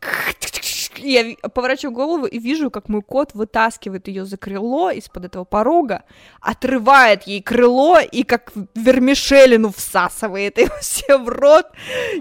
[0.98, 6.04] Я поворачиваю голову и вижу, как мой кот вытаскивает ее за крыло из-под этого порога,
[6.40, 11.66] отрывает ей крыло и как вермишелину всасывает ее все в рот,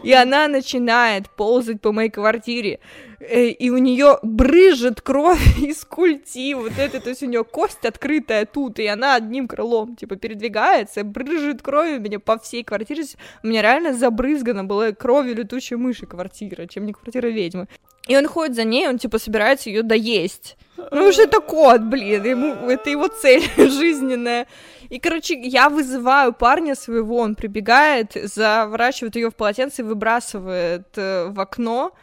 [0.02, 2.80] и она начинает ползать по моей квартире.
[3.20, 7.86] Э, и у нее брыжет кровь из культи, вот это, то есть у нее кость
[7.86, 13.04] открытая тут, и она одним крылом, типа, передвигается, брыжет кровью меня по всей квартире,
[13.44, 17.68] у меня реально забрызгана была кровью летучей мыши квартира, чем не квартира ведьмы.
[18.08, 20.58] И он ходит за ней, он, типа, собирается ее доесть.
[20.92, 24.46] Ну уж это кот, блин, ему, это его цель жизненная.
[24.90, 31.30] И, короче, я вызываю парня своего, он прибегает, заворачивает ее в полотенце и выбрасывает э,
[31.30, 31.94] в окно.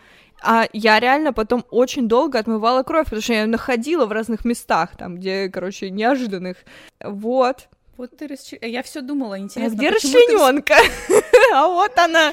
[0.43, 4.44] А я реально потом очень долго отмывала кровь, потому что я ее находила в разных
[4.44, 6.56] местах, там, где, короче, неожиданных.
[7.02, 7.69] Вот.
[7.97, 8.55] Вот ты расч...
[8.60, 9.73] Я все думала, интересно.
[9.73, 10.74] А где расчлененка?
[11.06, 11.14] Ты...
[11.55, 12.32] а вот она.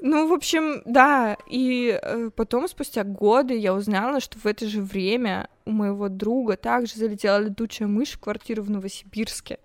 [0.00, 1.36] Ну, в общем, да.
[1.48, 6.56] И э, потом, спустя годы, я узнала, что в это же время у моего друга
[6.56, 9.58] также залетела летучая мышь в квартиру в Новосибирске.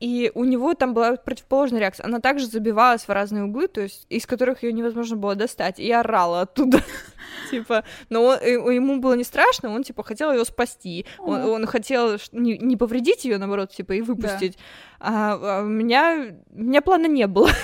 [0.00, 2.06] И у него там была противоположная реакция.
[2.06, 5.80] Она также забивалась в разные углы, то есть из которых ее невозможно было достать.
[5.80, 6.82] И орала оттуда.
[7.50, 11.06] Типа, но ему было не страшно, он типа хотел ее спасти.
[11.18, 14.58] Он хотел не повредить ее, наоборот, типа, и выпустить.
[15.00, 17.50] А, а у меня у меня плана не было.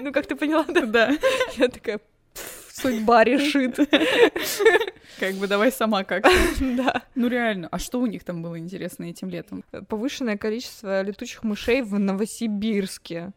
[0.00, 0.64] Ну, как ты поняла?
[0.68, 1.16] Да.
[1.56, 2.00] Я такая,
[2.74, 3.76] судьба решит.
[5.20, 6.24] Как бы давай сама как
[6.60, 7.02] Да.
[7.14, 9.62] Ну реально, а что у них там было интересно этим летом?
[9.88, 13.32] Повышенное количество летучих мышей в Новосибирске.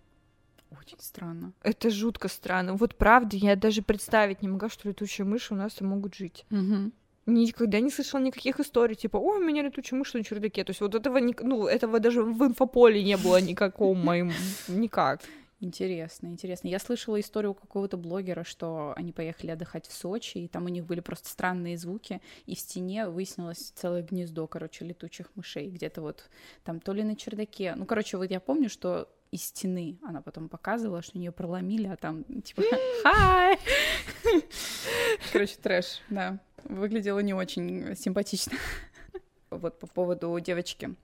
[0.72, 1.53] Очень странно.
[1.64, 2.73] Это жутко странно.
[2.73, 6.45] Вот правда, я даже представить не могла, что летучие мыши у нас там могут жить.
[6.51, 6.91] Угу.
[7.27, 10.64] Никогда не слышала никаких историй, типа, ой, у меня летучая мышь на чердаке.
[10.64, 14.31] То есть вот этого, ну, этого даже в инфополе не было никакого моим,
[14.68, 15.22] никак.
[15.59, 16.67] Интересно, интересно.
[16.67, 20.85] Я слышала историю какого-то блогера, что они поехали отдыхать в Сочи, и там у них
[20.85, 26.29] были просто странные звуки, и в стене выяснилось целое гнездо, короче, летучих мышей, где-то вот
[26.63, 27.73] там то ли на чердаке.
[27.75, 31.95] Ну, короче, вот я помню, что из стены она потом показывала, что нее проломили, а
[31.95, 32.61] там типа
[33.03, 33.57] «Хай!»
[35.34, 36.39] Короче, трэш, да.
[36.65, 38.57] Выглядело не очень симпатично.
[39.49, 40.95] Вот по поводу девочки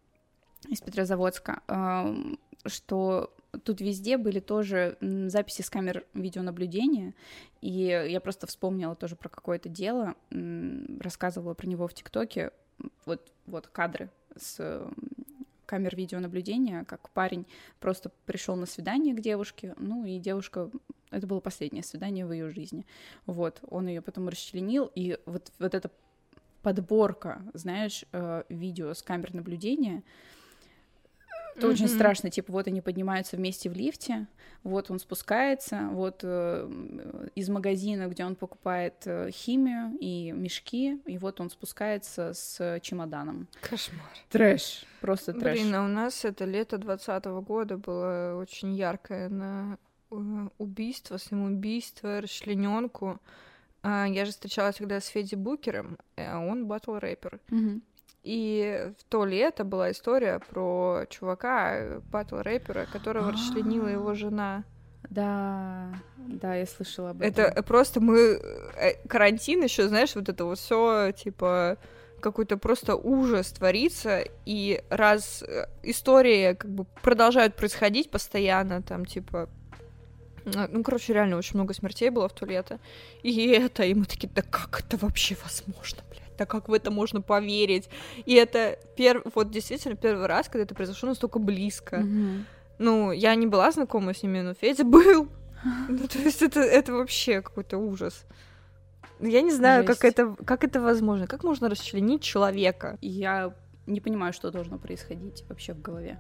[0.67, 7.13] из Петрозаводска, эм, что тут везде были тоже записи с камер видеонаблюдения,
[7.61, 10.15] и я просто вспомнила тоже про какое-то дело,
[10.99, 12.51] рассказывала про него в ТикТоке,
[13.05, 14.87] вот, вот кадры с
[15.65, 17.45] камер видеонаблюдения, как парень
[17.79, 20.69] просто пришел на свидание к девушке, ну и девушка
[21.09, 22.85] это было последнее свидание в ее жизни.
[23.25, 25.91] Вот, он ее потом расчленил, и вот, вот эта
[26.63, 30.03] подборка, знаешь, э, видео с камер наблюдения,
[31.55, 31.71] это mm-hmm.
[31.71, 34.27] очень страшно, типа вот они поднимаются вместе в лифте,
[34.63, 41.17] вот он спускается, вот э, из магазина, где он покупает э, химию и мешки, и
[41.17, 43.47] вот он спускается с чемоданом.
[43.61, 44.05] Кошмар.
[44.29, 45.59] Трэш, просто трэш.
[45.59, 49.77] Блин, а у нас это лето двадцатого года было очень яркое на
[50.11, 53.19] э, убийство, самоубийство, расчлененку.
[53.83, 57.39] А, я же встречалась тогда с Федди Букером, а он батл рэпер.
[57.49, 57.81] Mm-hmm.
[58.23, 64.63] И в то лето была история про чувака, батл рэпера, которого расчленила его жена.
[65.09, 67.45] Да, да, я слышала об этом.
[67.45, 68.17] Это просто мы
[68.77, 71.77] э, карантин еще, знаешь, вот это вот все типа
[72.21, 79.49] какой-то просто ужас творится, и раз э, истории как бы продолжают происходить постоянно, там типа
[80.45, 82.79] ну, короче, реально очень много смертей было в то лето.
[83.21, 86.22] И это, и мы такие, да как это вообще возможно, блядь?
[86.37, 87.89] Да как в это можно поверить?
[88.25, 89.23] И это перв...
[89.35, 91.97] вот действительно первый раз, когда это произошло настолько близко.
[91.97, 92.43] Mm-hmm.
[92.79, 95.27] Ну, я не была знакома с ними, но Федя был.
[95.87, 98.25] Ну, то есть это, это вообще какой-то ужас.
[99.19, 101.27] Я не знаю, как это, как это возможно.
[101.27, 102.97] Как можно расчленить человека?
[103.01, 103.53] Я
[103.85, 106.19] не понимаю, что должно происходить вообще в голове.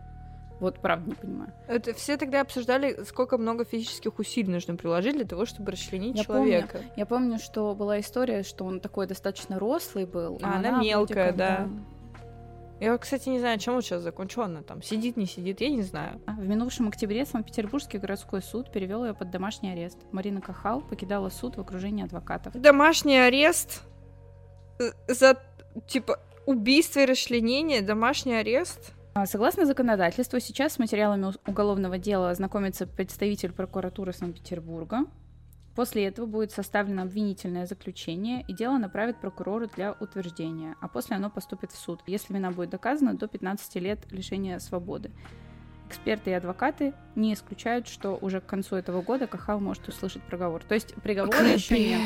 [0.59, 1.53] Вот правда не понимаю.
[1.67, 6.23] Это все тогда обсуждали, сколько много физических усилий нужно приложить для того, чтобы расчленить я
[6.23, 6.77] человека.
[6.77, 10.39] Помню, я помню, что была история, что он такой достаточно рослый был.
[10.41, 11.69] А она, она мелкая, как, да.
[12.83, 14.41] Я, кстати, не знаю, чем он сейчас закончен.
[14.41, 16.19] Она там сидит, не сидит, я не знаю.
[16.25, 19.99] А, в минувшем октябре Санкт-Петербургский городской суд перевел ее под домашний арест.
[20.11, 22.53] Марина Кахал покидала суд в окружении адвокатов.
[22.53, 23.83] Домашний арест
[24.79, 25.37] э, за
[25.87, 28.93] типа убийство и расчленение, домашний арест.
[29.15, 35.05] А, согласно законодательству, сейчас с материалами уголовного дела ознакомится представитель прокуратуры Санкт-Петербурга.
[35.75, 41.29] После этого будет составлено обвинительное заключение, и дело направят прокурору для утверждения, а после оно
[41.29, 42.01] поступит в суд.
[42.07, 45.11] Если вина будет доказана, до 15 лет лишения свободы.
[45.87, 50.63] Эксперты и адвокаты не исключают, что уже к концу этого года Кахал может услышать приговор.
[50.63, 52.01] То есть приговора еще нет.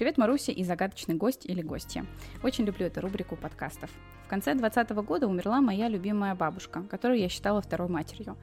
[0.00, 2.06] Привет, Маруся и загадочный гость или гостья.
[2.42, 3.90] Очень люблю эту рубрику подкастов.
[4.24, 8.38] В конце 2020 года умерла моя любимая бабушка, которую я считала второй матерью.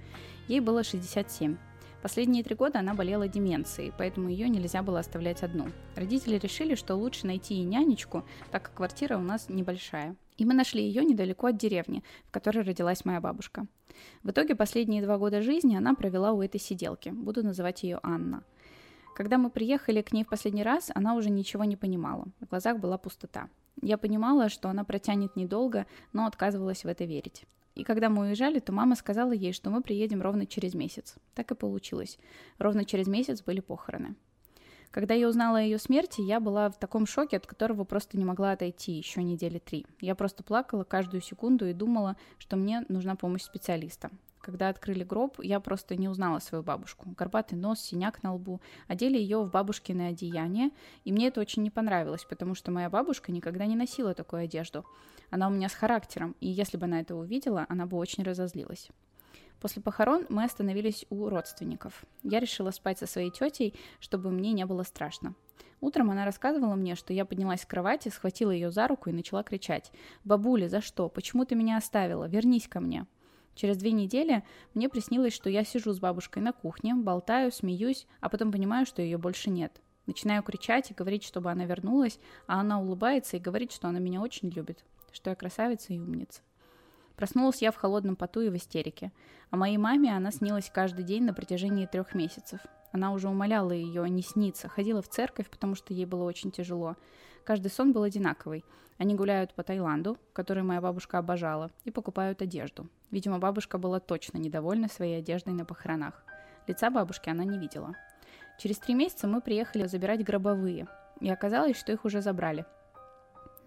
[0.47, 1.57] Ей было 67.
[2.03, 5.65] Последние три года она болела деменцией, поэтому ее нельзя было оставлять одну.
[5.95, 10.15] Родители решили, что лучше найти ей нянечку, так как квартира у нас небольшая.
[10.37, 13.65] И мы нашли ее недалеко от деревни, в которой родилась моя бабушка.
[14.21, 17.09] В итоге последние два года жизни она провела у этой сиделки.
[17.09, 18.43] Буду называть ее Анна.
[19.17, 22.27] Когда мы приехали к ней в последний раз, она уже ничего не понимала.
[22.39, 23.49] В глазах была пустота.
[23.81, 27.45] Я понимала, что она протянет недолго, но отказывалась в это верить.
[27.73, 31.15] И когда мы уезжали, то мама сказала ей, что мы приедем ровно через месяц.
[31.33, 32.19] Так и получилось.
[32.59, 34.13] Ровно через месяц были похороны.
[34.91, 38.23] Когда я узнала о ее смерти, я была в таком шоке, от которого просто не
[38.23, 39.87] могла отойти еще недели три.
[39.99, 44.11] Я просто плакала каждую секунду и думала, что мне нужна помощь специалиста.
[44.47, 47.13] Когда открыли гроб, я просто не узнала свою бабушку.
[47.17, 48.61] Горбатый нос, синяк на лбу.
[48.87, 50.71] Одели ее в бабушкиное одеяние,
[51.03, 54.85] и мне это очень не понравилось, потому что моя бабушка никогда не носила такую одежду.
[55.31, 58.87] Она у меня с характером, и если бы она это увидела, она бы очень разозлилась.
[59.59, 62.05] После похорон мы остановились у родственников.
[62.23, 65.35] Я решила спать со своей тетей, чтобы мне не было страшно.
[65.81, 69.43] Утром она рассказывала мне, что я поднялась с кровати, схватила ее за руку и начала
[69.43, 69.91] кричать.
[70.23, 71.09] «Бабуля, за что?
[71.09, 72.29] Почему ты меня оставила?
[72.29, 73.05] Вернись ко мне!»
[73.57, 74.43] Через две недели
[74.75, 79.01] мне приснилось, что я сижу с бабушкой на кухне, болтаю, смеюсь, а потом понимаю, что
[79.01, 79.81] ее больше нет.
[80.05, 84.21] Начинаю кричать и говорить, чтобы она вернулась, а она улыбается и говорит, что она меня
[84.21, 86.41] очень любит, что я красавица и умница.
[87.15, 89.11] Проснулась я в холодном поту и в истерике.
[89.49, 92.59] А моей маме она снилась каждый день на протяжении трех месяцев.
[92.91, 96.95] Она уже умоляла ее не сниться, ходила в церковь, потому что ей было очень тяжело.
[97.47, 98.65] Каждый сон был одинаковый.
[98.97, 102.89] Они гуляют по Таиланду, который моя бабушка обожала, и покупают одежду.
[103.09, 106.25] Видимо, бабушка была точно недовольна своей одеждой на похоронах.
[106.67, 107.95] Лица бабушки она не видела.
[108.59, 110.89] Через три месяца мы приехали забирать гробовые,
[111.21, 112.65] и оказалось, что их уже забрали–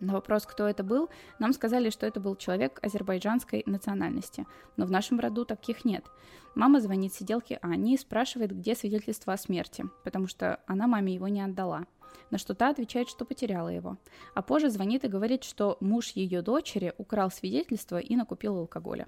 [0.01, 4.47] на вопрос, кто это был, нам сказали, что это был человек азербайджанской национальности,
[4.79, 6.07] но в нашем роду таких нет.
[6.55, 11.29] Мама звонит сиделке Ани и спрашивает, где свидетельство о смерти, потому что она маме его
[11.29, 11.85] не отдала.
[12.31, 13.97] На что та отвечает, что потеряла его.
[14.35, 19.07] А позже звонит и говорит, что муж ее дочери украл свидетельство и накупил алкоголя.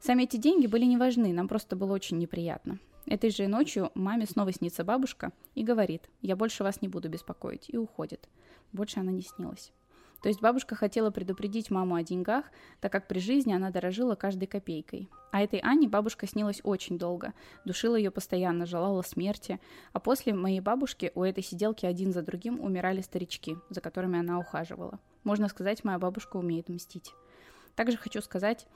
[0.00, 2.78] Сами эти деньги были не важны, нам просто было очень неприятно.
[3.06, 7.66] Этой же ночью маме снова снится бабушка и говорит, я больше вас не буду беспокоить,
[7.68, 8.28] и уходит.
[8.72, 9.72] Больше она не снилась.
[10.22, 12.46] То есть бабушка хотела предупредить маму о деньгах,
[12.80, 15.10] так как при жизни она дорожила каждой копейкой.
[15.30, 17.34] А этой Анне бабушка снилась очень долго,
[17.64, 19.60] душила ее постоянно, желала смерти.
[19.92, 24.38] А после моей бабушки у этой сиделки один за другим умирали старички, за которыми она
[24.38, 24.98] ухаживала.
[25.24, 27.12] Можно сказать, моя бабушка умеет мстить.
[27.74, 28.66] Также хочу сказать,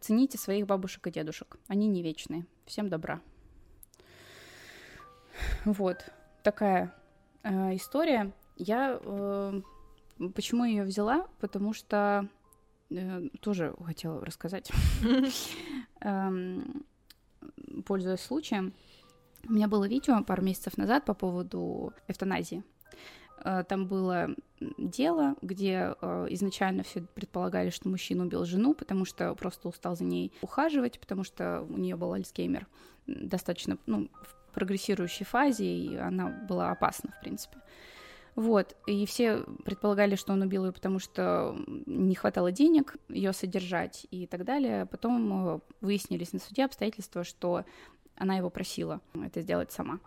[0.00, 1.58] цените своих бабушек и дедушек.
[1.68, 2.46] Они не вечные.
[2.64, 3.20] Всем добра.
[5.64, 6.04] Вот
[6.42, 6.94] такая
[7.42, 8.32] э, история.
[8.56, 9.60] Я э,
[10.34, 11.26] Почему я ее взяла?
[11.40, 12.28] Потому что
[12.90, 14.70] э, тоже хотела рассказать,
[16.00, 16.84] эм,
[17.84, 18.72] пользуясь случаем.
[19.48, 22.62] У меня было видео пару месяцев назад по поводу эвтаназии.
[23.44, 24.30] Э, там было
[24.78, 30.04] дело, где э, изначально все предполагали, что мужчина убил жену, потому что просто устал за
[30.04, 32.66] ней ухаживать, потому что у нее был Альцгеймер
[33.06, 37.58] достаточно ну, в прогрессирующей фазе, и она была опасна, в принципе.
[38.36, 41.56] Вот, и все предполагали, что он убил ее, потому что
[41.86, 44.86] не хватало денег ее содержать и так далее.
[44.86, 47.64] Потом э, выяснились на суде обстоятельства, что
[48.16, 50.00] она его просила это сделать сама.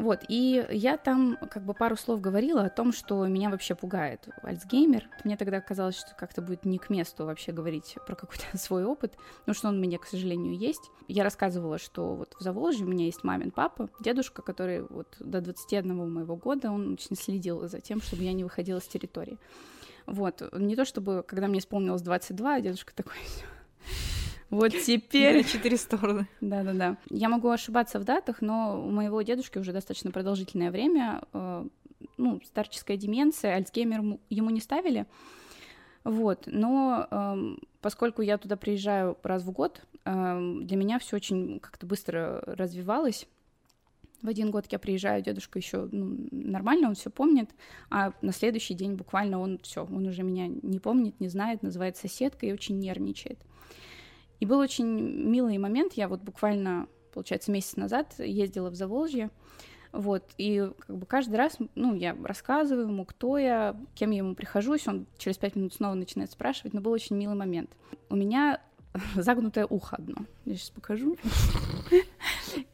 [0.00, 4.30] Вот, и я там как бы пару слов говорила о том, что меня вообще пугает
[4.42, 5.06] Альцгеймер.
[5.24, 9.18] Мне тогда казалось, что как-то будет не к месту вообще говорить про какой-то свой опыт,
[9.40, 10.90] потому что он у меня, к сожалению, есть.
[11.06, 15.42] Я рассказывала, что вот в Заволжье у меня есть мамин папа, дедушка, который вот до
[15.42, 19.36] 21 моего года, он очень следил за тем, чтобы я не выходила с территории.
[20.06, 23.18] Вот, не то чтобы, когда мне исполнилось 22, дедушка такой,
[24.50, 25.44] вот теперь...
[25.44, 26.26] Четыре стороны.
[26.40, 26.96] Да-да-да.
[27.08, 31.66] Я могу ошибаться в датах, но у моего дедушки уже достаточно продолжительное время, э,
[32.16, 35.06] ну, старческая деменция, Альцгеймер ему не ставили,
[36.02, 41.60] вот, но э, поскольку я туда приезжаю раз в год, э, для меня все очень
[41.60, 43.28] как-то быстро развивалось.
[44.22, 47.50] В один год я приезжаю, дедушка еще ну, нормально, он все помнит,
[47.88, 51.96] а на следующий день буквально он все, он уже меня не помнит, не знает, называет
[51.96, 53.38] соседкой и очень нервничает.
[54.40, 59.30] И был очень милый момент, я вот буквально, получается, месяц назад ездила в Заволжье,
[59.92, 64.34] вот, и как бы каждый раз, ну, я рассказываю ему, кто я, кем я ему
[64.34, 67.70] прихожусь, он через пять минут снова начинает спрашивать, но был очень милый момент.
[68.08, 68.60] У меня
[69.16, 70.26] загнутое ухо одно.
[70.44, 71.16] Я сейчас покажу.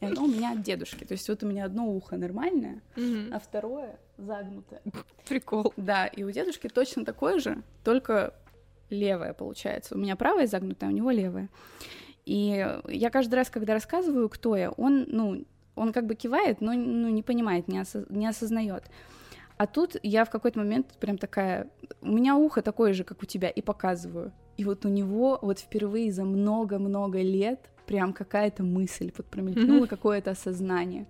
[0.01, 1.05] И оно у меня от дедушки.
[1.05, 4.83] То есть вот у меня одно ухо нормальное, а второе загнутое.
[5.29, 5.73] Прикол.
[5.77, 8.35] Да, и у дедушки точно такое же, только
[8.91, 9.95] левая получается.
[9.95, 11.49] У меня правая загнутая, а у него левая.
[12.25, 15.45] И я каждый раз, когда рассказываю, кто я, он, ну,
[15.77, 18.85] он как бы кивает, но ну, не понимает, не, осо- не осознает.
[19.57, 21.71] А тут я в какой-то момент прям такая,
[22.03, 24.33] у меня ухо такое же, как у тебя, и показываю.
[24.57, 29.89] И вот у него вот впервые за много-много лет прям какая-то мысль вот промелькнула, mm-hmm.
[29.89, 31.07] какое-то осознание.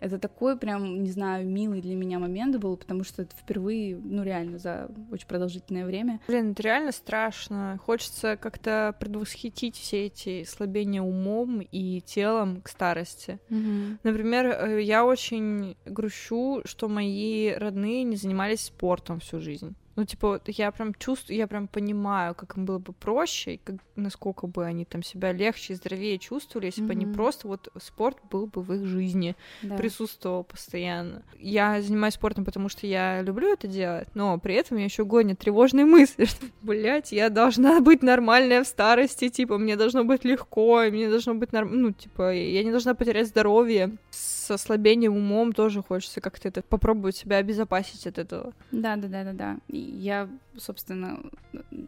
[0.00, 4.22] Это такой прям, не знаю, милый для меня момент был, потому что это впервые, ну
[4.22, 6.20] реально, за очень продолжительное время.
[6.28, 7.78] Блин, это реально страшно.
[7.84, 13.38] Хочется как-то предвосхитить все эти слабения умом и телом к старости.
[13.50, 13.98] Mm-hmm.
[14.02, 19.74] Например, э, я очень грущу, что мои родные не занимались спортом всю жизнь.
[19.98, 23.74] Ну, типа, я прям чувствую, я прям понимаю, как им было бы проще, и как,
[23.96, 26.86] насколько бы они там себя легче и здоровее чувствовали, если mm-hmm.
[26.86, 29.76] бы они просто вот спорт был бы в их жизни, да.
[29.76, 31.24] присутствовал постоянно.
[31.40, 35.40] Я занимаюсь спортом, потому что я люблю это делать, но при этом я еще гонит
[35.40, 40.84] тревожные мысли, что, блядь, я должна быть нормальная в старости, типа, мне должно быть легко,
[40.88, 41.72] мне должно быть норм...
[41.72, 43.96] ну, типа, я не должна потерять здоровье.
[44.10, 48.52] С ослаблением умом тоже хочется как-то это попробовать себя обезопасить от этого.
[48.70, 51.20] Да, да, да, да, да я, собственно,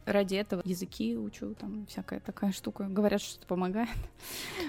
[0.04, 2.86] ради этого языки учу, там всякая такая штука.
[2.88, 3.88] Говорят, что это помогает.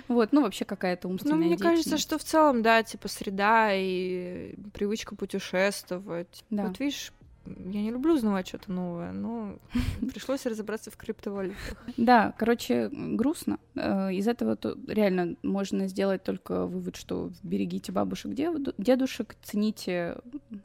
[0.08, 4.56] Вот, ну вообще какая-то умственная Ну, мне кажется, что в целом, да, типа среда и
[4.74, 6.44] привычка путешествовать.
[6.50, 6.68] Да.
[6.68, 7.14] Вот видишь,
[7.46, 9.58] я не люблю узнавать что-то новое, но
[10.14, 11.58] пришлось разобраться в криптовалютах.
[11.98, 13.58] Да, короче, грустно.
[13.76, 18.34] Э, Из этого то- реально можно сделать только вывод, что берегите бабушек,
[18.78, 20.18] дедушек, цените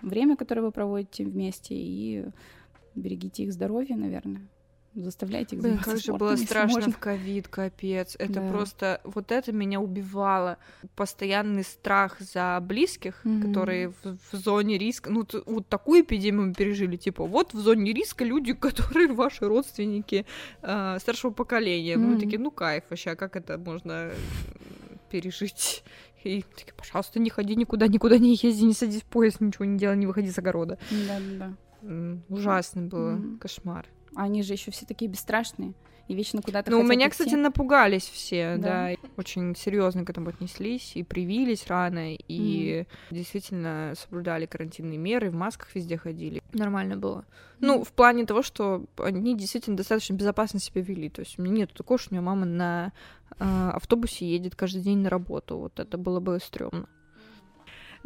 [0.03, 2.27] время, которое вы проводите вместе, и
[2.95, 4.47] берегите их здоровье, наверное.
[4.99, 6.93] Заставляйте их Блин, как же было страшно можно.
[6.93, 8.17] в ковид, капец.
[8.19, 8.49] Это Да.
[8.51, 9.01] просто...
[9.05, 10.57] Вот это меня убивало.
[10.95, 13.43] Постоянный страх за близких, Мгм.
[13.47, 15.11] которые в, в зоне риска...
[15.11, 16.97] Ну, т- вот такую эпидемию мы пережили.
[16.97, 20.25] Типа, вот в зоне риска люди, которые ваши родственники
[20.63, 21.99] э, старшего поколения.
[21.99, 24.11] Ну, мы такие, ну, кайф вообще, а как это можно
[25.11, 25.85] пережить?
[26.25, 29.79] И такие, пожалуйста, не ходи никуда, никуда не езди, не садись в поезд, ничего не
[29.79, 30.79] делай, не выходи с огорода.
[30.91, 32.19] Да-да-да.
[32.29, 33.39] Ужасно было, Мгм.
[33.39, 33.87] кошмар.
[34.17, 35.75] Они же еще все такие бесстрашные
[36.09, 37.11] и вечно куда-то Ну, меня, идти.
[37.11, 38.89] кстати, напугались все, Да.
[38.91, 39.09] да.
[39.17, 45.75] Очень серьезно к этому отнеслись и привились рано, и действительно соблюдали карантинные меры, в масках
[45.75, 46.41] везде ходили.
[46.53, 47.25] Нормально было.
[47.59, 51.09] Ну, в плане того, что они действительно достаточно безопасно себя вели.
[51.09, 52.93] То есть у меня нет такого, что у меня мама на
[53.39, 53.45] э,
[53.75, 55.59] автобусе едет каждый день на работу.
[55.59, 56.89] Вот это было бы стрёмно.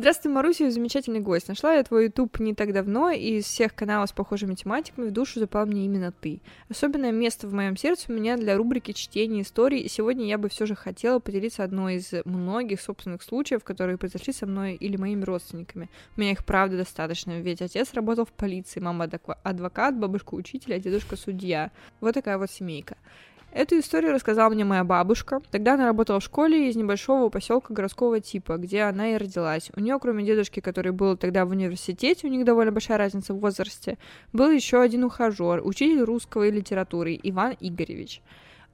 [0.00, 1.48] Здравствуй, Маруся, замечательный гость.
[1.48, 5.10] Нашла я твой YouTube не так давно, и из всех каналов с похожими тематиками в
[5.10, 6.40] душу запал мне именно ты.
[6.70, 10.48] Особенное место в моем сердце у меня для рубрики чтения историй, и сегодня я бы
[10.48, 15.22] все же хотела поделиться одной из многих собственных случаев, которые произошли со мной или моими
[15.22, 15.90] родственниками.
[16.16, 19.06] У меня их правда достаточно, ведь отец работал в полиции, мама
[19.42, 21.72] адвокат, бабушка учитель, а дедушка судья.
[22.00, 22.96] Вот такая вот семейка.
[23.52, 25.42] Эту историю рассказала мне моя бабушка.
[25.50, 29.72] Тогда она работала в школе из небольшого поселка городского типа, где она и родилась.
[29.74, 33.40] У нее, кроме дедушки, который был тогда в университете, у них довольно большая разница в
[33.40, 33.98] возрасте,
[34.32, 38.22] был еще один ухажер, учитель русского и литературы Иван Игоревич.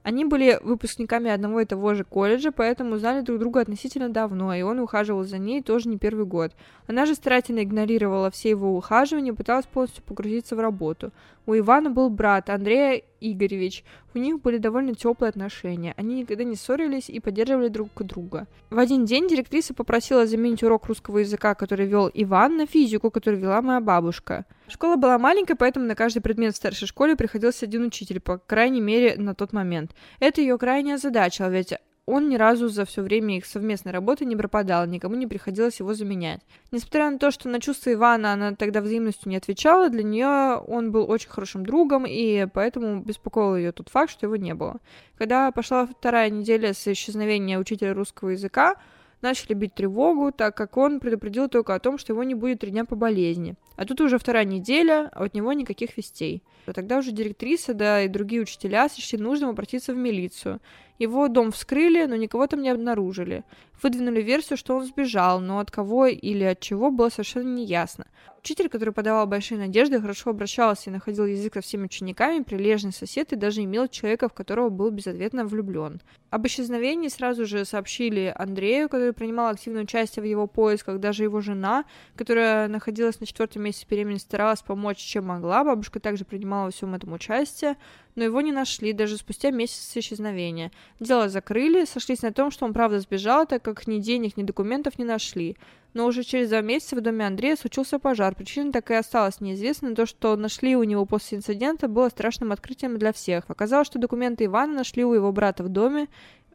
[0.03, 4.61] Они были выпускниками одного и того же колледжа, поэтому знали друг друга относительно давно, и
[4.61, 6.53] он ухаживал за ней тоже не первый год.
[6.85, 11.11] Она же старательно игнорировала все его ухаживания, пыталась полностью погрузиться в работу.
[11.47, 13.85] У Ивана был брат Андрей Игоревич.
[14.13, 15.93] У них были довольно теплые отношения.
[15.95, 18.47] Они никогда не ссорились и поддерживали друг друга.
[18.69, 23.41] В один день директриса попросила заменить урок русского языка, который вел Иван, на физику, которую
[23.41, 24.45] вела моя бабушка.
[24.67, 28.81] Школа была маленькая, поэтому на каждый предмет в старшей школе приходился один учитель, по крайней
[28.81, 29.95] мере, на тот момент.
[30.19, 31.75] Это ее крайне озадачило, ведь
[32.07, 35.93] он ни разу за все время их совместной работы не пропадал, никому не приходилось его
[35.93, 36.39] заменять.
[36.71, 40.91] Несмотря на то, что на чувства Ивана она тогда взаимностью не отвечала, для нее он
[40.93, 44.77] был очень хорошим другом, и поэтому беспокоил ее тот факт, что его не было.
[45.17, 48.77] Когда пошла вторая неделя с исчезновения учителя русского языка,
[49.21, 52.71] начали бить тревогу, так как он предупредил только о том, что его не будет три
[52.71, 53.55] дня по болезни.
[53.77, 56.43] А тут уже вторая неделя, а от него никаких вестей.
[56.65, 60.59] А тогда уже директриса, да и другие учителя сочли нужным обратиться в милицию.
[60.99, 63.43] Его дом вскрыли, но никого там не обнаружили.
[63.81, 68.07] Выдвинули версию, что он сбежал, но от кого или от чего было совершенно неясно.
[68.39, 73.33] Учитель, который подавал большие надежды, хорошо обращался и находил язык со всеми учениками, прилежный сосед
[73.33, 76.01] и даже имел человека, в которого был безответно влюблен.
[76.29, 81.41] Об исчезновении сразу же сообщили Андрею, который принимал активное участие в его поисках, даже его
[81.41, 81.85] жена,
[82.15, 85.63] которая находилась на четвертом месяце беременности, старалась помочь, чем могла.
[85.63, 87.77] Бабушка также принимала во всем этом участие,
[88.15, 90.71] но его не нашли даже спустя месяц исчезновения.
[90.99, 94.97] Дело закрыли, сошлись на том, что он правда сбежал, так как ни денег, ни документов
[94.97, 95.55] не нашли.
[95.93, 98.35] Но уже через два месяца в доме Андрея случился пожар.
[98.35, 99.95] Причина так и осталась неизвестной.
[99.95, 103.45] То, что нашли у него после инцидента, было страшным открытием для всех.
[103.47, 106.07] Оказалось, что документы Ивана нашли у его брата в доме,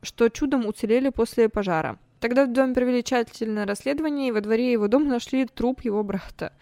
[0.02, 1.98] что чудом уцелели после пожара.
[2.22, 6.52] Тогда в доме провели тщательное расследование, и во дворе его дома нашли труп его брата.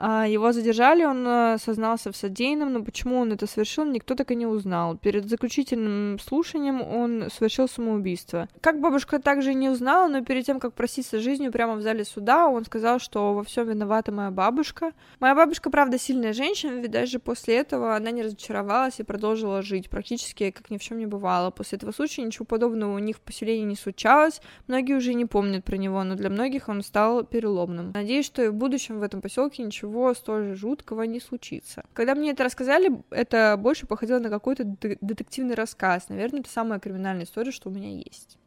[0.00, 4.30] А, Его задержали, он э, сознался в содеянном, но почему он это совершил, никто так
[4.30, 4.96] и не узнал.
[4.96, 8.48] Перед заключительным слушанием он совершил самоубийство.
[8.60, 12.46] Как бабушка также не узнала, но перед тем, как проситься жизнью прямо в зале суда,
[12.46, 14.92] он сказал, что во всем виновата моя бабушка.
[15.18, 19.90] Моя бабушка, правда, сильная женщина, ведь даже после этого она не разочаровалась и продолжила жить,
[19.90, 21.50] практически как ни в чем не бывало.
[21.50, 25.64] После этого случая ничего подобного у них в поселении не случалось, многие уже не помнят
[25.64, 27.90] про него, но для многих он стал переломным.
[27.94, 31.84] Надеюсь, что и в будущем в этом поселке ничего столь же жуткого не случится.
[31.94, 36.08] Когда мне это рассказали, это больше походило на какой-то детективный рассказ.
[36.08, 38.38] Наверное, это самая криминальная история, что у меня есть.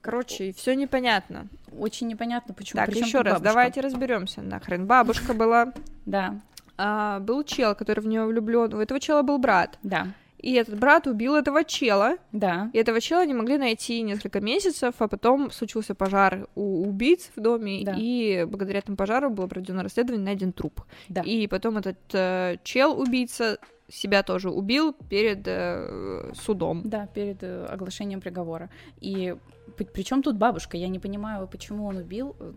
[0.00, 1.46] Короче, все непонятно.
[1.78, 2.80] Очень непонятно, почему.
[2.84, 3.40] Так, еще раз, бабушка?
[3.44, 4.40] давайте разберемся.
[4.40, 5.72] Нахрен бабушка была.
[6.06, 6.40] Да,
[6.78, 8.72] А, был чел, который в нее влюблен.
[8.72, 9.78] У этого чела был брат.
[9.82, 10.08] да,
[10.42, 12.16] И этот брат убил этого чела.
[12.32, 12.70] да.
[12.72, 17.40] И этого чела не могли найти несколько месяцев, а потом случился пожар у убийц в
[17.40, 17.94] доме, Да.
[17.98, 20.80] и благодаря этому пожару было проведено расследование, найден труп.
[21.08, 21.20] Да.
[21.22, 23.58] И потом этот э, чел-убийца
[23.90, 26.82] себя тоже убил перед э, судом.
[26.84, 28.70] Да, перед э, оглашением приговора.
[29.00, 29.36] И
[29.92, 30.76] причем тут бабушка?
[30.76, 32.36] Я не понимаю, почему он убил.
[32.38, 32.52] Э,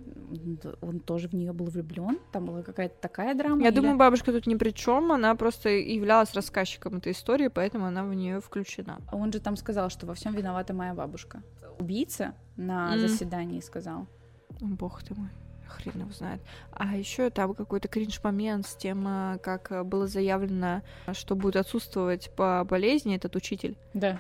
[0.82, 2.20] он тоже в нее был влюблен.
[2.32, 3.62] Там была какая-то такая драма.
[3.62, 3.76] Я или...
[3.76, 5.12] думаю, бабушка тут ни при чем.
[5.12, 9.02] Она просто являлась рассказчиком этой истории, поэтому она в нее включена.
[9.12, 11.44] Он же там сказал, что во всем виновата моя бабушка.
[11.80, 13.00] Убийца на mm.
[13.00, 14.08] заседании сказал.
[14.62, 15.30] Бог ты мой
[15.74, 16.42] хрен его знает.
[16.72, 20.82] А еще там какой-то кринж-момент с тем, а, как а, было заявлено,
[21.12, 23.76] что будет отсутствовать по болезни этот учитель.
[23.94, 24.20] Да.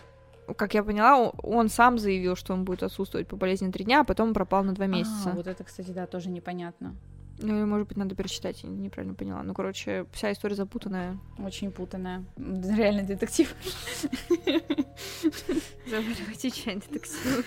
[0.57, 4.03] Как я поняла, он сам заявил, что он будет отсутствовать по болезни три дня, а
[4.03, 5.31] потом пропал на два месяца.
[5.31, 6.95] А, вот это, кстати, да, тоже непонятно.
[7.39, 9.43] Ну, может быть, надо перечитать, я неправильно поняла.
[9.43, 11.17] Ну, короче, вся история запутанная.
[11.39, 12.23] Очень путанная.
[12.37, 13.53] Реальный детектив.
[15.87, 17.45] Заваривайте чай, детектив.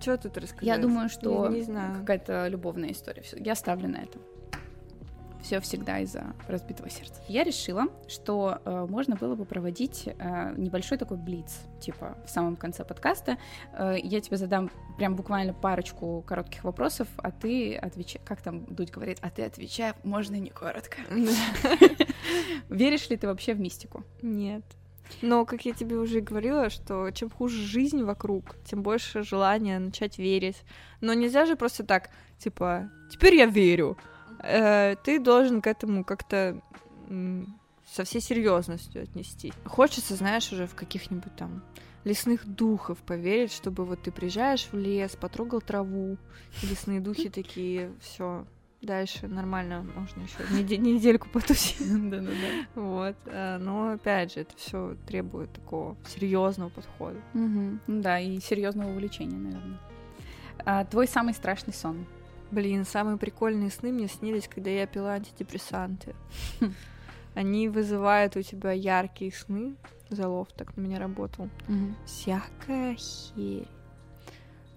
[0.00, 0.64] Что тут рассказать?
[0.64, 1.52] Я думаю, что
[1.98, 3.24] какая-то любовная история.
[3.36, 4.18] Я ставлю на это
[5.44, 7.20] все всегда из-за разбитого сердца.
[7.28, 12.56] Я решила, что э, можно было бы проводить э, небольшой такой блиц, типа в самом
[12.56, 13.36] конце подкаста.
[13.74, 18.22] Э, я тебе задам прям буквально парочку коротких вопросов, а ты отвечай.
[18.24, 20.96] Как там Дудь говорит, а ты отвечай, можно не коротко.
[22.70, 24.02] Веришь ли ты вообще в мистику?
[24.22, 24.64] Нет.
[25.20, 30.16] Но, как я тебе уже говорила, что чем хуже жизнь вокруг, тем больше желания начать
[30.16, 30.62] верить.
[31.02, 32.08] Но нельзя же просто так,
[32.38, 33.98] типа, теперь я верю
[34.44, 36.60] э, ты должен к этому как-то
[37.86, 39.52] со всей серьезностью отнести.
[39.64, 41.62] Хочется, знаешь, уже в каких-нибудь там
[42.04, 46.18] лесных духов поверить, чтобы вот ты приезжаешь в лес, потрогал траву,
[46.62, 48.46] лесные духи такие, все,
[48.82, 52.10] дальше нормально, можно еще недельку потусить.
[52.10, 52.80] Да-да-да.
[52.80, 53.16] Вот.
[53.26, 57.20] Э, но опять же, это все требует такого серьезного подхода.
[57.86, 59.80] Да, и серьезного увлечения, наверное.
[60.66, 62.06] А, твой самый страшный сон?
[62.54, 66.14] Блин, самые прикольные сны мне снились, когда я пила антидепрессанты.
[67.34, 69.74] Они вызывают у тебя яркие сны.
[70.08, 71.48] Залов так на меня работал.
[72.06, 73.66] Всякая херь.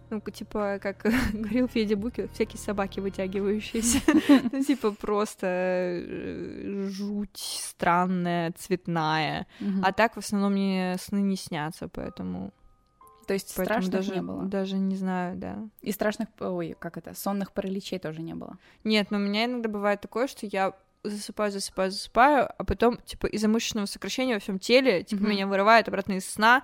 [0.10, 4.00] Ну, типа, как говорил Федя Буки, всякие собаки вытягивающиеся.
[4.52, 9.46] Ну, типа, просто э, жуть странная, цветная.
[9.84, 12.54] А так, в основном, мне сны не снятся, поэтому
[13.28, 14.44] то есть страшных даже, не было?
[14.46, 15.60] Даже не знаю, да.
[15.82, 18.58] И страшных, ой, как это, сонных параличей тоже не было?
[18.86, 20.74] Нет, но у меня иногда бывает такое, что я
[21.04, 25.30] засыпаю, засыпаю, засыпаю, а потом, типа, из-за мышечного сокращения во всем теле, типа, mm-hmm.
[25.30, 26.64] меня вырывает обратно из сна,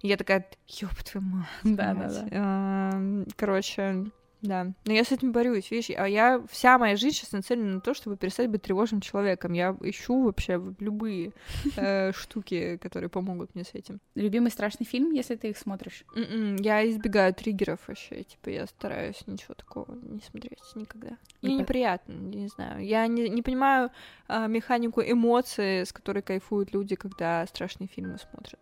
[0.00, 1.46] и я такая, ёб твою мать.
[1.62, 3.24] Да-да-да.
[3.36, 4.06] Короче,
[4.42, 4.72] да.
[4.84, 7.94] Но я с этим борюсь, видишь, а я вся моя жизнь сейчас нацелена на то,
[7.94, 9.52] чтобы перестать быть тревожным человеком.
[9.52, 11.32] Я ищу вообще любые
[11.76, 14.00] э, штуки, которые помогут мне с этим.
[14.16, 16.04] Любимый страшный фильм, если ты их смотришь?
[16.16, 21.16] М-м, я избегаю триггеров вообще, типа я стараюсь ничего такого не смотреть никогда.
[21.40, 22.84] Мне неприятно, не знаю.
[22.84, 23.90] Я не, не понимаю
[24.28, 28.58] э, механику эмоций, с которой кайфуют люди, когда страшные фильмы смотрят.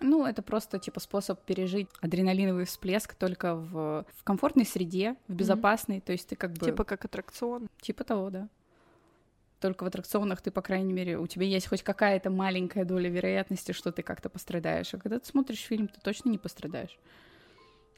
[0.00, 5.98] Ну, это просто типа способ пережить адреналиновый всплеск только в, в комфортной среде, в безопасной.
[5.98, 6.06] Mm-hmm.
[6.06, 6.66] То есть ты как бы.
[6.66, 7.68] Типа как аттракцион.
[7.80, 8.48] Типа того, да.
[9.60, 13.70] Только в аттракционах ты, по крайней мере, у тебя есть хоть какая-то маленькая доля вероятности,
[13.70, 14.92] что ты как-то пострадаешь.
[14.92, 16.98] А когда ты смотришь фильм, ты точно не пострадаешь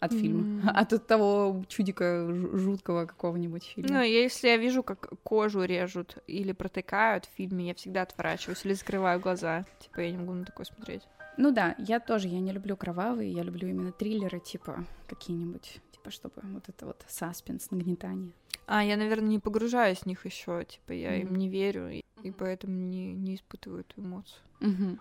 [0.04, 3.98] от фильма, от, от того чудика жуткого какого-нибудь фильма.
[3.98, 8.74] Ну, если я вижу, как кожу режут или протыкают в фильме, я всегда отворачиваюсь или
[8.74, 9.64] закрываю глаза.
[9.80, 11.02] Типа, я не могу на такое смотреть.
[11.36, 16.10] Ну да, я тоже, я не люблю кровавые, я люблю именно триллеры, типа какие-нибудь, типа
[16.10, 18.32] чтобы вот это вот саспенс, нагнетание.
[18.66, 21.22] А, я, наверное, не погружаюсь в них еще, типа я mm-hmm.
[21.22, 24.40] им не верю, и, и поэтому не, не испытываю эту эмоцию.
[24.60, 25.00] Mm-hmm.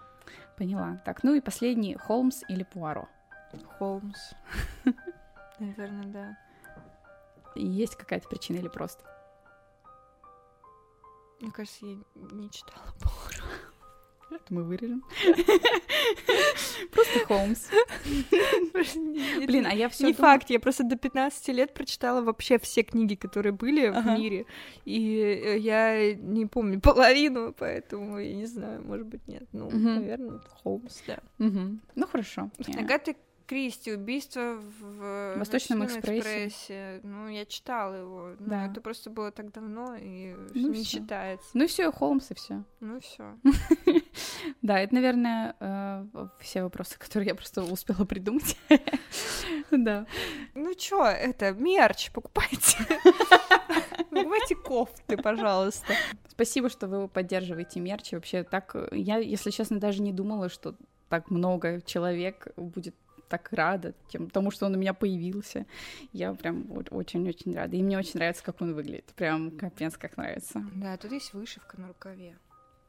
[0.58, 1.02] Поняла.
[1.06, 3.08] Так, ну и последний, Холмс или Пуаро?
[3.78, 4.34] Холмс.
[5.60, 6.38] Наверное, да.
[7.56, 9.04] Есть какая-то причина или просто?
[11.40, 13.73] Мне кажется, я не читала Пуаро.
[14.36, 15.04] Это мы вырежем.
[16.92, 17.68] Просто Холмс.
[19.46, 20.08] Блин, а я все.
[20.08, 24.46] Не факт, я просто до 15 лет прочитала вообще все книги, которые были в мире.
[24.86, 29.44] И э, я не помню половину, поэтому я не знаю, может быть, нет.
[29.52, 31.20] Ну, наверное, Холмс, да.
[31.38, 32.52] Ну, хорошо.
[32.78, 33.16] Агата
[33.46, 36.48] Кристи, убийство в Восточном экспрессе.
[36.48, 37.00] экспрессе.
[37.04, 38.32] Ну, я читала его.
[38.40, 38.66] Да.
[38.66, 41.00] Но это просто было так давно и ну, не всё.
[41.00, 41.50] считается.
[41.54, 42.64] Ну все, Холмс и все.
[42.80, 43.36] Ну все.
[44.62, 46.06] Да, это, наверное, э,
[46.40, 48.58] все вопросы, которые я просто успела придумать.
[49.72, 50.06] Да.
[50.54, 52.78] Ну чё, это мерч покупайте.
[54.10, 55.94] Покупайте кофты, пожалуйста.
[56.28, 58.12] Спасибо, что вы поддерживаете мерч.
[58.12, 60.76] Вообще так, я, если честно, даже не думала, что
[61.10, 62.96] так много человек будет
[63.30, 65.66] так рада тем, тому, что он у меня появился.
[66.12, 67.76] Я прям очень-очень рада.
[67.76, 69.12] И мне очень нравится, как он выглядит.
[69.16, 70.64] Прям капец, как нравится.
[70.76, 72.38] Да, тут есть вышивка на рукаве.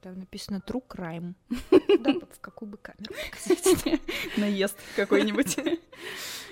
[0.04, 1.32] Там написано True Crime.
[1.98, 4.00] Да, в какую бы камеру показать.
[4.36, 5.56] Наезд какой-нибудь.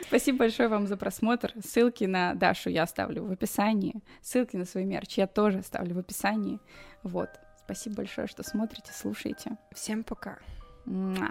[0.06, 1.52] Спасибо большое вам за просмотр.
[1.62, 4.02] Ссылки на Дашу я оставлю в описании.
[4.22, 6.60] Ссылки на свой мерч я тоже оставлю в описании.
[7.02, 7.28] Вот.
[7.62, 9.58] Спасибо большое, что смотрите, слушаете.
[9.74, 10.38] Всем пока.
[10.86, 11.30] Муа.